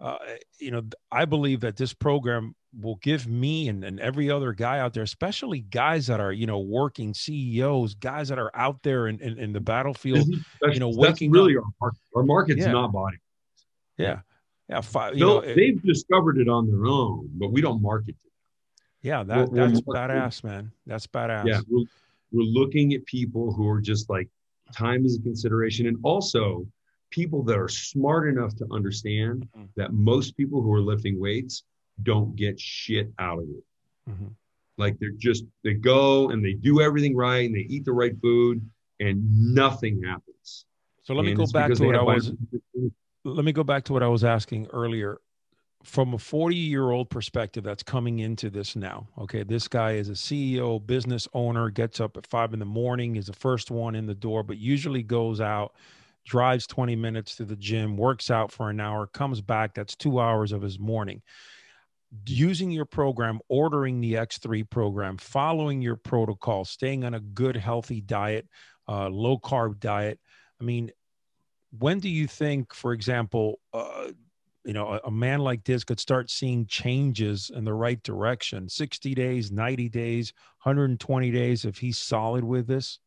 uh, 0.00 0.18
you 0.58 0.70
know, 0.70 0.82
I 1.10 1.24
believe 1.24 1.60
that 1.60 1.76
this 1.76 1.94
program 1.94 2.54
will 2.78 2.96
give 2.96 3.26
me 3.26 3.68
and, 3.68 3.82
and 3.82 3.98
every 3.98 4.30
other 4.30 4.52
guy 4.52 4.78
out 4.80 4.92
there, 4.92 5.02
especially 5.02 5.60
guys 5.60 6.06
that 6.08 6.20
are, 6.20 6.32
you 6.32 6.46
know, 6.46 6.58
working 6.58 7.14
CEOs, 7.14 7.94
guys 7.94 8.28
that 8.28 8.38
are 8.38 8.50
out 8.54 8.82
there 8.82 9.08
in, 9.08 9.18
in, 9.20 9.38
in 9.38 9.52
the 9.54 9.60
battlefield, 9.60 10.28
you 10.62 10.78
know, 10.78 10.90
waking 10.90 11.30
really 11.30 11.56
up. 11.56 11.64
our 11.64 11.70
market. 11.80 12.00
Our 12.14 12.22
market's 12.22 12.60
yeah. 12.60 12.72
not 12.72 12.92
body. 12.92 13.16
Yeah. 13.96 14.20
Yeah. 14.68 14.82
Five, 14.82 15.14
know, 15.16 15.40
they've 15.40 15.82
discovered 15.82 16.36
it 16.36 16.48
on 16.48 16.70
their 16.70 16.84
own, 16.84 17.30
but 17.32 17.50
we 17.50 17.62
don't 17.62 17.80
market. 17.80 18.16
Yeah. 19.06 19.22
That, 19.22 19.48
we're, 19.50 19.68
that's 19.68 19.82
we're 19.86 19.94
badass, 19.94 20.42
man. 20.42 20.72
That's 20.84 21.06
badass. 21.06 21.46
Yeah. 21.46 21.60
We're, 21.68 21.84
we're 22.32 22.42
looking 22.42 22.92
at 22.94 23.06
people 23.06 23.52
who 23.52 23.68
are 23.68 23.80
just 23.80 24.10
like 24.10 24.28
time 24.74 25.06
is 25.06 25.16
a 25.16 25.22
consideration. 25.22 25.86
And 25.86 25.96
also 26.02 26.66
people 27.10 27.44
that 27.44 27.56
are 27.56 27.68
smart 27.68 28.28
enough 28.28 28.56
to 28.56 28.66
understand 28.72 29.48
mm-hmm. 29.56 29.66
that 29.76 29.92
most 29.92 30.36
people 30.36 30.60
who 30.60 30.72
are 30.72 30.80
lifting 30.80 31.20
weights 31.20 31.62
don't 32.02 32.34
get 32.34 32.58
shit 32.58 33.12
out 33.20 33.38
of 33.38 33.48
it. 33.48 33.64
Mm-hmm. 34.10 34.26
Like 34.76 34.98
they're 34.98 35.10
just, 35.16 35.44
they 35.62 35.74
go 35.74 36.30
and 36.30 36.44
they 36.44 36.54
do 36.54 36.80
everything 36.80 37.14
right 37.14 37.46
and 37.46 37.54
they 37.54 37.66
eat 37.70 37.84
the 37.84 37.92
right 37.92 38.14
food 38.20 38.68
and 38.98 39.54
nothing 39.54 40.02
happens. 40.02 40.66
So 41.04 41.14
let 41.14 41.24
me 41.24 41.34
go 41.34 41.46
back 41.46 41.72
to 41.72 41.86
what 41.86 41.94
I 41.94 42.02
was, 42.02 42.32
let 43.24 43.44
me 43.44 43.52
go 43.52 43.62
back 43.62 43.84
to 43.84 43.92
what 43.92 44.02
I 44.02 44.08
was 44.08 44.24
asking 44.24 44.66
earlier. 44.72 45.20
From 45.86 46.14
a 46.14 46.18
40 46.18 46.56
year 46.56 46.90
old 46.90 47.10
perspective 47.10 47.64
that's 47.64 47.82
coming 47.82 48.18
into 48.18 48.50
this 48.50 48.74
now, 48.74 49.06
okay, 49.18 49.44
this 49.44 49.68
guy 49.68 49.92
is 49.92 50.08
a 50.08 50.12
CEO, 50.12 50.84
business 50.84 51.28
owner, 51.32 51.70
gets 51.70 52.00
up 52.00 52.16
at 52.16 52.26
five 52.26 52.52
in 52.52 52.58
the 52.58 52.64
morning, 52.64 53.16
is 53.16 53.26
the 53.26 53.32
first 53.32 53.70
one 53.70 53.94
in 53.94 54.06
the 54.06 54.14
door, 54.14 54.42
but 54.42 54.58
usually 54.58 55.02
goes 55.02 55.40
out 55.40 55.74
drives 56.26 56.66
20 56.66 56.96
minutes 56.96 57.36
to 57.36 57.44
the 57.44 57.56
gym, 57.56 57.96
works 57.96 58.30
out 58.30 58.52
for 58.52 58.68
an 58.68 58.80
hour, 58.80 59.06
comes 59.06 59.40
back. 59.40 59.74
That's 59.74 59.94
two 59.94 60.20
hours 60.20 60.52
of 60.52 60.60
his 60.60 60.78
morning. 60.78 61.22
Using 62.26 62.70
your 62.70 62.84
program, 62.84 63.40
ordering 63.48 64.00
the 64.00 64.14
X3 64.14 64.68
program, 64.68 65.16
following 65.16 65.80
your 65.80 65.96
protocol, 65.96 66.64
staying 66.64 67.04
on 67.04 67.14
a 67.14 67.20
good, 67.20 67.56
healthy 67.56 68.00
diet, 68.00 68.48
uh, 68.88 69.08
low 69.08 69.38
carb 69.38 69.80
diet. 69.80 70.18
I 70.60 70.64
mean, 70.64 70.90
when 71.78 72.00
do 72.00 72.08
you 72.08 72.26
think, 72.26 72.74
for 72.74 72.92
example, 72.92 73.60
uh, 73.72 74.08
you 74.66 74.72
know, 74.72 74.88
a, 74.88 75.00
a, 75.04 75.10
man 75.10 75.40
like 75.40 75.64
this 75.64 75.84
could 75.84 76.00
start 76.00 76.28
seeing 76.28 76.66
changes 76.66 77.50
in 77.54 77.64
the 77.64 77.72
right 77.72 78.02
direction? 78.02 78.68
60 78.68 79.14
days, 79.14 79.52
90 79.52 79.88
days, 79.88 80.32
120 80.62 81.30
days, 81.30 81.64
if 81.64 81.78
he's 81.78 81.96
solid 81.96 82.44
with 82.44 82.66
this? 82.66 82.98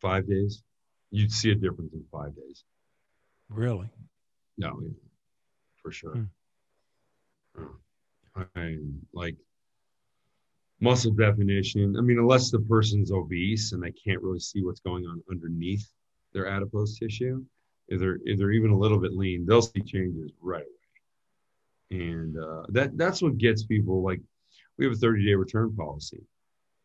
Five 0.00 0.28
days 0.28 0.62
you'd 1.12 1.30
see 1.30 1.52
a 1.52 1.54
difference 1.54 1.92
in 1.92 2.04
five 2.10 2.34
days. 2.34 2.64
Really? 3.48 3.88
No, 4.58 4.80
for 5.82 5.92
sure. 5.92 6.26
Hmm. 7.54 7.64
I 8.34 8.46
mean, 8.56 8.98
like 9.12 9.36
muscle 10.80 11.12
definition. 11.12 11.96
I 11.96 12.00
mean, 12.00 12.18
unless 12.18 12.50
the 12.50 12.60
person's 12.60 13.12
obese 13.12 13.72
and 13.72 13.82
they 13.82 13.92
can't 13.92 14.22
really 14.22 14.40
see 14.40 14.64
what's 14.64 14.80
going 14.80 15.04
on 15.04 15.22
underneath 15.30 15.86
their 16.32 16.46
adipose 16.46 16.98
tissue, 16.98 17.44
if 17.88 18.00
they're 18.00 18.18
if 18.24 18.38
they're 18.38 18.52
even 18.52 18.70
a 18.70 18.78
little 18.78 18.98
bit 18.98 19.12
lean, 19.12 19.46
they'll 19.46 19.62
see 19.62 19.80
changes 19.80 20.30
right 20.40 20.64
away. 21.90 22.00
And 22.02 22.38
uh, 22.38 22.64
that 22.70 22.96
that's 22.96 23.22
what 23.22 23.38
gets 23.38 23.64
people 23.64 24.02
like. 24.02 24.20
We 24.78 24.86
have 24.86 24.94
a 24.94 24.96
30 24.96 25.26
day 25.26 25.34
return 25.34 25.74
policy. 25.76 26.22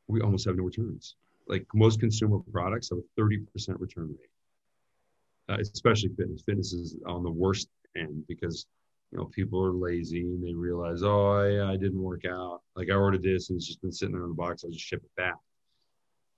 We 0.07 0.21
almost 0.21 0.45
have 0.45 0.55
no 0.55 0.63
returns 0.63 1.15
like 1.47 1.65
most 1.73 1.99
consumer 1.99 2.39
products 2.51 2.89
have 2.89 2.99
a 2.99 3.21
30% 3.21 3.45
return 3.79 4.09
rate, 4.09 5.49
uh, 5.49 5.59
especially 5.61 6.09
fitness. 6.09 6.43
Fitness 6.45 6.73
is 6.73 6.97
on 7.05 7.23
the 7.23 7.31
worst 7.31 7.69
end 7.95 8.23
because 8.27 8.65
you 9.11 9.17
know 9.17 9.25
people 9.25 9.63
are 9.63 9.71
lazy 9.71 10.21
and 10.21 10.45
they 10.45 10.53
realize, 10.53 11.03
oh, 11.03 11.67
I 11.67 11.77
didn't 11.77 12.01
work 12.01 12.25
out. 12.25 12.61
Like 12.75 12.89
I 12.89 12.95
ordered 12.95 13.23
this 13.23 13.49
and 13.49 13.57
it's 13.57 13.67
just 13.67 13.81
been 13.81 13.91
sitting 13.91 14.13
there 14.13 14.23
in 14.23 14.29
the 14.29 14.35
box. 14.35 14.63
I'll 14.63 14.71
just 14.71 14.85
ship 14.85 15.03
it 15.03 15.15
back. 15.15 15.37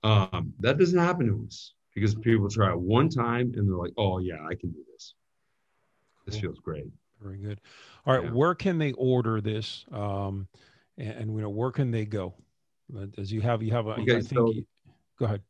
Um, 0.02 0.54
that 0.60 0.78
doesn't 0.78 0.98
happen 0.98 1.26
to 1.26 1.46
us 1.46 1.74
because 1.94 2.14
people 2.14 2.48
try 2.48 2.70
it 2.70 2.78
one 2.78 3.08
time 3.08 3.52
and 3.56 3.68
they're 3.68 3.76
like, 3.76 3.92
oh 3.96 4.18
yeah, 4.18 4.44
I 4.48 4.54
can 4.54 4.70
do 4.70 4.80
this. 4.92 5.14
This 6.26 6.34
cool. 6.36 6.42
feels 6.42 6.58
great. 6.60 6.86
Very 7.20 7.38
good. 7.38 7.60
All 8.06 8.14
right, 8.14 8.24
yeah. 8.24 8.30
where 8.30 8.54
can 8.54 8.78
they 8.78 8.92
order 8.92 9.40
this? 9.40 9.84
Um, 9.92 10.48
and, 10.96 11.10
and 11.10 11.34
you 11.34 11.42
know 11.42 11.50
where 11.50 11.70
can 11.70 11.90
they 11.90 12.04
go? 12.04 12.34
As 13.18 13.30
you 13.32 13.40
have, 13.40 13.62
you 13.62 13.72
have. 13.72 13.86
A, 13.86 13.90
okay, 13.90 14.16
I 14.16 14.20
think 14.20 14.28
so, 14.28 14.52
you, 14.52 14.64
Go 15.18 15.26
ahead. 15.26 15.42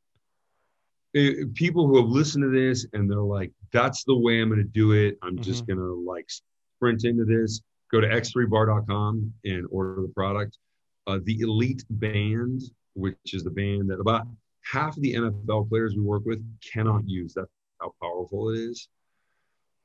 It, 1.15 1.55
people 1.55 1.87
who 1.87 1.97
have 1.97 2.09
listened 2.09 2.43
to 2.43 2.51
this 2.51 2.87
and 2.93 3.11
they're 3.11 3.19
like, 3.19 3.53
that's 3.73 4.05
the 4.05 4.17
way 4.17 4.41
I'm 4.41 4.49
going 4.49 4.61
to 4.61 4.65
do 4.65 4.93
it. 4.93 5.17
I'm 5.23 5.35
mm-hmm. 5.35 5.43
just 5.43 5.67
going 5.67 5.79
to 5.79 6.05
like 6.07 6.29
sprint 6.77 7.05
into 7.05 7.25
this. 7.25 7.63
Go 7.91 8.01
to 8.01 8.07
x3bar.com 8.07 9.33
and 9.45 9.67
order 9.71 10.03
the 10.03 10.13
product. 10.15 10.59
Uh, 11.07 11.19
the 11.25 11.41
Elite 11.41 11.85
Band, 11.91 12.63
which 12.95 13.17
is 13.33 13.43
the 13.43 13.51
band 13.51 13.91
that 13.91 14.01
about 14.01 14.27
half 14.71 14.97
of 14.97 15.03
the 15.03 15.15
NFL 15.15 15.69
players 15.69 15.95
we 15.95 16.03
work 16.03 16.25
with 16.25 16.45
cannot 16.73 17.09
use. 17.09 17.35
That's 17.35 17.51
how 17.81 17.95
powerful 18.01 18.51
it 18.51 18.59
is. 18.59 18.89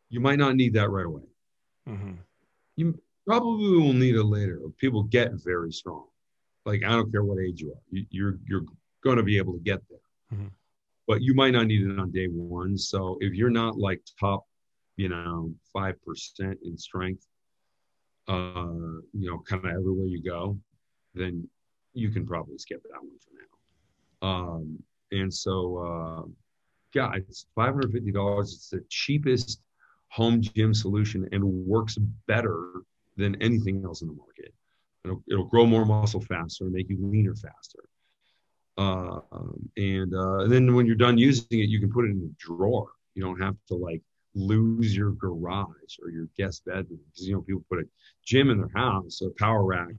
You 0.10 0.20
might 0.20 0.40
not 0.40 0.56
need 0.56 0.74
that 0.74 0.90
right 0.90 1.06
away. 1.06 1.24
Mm-hmm. 1.90 2.14
You 2.76 3.00
probably 3.26 3.78
will 3.78 3.94
need 3.94 4.16
it 4.16 4.24
later. 4.24 4.60
People 4.78 5.04
get 5.04 5.32
very 5.34 5.72
strong. 5.72 6.06
Like 6.66 6.84
I 6.84 6.90
don't 6.90 7.12
care 7.12 7.24
what 7.24 7.42
age 7.42 7.62
you 7.62 7.72
are. 7.72 7.82
You, 7.92 8.06
you're 8.10 8.40
you're 8.48 8.66
going 9.04 9.18
to 9.18 9.24
be 9.24 9.38
able 9.38 9.54
to 9.54 9.60
get 9.60 9.82
there. 9.90 10.00
Mm-hmm. 10.34 10.48
But 11.08 11.22
you 11.22 11.36
might 11.36 11.52
not 11.52 11.68
need 11.68 11.88
it 11.88 12.00
on 12.00 12.12
day 12.12 12.28
one. 12.28 12.78
So 12.78 13.18
if 13.22 13.34
you're 13.34 13.52
not 13.52 13.78
like 13.78 14.02
top, 14.20 14.46
you 14.98 15.10
know, 15.10 15.54
5% 15.76 15.94
in 16.64 16.78
strength, 16.78 17.28
uh, 18.28 18.66
you 19.14 19.30
know, 19.30 19.40
kind 19.48 19.64
of 19.64 19.72
everywhere 19.72 20.08
you 20.08 20.24
go, 20.24 20.58
then 21.14 21.48
you 21.94 22.10
can 22.10 22.26
probably 22.26 22.58
skip 22.58 22.82
that 22.84 22.98
one 22.98 23.20
for 23.20 23.32
now. 23.36 23.55
Um, 24.26 24.80
and 25.12 25.32
so, 25.32 25.78
uh, 25.78 26.28
yeah, 26.94 27.12
it's 27.16 27.46
$550. 27.58 28.42
It's 28.42 28.70
the 28.70 28.84
cheapest 28.90 29.62
home 30.08 30.42
gym 30.42 30.74
solution 30.74 31.28
and 31.32 31.44
works 31.44 31.98
better 32.28 32.72
than 33.18 33.40
anything 33.42 33.84
else 33.86 34.02
in 34.02 34.08
the 34.08 34.14
market. 34.16 34.54
It'll, 35.04 35.24
it'll 35.30 35.46
grow 35.46 35.66
more 35.66 35.86
muscle 35.86 36.22
faster 36.22 36.64
and 36.66 36.74
make 36.74 36.90
you 36.90 36.98
leaner 37.00 37.36
faster. 37.36 37.84
Uh, 38.78 39.20
and 39.78 40.14
uh, 40.14 40.48
then 40.48 40.74
when 40.76 40.86
you're 40.86 40.96
done 40.96 41.18
using 41.18 41.60
it, 41.60 41.70
you 41.70 41.80
can 41.80 41.92
put 41.92 42.06
it 42.06 42.12
in 42.12 42.34
a 42.34 42.44
drawer. 42.44 42.90
You 43.14 43.24
don't 43.24 43.40
have 43.40 43.56
to 43.68 43.76
like 43.76 44.02
lose 44.34 44.96
your 44.96 45.12
garage 45.12 45.98
or 46.02 46.10
your 46.10 46.28
guest 46.38 46.66
bedroom 46.66 47.00
because 47.14 47.28
you 47.28 47.36
know 47.36 47.42
people 47.42 47.64
put 47.70 47.80
a 47.80 47.88
gym 48.26 48.50
in 48.50 48.58
their 48.58 48.72
house, 48.76 49.22
a 49.22 49.30
power 49.40 49.64
rack, 49.64 49.92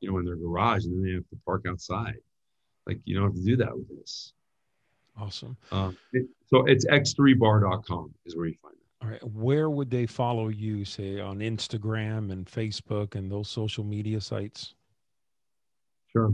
you 0.00 0.10
know, 0.10 0.18
in 0.18 0.24
their 0.24 0.36
garage, 0.36 0.84
and 0.84 0.94
then 0.94 1.02
they 1.02 1.14
have 1.14 1.28
to 1.30 1.36
park 1.44 1.64
outside. 1.68 2.18
Like 2.86 3.00
you 3.04 3.14
don't 3.14 3.24
have 3.24 3.34
to 3.34 3.44
do 3.44 3.56
that 3.56 3.76
with 3.76 3.88
this. 3.88 4.32
Awesome. 5.18 5.56
Um, 5.70 5.96
it, 6.12 6.26
so 6.46 6.64
it's 6.66 6.86
x3bar.com 6.86 8.14
is 8.24 8.36
where 8.36 8.46
you 8.46 8.54
find 8.62 8.74
it. 8.74 9.04
All 9.04 9.10
right. 9.10 9.22
Where 9.24 9.68
would 9.68 9.90
they 9.90 10.06
follow 10.06 10.48
you, 10.48 10.84
say 10.84 11.20
on 11.20 11.40
Instagram 11.40 12.30
and 12.32 12.46
Facebook 12.46 13.14
and 13.14 13.30
those 13.30 13.48
social 13.48 13.84
media 13.84 14.20
sites? 14.20 14.74
Sure. 16.12 16.32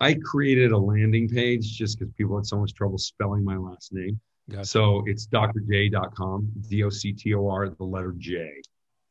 I 0.00 0.14
created 0.14 0.72
a 0.72 0.78
landing 0.78 1.28
page 1.28 1.76
just 1.76 1.98
because 1.98 2.12
people 2.14 2.36
had 2.36 2.46
so 2.46 2.58
much 2.58 2.74
trouble 2.74 2.98
spelling 2.98 3.44
my 3.44 3.56
last 3.56 3.92
name. 3.92 4.20
Gotcha. 4.48 4.64
So 4.66 5.02
it's 5.06 5.26
doctorj.com, 5.26 6.50
D 6.68 6.82
O 6.84 6.90
C 6.90 7.12
T 7.12 7.34
O 7.34 7.48
R, 7.48 7.68
the 7.68 7.84
letter 7.84 8.14
J. 8.16 8.50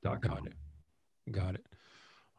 Got 0.04 0.24
it. 0.46 0.54
Got 1.32 1.56
it. 1.56 1.66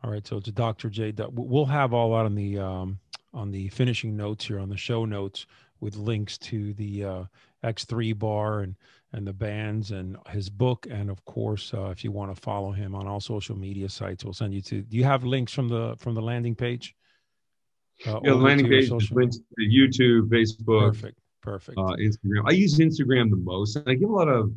All 0.02 0.10
right. 0.10 0.26
So 0.26 0.38
it's 0.38 0.50
Dr. 0.50 0.88
J. 0.88 1.14
We'll 1.32 1.66
have 1.66 1.92
all 1.92 2.10
that 2.16 2.26
on 2.26 2.34
the 2.34 2.58
um, 2.58 2.98
on 3.32 3.50
the 3.50 3.68
finishing 3.68 4.16
notes 4.16 4.46
here 4.46 4.58
on 4.58 4.68
the 4.68 4.76
show 4.76 5.04
notes 5.04 5.46
with 5.80 5.96
links 5.96 6.36
to 6.38 6.72
the 6.74 7.04
uh, 7.04 7.24
X3 7.64 8.18
bar 8.18 8.60
and 8.60 8.74
and 9.12 9.26
the 9.26 9.32
bands 9.32 9.90
and 9.90 10.16
his 10.28 10.48
book 10.48 10.86
and 10.88 11.10
of 11.10 11.24
course 11.24 11.74
uh, 11.74 11.86
if 11.86 12.04
you 12.04 12.12
want 12.12 12.32
to 12.32 12.40
follow 12.40 12.70
him 12.70 12.94
on 12.94 13.08
all 13.08 13.20
social 13.20 13.56
media 13.56 13.88
sites 13.88 14.24
we'll 14.24 14.32
send 14.32 14.54
you 14.54 14.60
to 14.60 14.82
do 14.82 14.96
you 14.96 15.02
have 15.02 15.24
links 15.24 15.52
from 15.52 15.68
the 15.68 15.96
from 15.98 16.14
the 16.14 16.22
landing 16.22 16.54
page 16.54 16.94
uh, 18.06 18.20
yeah, 18.22 18.30
the 18.30 18.36
landing 18.36 18.68
page 18.68 18.90
links 19.10 19.38
to 19.38 19.64
YouTube, 19.64 20.28
Facebook, 20.28 20.92
perfect, 20.92 21.18
perfect, 21.42 21.76
uh, 21.76 21.96
Instagram. 21.98 22.44
I 22.46 22.52
use 22.52 22.78
Instagram 22.78 23.28
the 23.28 23.36
most, 23.36 23.76
and 23.76 23.86
I 23.86 23.94
give 23.94 24.08
a 24.08 24.12
lot 24.12 24.28
of 24.28 24.52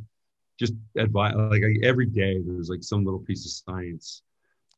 just 0.58 0.74
advice. 0.98 1.34
Like 1.36 1.62
I, 1.62 1.86
every 1.86 2.06
day, 2.06 2.40
there's 2.46 2.70
like 2.70 2.84
some 2.84 3.04
little 3.04 3.20
piece 3.20 3.46
of 3.46 3.52
science 3.52 4.22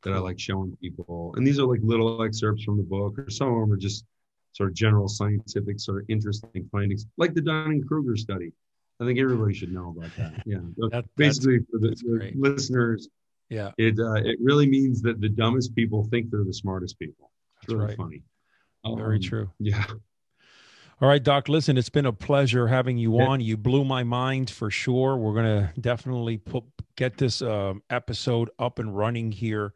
that 0.06 0.14
I 0.14 0.19
like 0.19 0.40
showing 0.40 0.77
people, 0.82 1.34
and 1.36 1.45
these 1.45 1.60
are 1.60 1.65
like 1.65 1.82
little 1.84 2.23
excerpts 2.23 2.64
from 2.64 2.77
the 2.77 2.84
book, 2.84 3.19
or 3.19 3.30
some 3.30 3.53
of 3.53 3.60
them 3.60 3.72
are 3.73 3.77
just 3.77 4.06
sort 4.53 4.69
of 4.69 4.76
general 4.76 5.10
scientific, 5.10 5.80
sort 5.80 6.02
of 6.02 6.06
interesting 6.10 6.69
findings, 6.72 7.06
like 7.18 7.34
the 7.34 7.41
Dunning 7.41 7.84
Kruger 7.84 8.15
study. 8.15 8.53
I 9.02 9.06
think 9.06 9.19
everybody 9.19 9.53
should 9.53 9.73
know 9.73 9.94
about 9.98 10.15
that. 10.18 10.44
Yeah, 10.45 10.60
that, 10.91 11.06
basically 11.18 11.60
for 11.69 11.80
the, 11.80 11.90
the 11.90 12.32
listeners, 12.36 13.10
yeah, 13.49 13.72
it 13.77 13.99
uh, 13.99 14.14
it 14.14 14.38
really 14.41 14.68
means 14.68 15.02
that 15.02 15.19
the 15.19 15.30
dumbest 15.30 15.76
people 15.76 16.07
think 16.10 16.32
they're 16.32 16.45
the 16.45 16.53
smartest 16.53 16.98
people. 16.98 17.32
It's 17.57 17.68
that's 17.68 17.73
really 17.73 17.88
right. 17.88 17.98
funny. 17.98 18.23
Very 18.86 19.18
um, 19.18 19.22
true. 19.22 19.52
Yeah. 19.60 19.84
All 21.02 21.10
right, 21.10 21.22
Doc. 21.22 21.49
Listen, 21.49 21.77
it's 21.77 21.90
been 21.90 22.06
a 22.06 22.14
pleasure 22.14 22.68
having 22.68 22.98
you 22.98 23.19
on. 23.19 23.41
You 23.41 23.57
blew 23.57 23.84
my 23.84 24.03
mind 24.03 24.49
for 24.49 24.72
sure. 24.72 25.18
We're 25.18 25.36
gonna 25.36 25.73
definitely 25.80 26.38
put 26.38 26.64
get 26.95 27.18
this 27.18 27.41
uh, 27.41 27.73
episode 27.90 28.49
up 28.60 28.80
and 28.80 28.95
running 28.95 29.34
here 29.34 29.73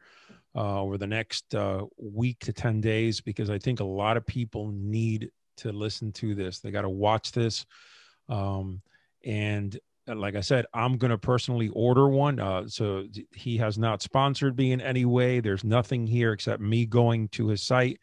uh, 0.56 0.82
over 0.82 0.98
the 0.98 1.08
next 1.08 1.54
uh, 1.56 1.86
week 1.98 2.40
to 2.40 2.54
ten 2.54 2.82
days 2.82 3.22
because 3.22 3.50
I 3.50 3.60
think 3.60 3.80
a 3.80 3.86
lot 3.86 4.18
of 4.18 4.26
people 4.26 4.72
need 4.72 5.32
to 5.58 5.72
listen 5.72 6.12
to 6.14 6.36
this. 6.36 6.60
They 6.60 6.72
got 6.72 6.82
to 6.82 6.90
watch 6.90 7.32
this, 7.32 7.66
um, 8.30 8.82
and 9.26 9.78
uh, 10.10 10.16
like 10.16 10.36
I 10.36 10.42
said, 10.42 10.66
I'm 10.74 10.98
going 10.98 11.12
to 11.12 11.18
personally 11.18 11.70
order 11.70 12.08
one. 12.08 12.40
Uh, 12.40 12.68
so 12.68 13.06
he 13.34 13.58
has 13.58 13.78
not 13.78 14.02
sponsored 14.02 14.58
me 14.58 14.72
in 14.72 14.82
any 14.82 15.06
way. 15.06 15.40
There's 15.40 15.64
nothing 15.64 16.08
here 16.08 16.34
except 16.34 16.62
me 16.62 16.86
going 16.86 17.28
to 17.30 17.48
his 17.48 17.62
site, 17.62 18.00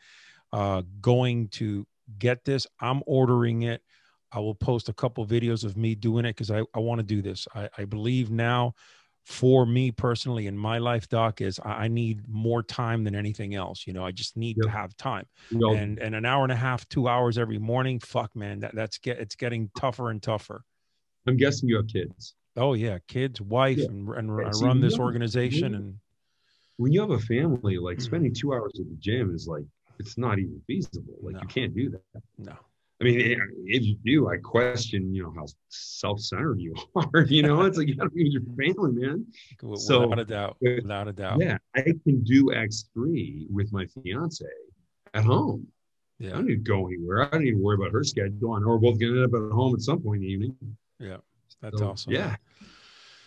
uh, 0.52 0.82
going 1.00 1.48
to 1.48 1.86
get 2.18 2.44
this. 2.44 2.66
I'm 2.80 3.02
ordering 3.06 3.62
it. 3.62 3.82
I 4.32 4.40
will 4.40 4.54
post 4.54 4.88
a 4.88 4.92
couple 4.92 5.26
videos 5.26 5.64
of 5.64 5.76
me 5.76 5.94
doing 5.94 6.24
it 6.24 6.36
because 6.36 6.50
I, 6.50 6.62
I 6.74 6.80
want 6.80 6.98
to 6.98 7.06
do 7.06 7.22
this. 7.22 7.46
I, 7.54 7.68
I 7.78 7.84
believe 7.84 8.30
now 8.30 8.74
for 9.26 9.66
me 9.66 9.90
personally 9.90 10.46
in 10.46 10.56
my 10.56 10.78
life, 10.78 11.08
Doc, 11.08 11.40
is 11.40 11.58
I 11.64 11.88
need 11.88 12.22
more 12.28 12.62
time 12.62 13.02
than 13.02 13.16
anything 13.16 13.56
else. 13.56 13.84
You 13.84 13.92
know, 13.92 14.06
I 14.06 14.12
just 14.12 14.36
need 14.36 14.56
yep. 14.56 14.66
to 14.66 14.70
have 14.70 14.96
time. 14.96 15.26
Yep. 15.50 15.76
And 15.76 15.98
and 15.98 16.14
an 16.14 16.24
hour 16.24 16.44
and 16.44 16.52
a 16.52 16.56
half, 16.56 16.88
two 16.88 17.08
hours 17.08 17.36
every 17.36 17.58
morning, 17.58 17.98
fuck 17.98 18.34
man, 18.36 18.60
that, 18.60 18.76
that's 18.76 18.98
get 18.98 19.18
it's 19.18 19.34
getting 19.34 19.68
tougher 19.76 20.10
and 20.10 20.22
tougher. 20.22 20.62
I'm 21.26 21.36
guessing 21.36 21.68
you 21.68 21.76
have 21.76 21.88
kids. 21.88 22.34
Oh 22.56 22.74
yeah, 22.74 22.98
kids, 23.08 23.40
wife, 23.40 23.78
yeah. 23.78 23.86
and, 23.86 24.08
and 24.10 24.30
I 24.30 24.50
run 24.64 24.80
this 24.80 24.96
organization. 24.96 25.74
And 25.74 25.96
when 26.76 26.92
you 26.92 27.00
have 27.00 27.10
a 27.10 27.18
family, 27.18 27.78
like 27.78 27.98
mm. 27.98 28.02
spending 28.02 28.32
two 28.32 28.54
hours 28.54 28.78
at 28.78 28.88
the 28.88 28.96
gym 29.00 29.34
is 29.34 29.48
like 29.48 29.64
it's 29.98 30.16
not 30.16 30.38
even 30.38 30.62
feasible. 30.68 31.16
Like 31.20 31.34
no. 31.34 31.40
you 31.40 31.48
can't 31.48 31.74
do 31.74 31.90
that. 31.90 32.22
No. 32.38 32.54
I 33.00 33.04
mean, 33.04 33.38
if 33.66 33.82
you 33.82 33.96
do, 34.04 34.30
I 34.30 34.38
question, 34.38 35.14
you 35.14 35.24
know, 35.24 35.32
how 35.36 35.44
self-centered 35.68 36.58
you 36.58 36.74
are. 36.96 37.26
You 37.28 37.42
know, 37.42 37.62
it's 37.62 37.76
like 37.76 37.88
you 37.88 37.94
got 37.94 38.04
to 38.04 38.10
be 38.10 38.24
with 38.24 38.32
your 38.32 38.42
family, 38.56 38.92
man. 38.92 39.26
Without 39.62 39.78
so, 39.80 40.12
a 40.12 40.24
doubt, 40.24 40.56
without 40.62 41.06
a 41.06 41.12
doubt. 41.12 41.38
Yeah, 41.40 41.58
I 41.74 41.82
can 41.82 42.24
do 42.24 42.54
X 42.54 42.88
three 42.94 43.46
with 43.50 43.70
my 43.70 43.84
fiance 43.86 44.46
at 45.12 45.24
home. 45.24 45.66
Yeah. 46.18 46.30
I 46.30 46.32
don't 46.36 46.46
need 46.46 46.64
to 46.64 46.70
go 46.70 46.86
anywhere. 46.86 47.24
I 47.24 47.28
don't 47.28 47.44
need 47.44 47.50
to 47.50 47.62
worry 47.62 47.74
about 47.74 47.92
her 47.92 48.02
schedule. 48.02 48.54
I 48.54 48.60
know 48.60 48.68
we're 48.68 48.78
both 48.78 48.98
to 48.98 49.06
end 49.06 49.24
up 49.24 49.38
at 49.38 49.52
home 49.52 49.74
at 49.74 49.82
some 49.82 50.00
point 50.00 50.22
in 50.22 50.22
the 50.22 50.32
evening. 50.32 50.56
Yeah, 50.98 51.18
that's 51.60 51.78
so, 51.78 51.90
awesome. 51.90 52.12
Yeah. 52.14 52.36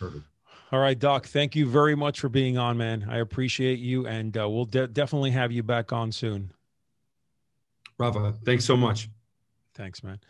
Perfect. 0.00 0.24
All 0.72 0.80
right, 0.80 0.98
Doc. 0.98 1.26
Thank 1.26 1.54
you 1.54 1.66
very 1.66 1.94
much 1.94 2.18
for 2.18 2.28
being 2.28 2.58
on, 2.58 2.76
man. 2.76 3.06
I 3.08 3.18
appreciate 3.18 3.78
you, 3.78 4.06
and 4.06 4.36
uh, 4.36 4.48
we'll 4.48 4.64
de- 4.64 4.88
definitely 4.88 5.30
have 5.30 5.52
you 5.52 5.62
back 5.62 5.92
on 5.92 6.10
soon. 6.10 6.52
Rafa, 7.98 8.34
thanks 8.44 8.64
so 8.64 8.76
much. 8.76 9.08
Thanks, 9.74 10.02
man. 10.02 10.20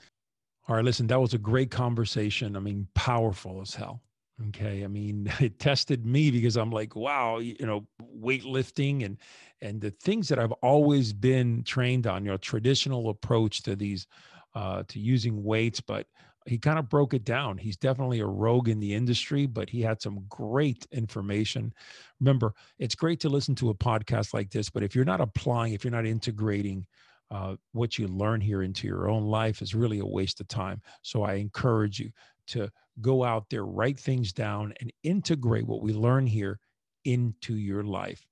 All 0.68 0.76
right, 0.76 0.84
listen, 0.84 1.06
that 1.08 1.20
was 1.20 1.34
a 1.34 1.38
great 1.38 1.70
conversation. 1.70 2.56
I 2.56 2.60
mean, 2.60 2.86
powerful 2.94 3.60
as 3.60 3.74
hell. 3.74 4.02
Okay. 4.48 4.84
I 4.84 4.86
mean, 4.86 5.30
it 5.40 5.58
tested 5.58 6.06
me 6.06 6.30
because 6.30 6.56
I'm 6.56 6.70
like, 6.70 6.96
wow, 6.96 7.38
you 7.38 7.66
know, 7.66 7.86
weightlifting 8.20 9.04
and 9.04 9.18
and 9.62 9.80
the 9.80 9.90
things 9.90 10.28
that 10.28 10.38
I've 10.38 10.52
always 10.62 11.12
been 11.12 11.62
trained 11.64 12.06
on, 12.06 12.24
you 12.24 12.30
know, 12.30 12.36
traditional 12.38 13.10
approach 13.10 13.62
to 13.64 13.76
these 13.76 14.06
uh 14.54 14.82
to 14.88 14.98
using 14.98 15.42
weights, 15.44 15.80
but 15.80 16.06
he 16.46 16.56
kind 16.58 16.78
of 16.78 16.88
broke 16.88 17.12
it 17.12 17.24
down. 17.24 17.58
He's 17.58 17.76
definitely 17.76 18.20
a 18.20 18.26
rogue 18.26 18.68
in 18.68 18.80
the 18.80 18.94
industry, 18.94 19.46
but 19.46 19.68
he 19.68 19.82
had 19.82 20.00
some 20.00 20.24
great 20.28 20.86
information. 20.90 21.72
Remember, 22.18 22.54
it's 22.78 22.94
great 22.94 23.20
to 23.20 23.28
listen 23.28 23.54
to 23.56 23.68
a 23.68 23.74
podcast 23.74 24.32
like 24.32 24.50
this, 24.50 24.70
but 24.70 24.82
if 24.82 24.94
you're 24.94 25.04
not 25.04 25.20
applying, 25.20 25.74
if 25.74 25.84
you're 25.84 25.90
not 25.92 26.06
integrating 26.06 26.86
uh, 27.30 27.56
what 27.72 27.98
you 27.98 28.08
learn 28.08 28.40
here 28.40 28.62
into 28.62 28.86
your 28.86 29.08
own 29.08 29.24
life, 29.24 29.62
is 29.62 29.74
really 29.74 30.00
a 30.00 30.06
waste 30.06 30.40
of 30.40 30.48
time. 30.48 30.80
So 31.02 31.22
I 31.22 31.34
encourage 31.34 32.00
you 32.00 32.10
to 32.48 32.70
go 33.00 33.24
out 33.24 33.48
there, 33.50 33.64
write 33.64 33.98
things 33.98 34.32
down, 34.32 34.74
and 34.80 34.92
integrate 35.02 35.66
what 35.66 35.82
we 35.82 35.92
learn 35.92 36.26
here 36.26 36.58
into 37.04 37.54
your 37.54 37.84
life. 37.84 38.26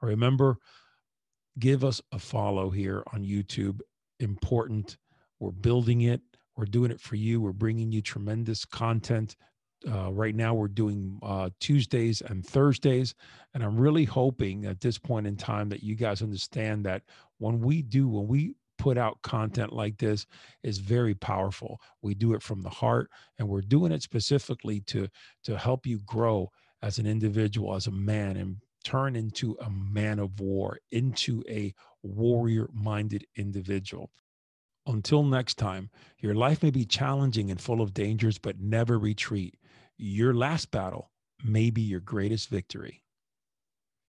Remember, 0.00 0.56
give 1.58 1.84
us 1.84 2.00
a 2.12 2.18
follow 2.18 2.70
here 2.70 3.02
on 3.12 3.24
YouTube. 3.24 3.80
Important. 4.20 4.96
We're 5.40 5.50
building 5.50 6.02
it 6.02 6.20
we're 6.56 6.66
doing 6.66 6.90
it 6.90 7.00
for 7.00 7.16
you. 7.16 7.40
We're 7.40 7.52
bringing 7.52 7.90
you 7.90 8.00
tremendous 8.00 8.64
content. 8.64 9.36
Uh, 9.86 10.12
right 10.12 10.34
now, 10.34 10.54
we're 10.54 10.68
doing 10.68 11.18
uh, 11.22 11.50
Tuesdays 11.60 12.22
and 12.22 12.46
Thursdays. 12.46 13.14
And 13.52 13.62
I'm 13.62 13.76
really 13.76 14.04
hoping 14.04 14.64
at 14.64 14.80
this 14.80 14.96
point 14.96 15.26
in 15.26 15.36
time 15.36 15.68
that 15.70 15.82
you 15.82 15.94
guys 15.94 16.22
understand 16.22 16.86
that 16.86 17.02
when 17.44 17.60
we 17.60 17.82
do, 17.82 18.08
when 18.08 18.26
we 18.26 18.54
put 18.78 18.96
out 18.96 19.20
content 19.22 19.70
like 19.70 19.98
this 19.98 20.26
is 20.62 20.78
very 20.78 21.14
powerful. 21.14 21.78
We 22.00 22.14
do 22.14 22.32
it 22.32 22.42
from 22.42 22.62
the 22.62 22.70
heart 22.70 23.10
and 23.38 23.46
we're 23.46 23.60
doing 23.60 23.92
it 23.92 24.02
specifically 24.02 24.80
to 24.80 25.08
to 25.44 25.58
help 25.58 25.86
you 25.86 26.00
grow 26.06 26.50
as 26.82 26.98
an 26.98 27.06
individual, 27.06 27.74
as 27.74 27.86
a 27.86 27.92
man 27.92 28.38
and 28.38 28.56
turn 28.82 29.14
into 29.14 29.56
a 29.60 29.70
man 29.70 30.18
of 30.18 30.40
war, 30.40 30.78
into 30.90 31.44
a 31.48 31.74
warrior 32.02 32.68
minded 32.72 33.26
individual. 33.36 34.10
Until 34.86 35.22
next 35.22 35.54
time, 35.54 35.90
your 36.18 36.34
life 36.34 36.62
may 36.62 36.70
be 36.70 36.86
challenging 36.86 37.50
and 37.50 37.60
full 37.60 37.82
of 37.82 37.92
dangers, 37.94 38.38
but 38.38 38.58
never 38.58 38.98
retreat. 38.98 39.56
Your 39.98 40.34
last 40.34 40.70
battle 40.70 41.10
may 41.44 41.70
be 41.70 41.82
your 41.82 42.00
greatest 42.00 42.48
victory. 42.48 43.03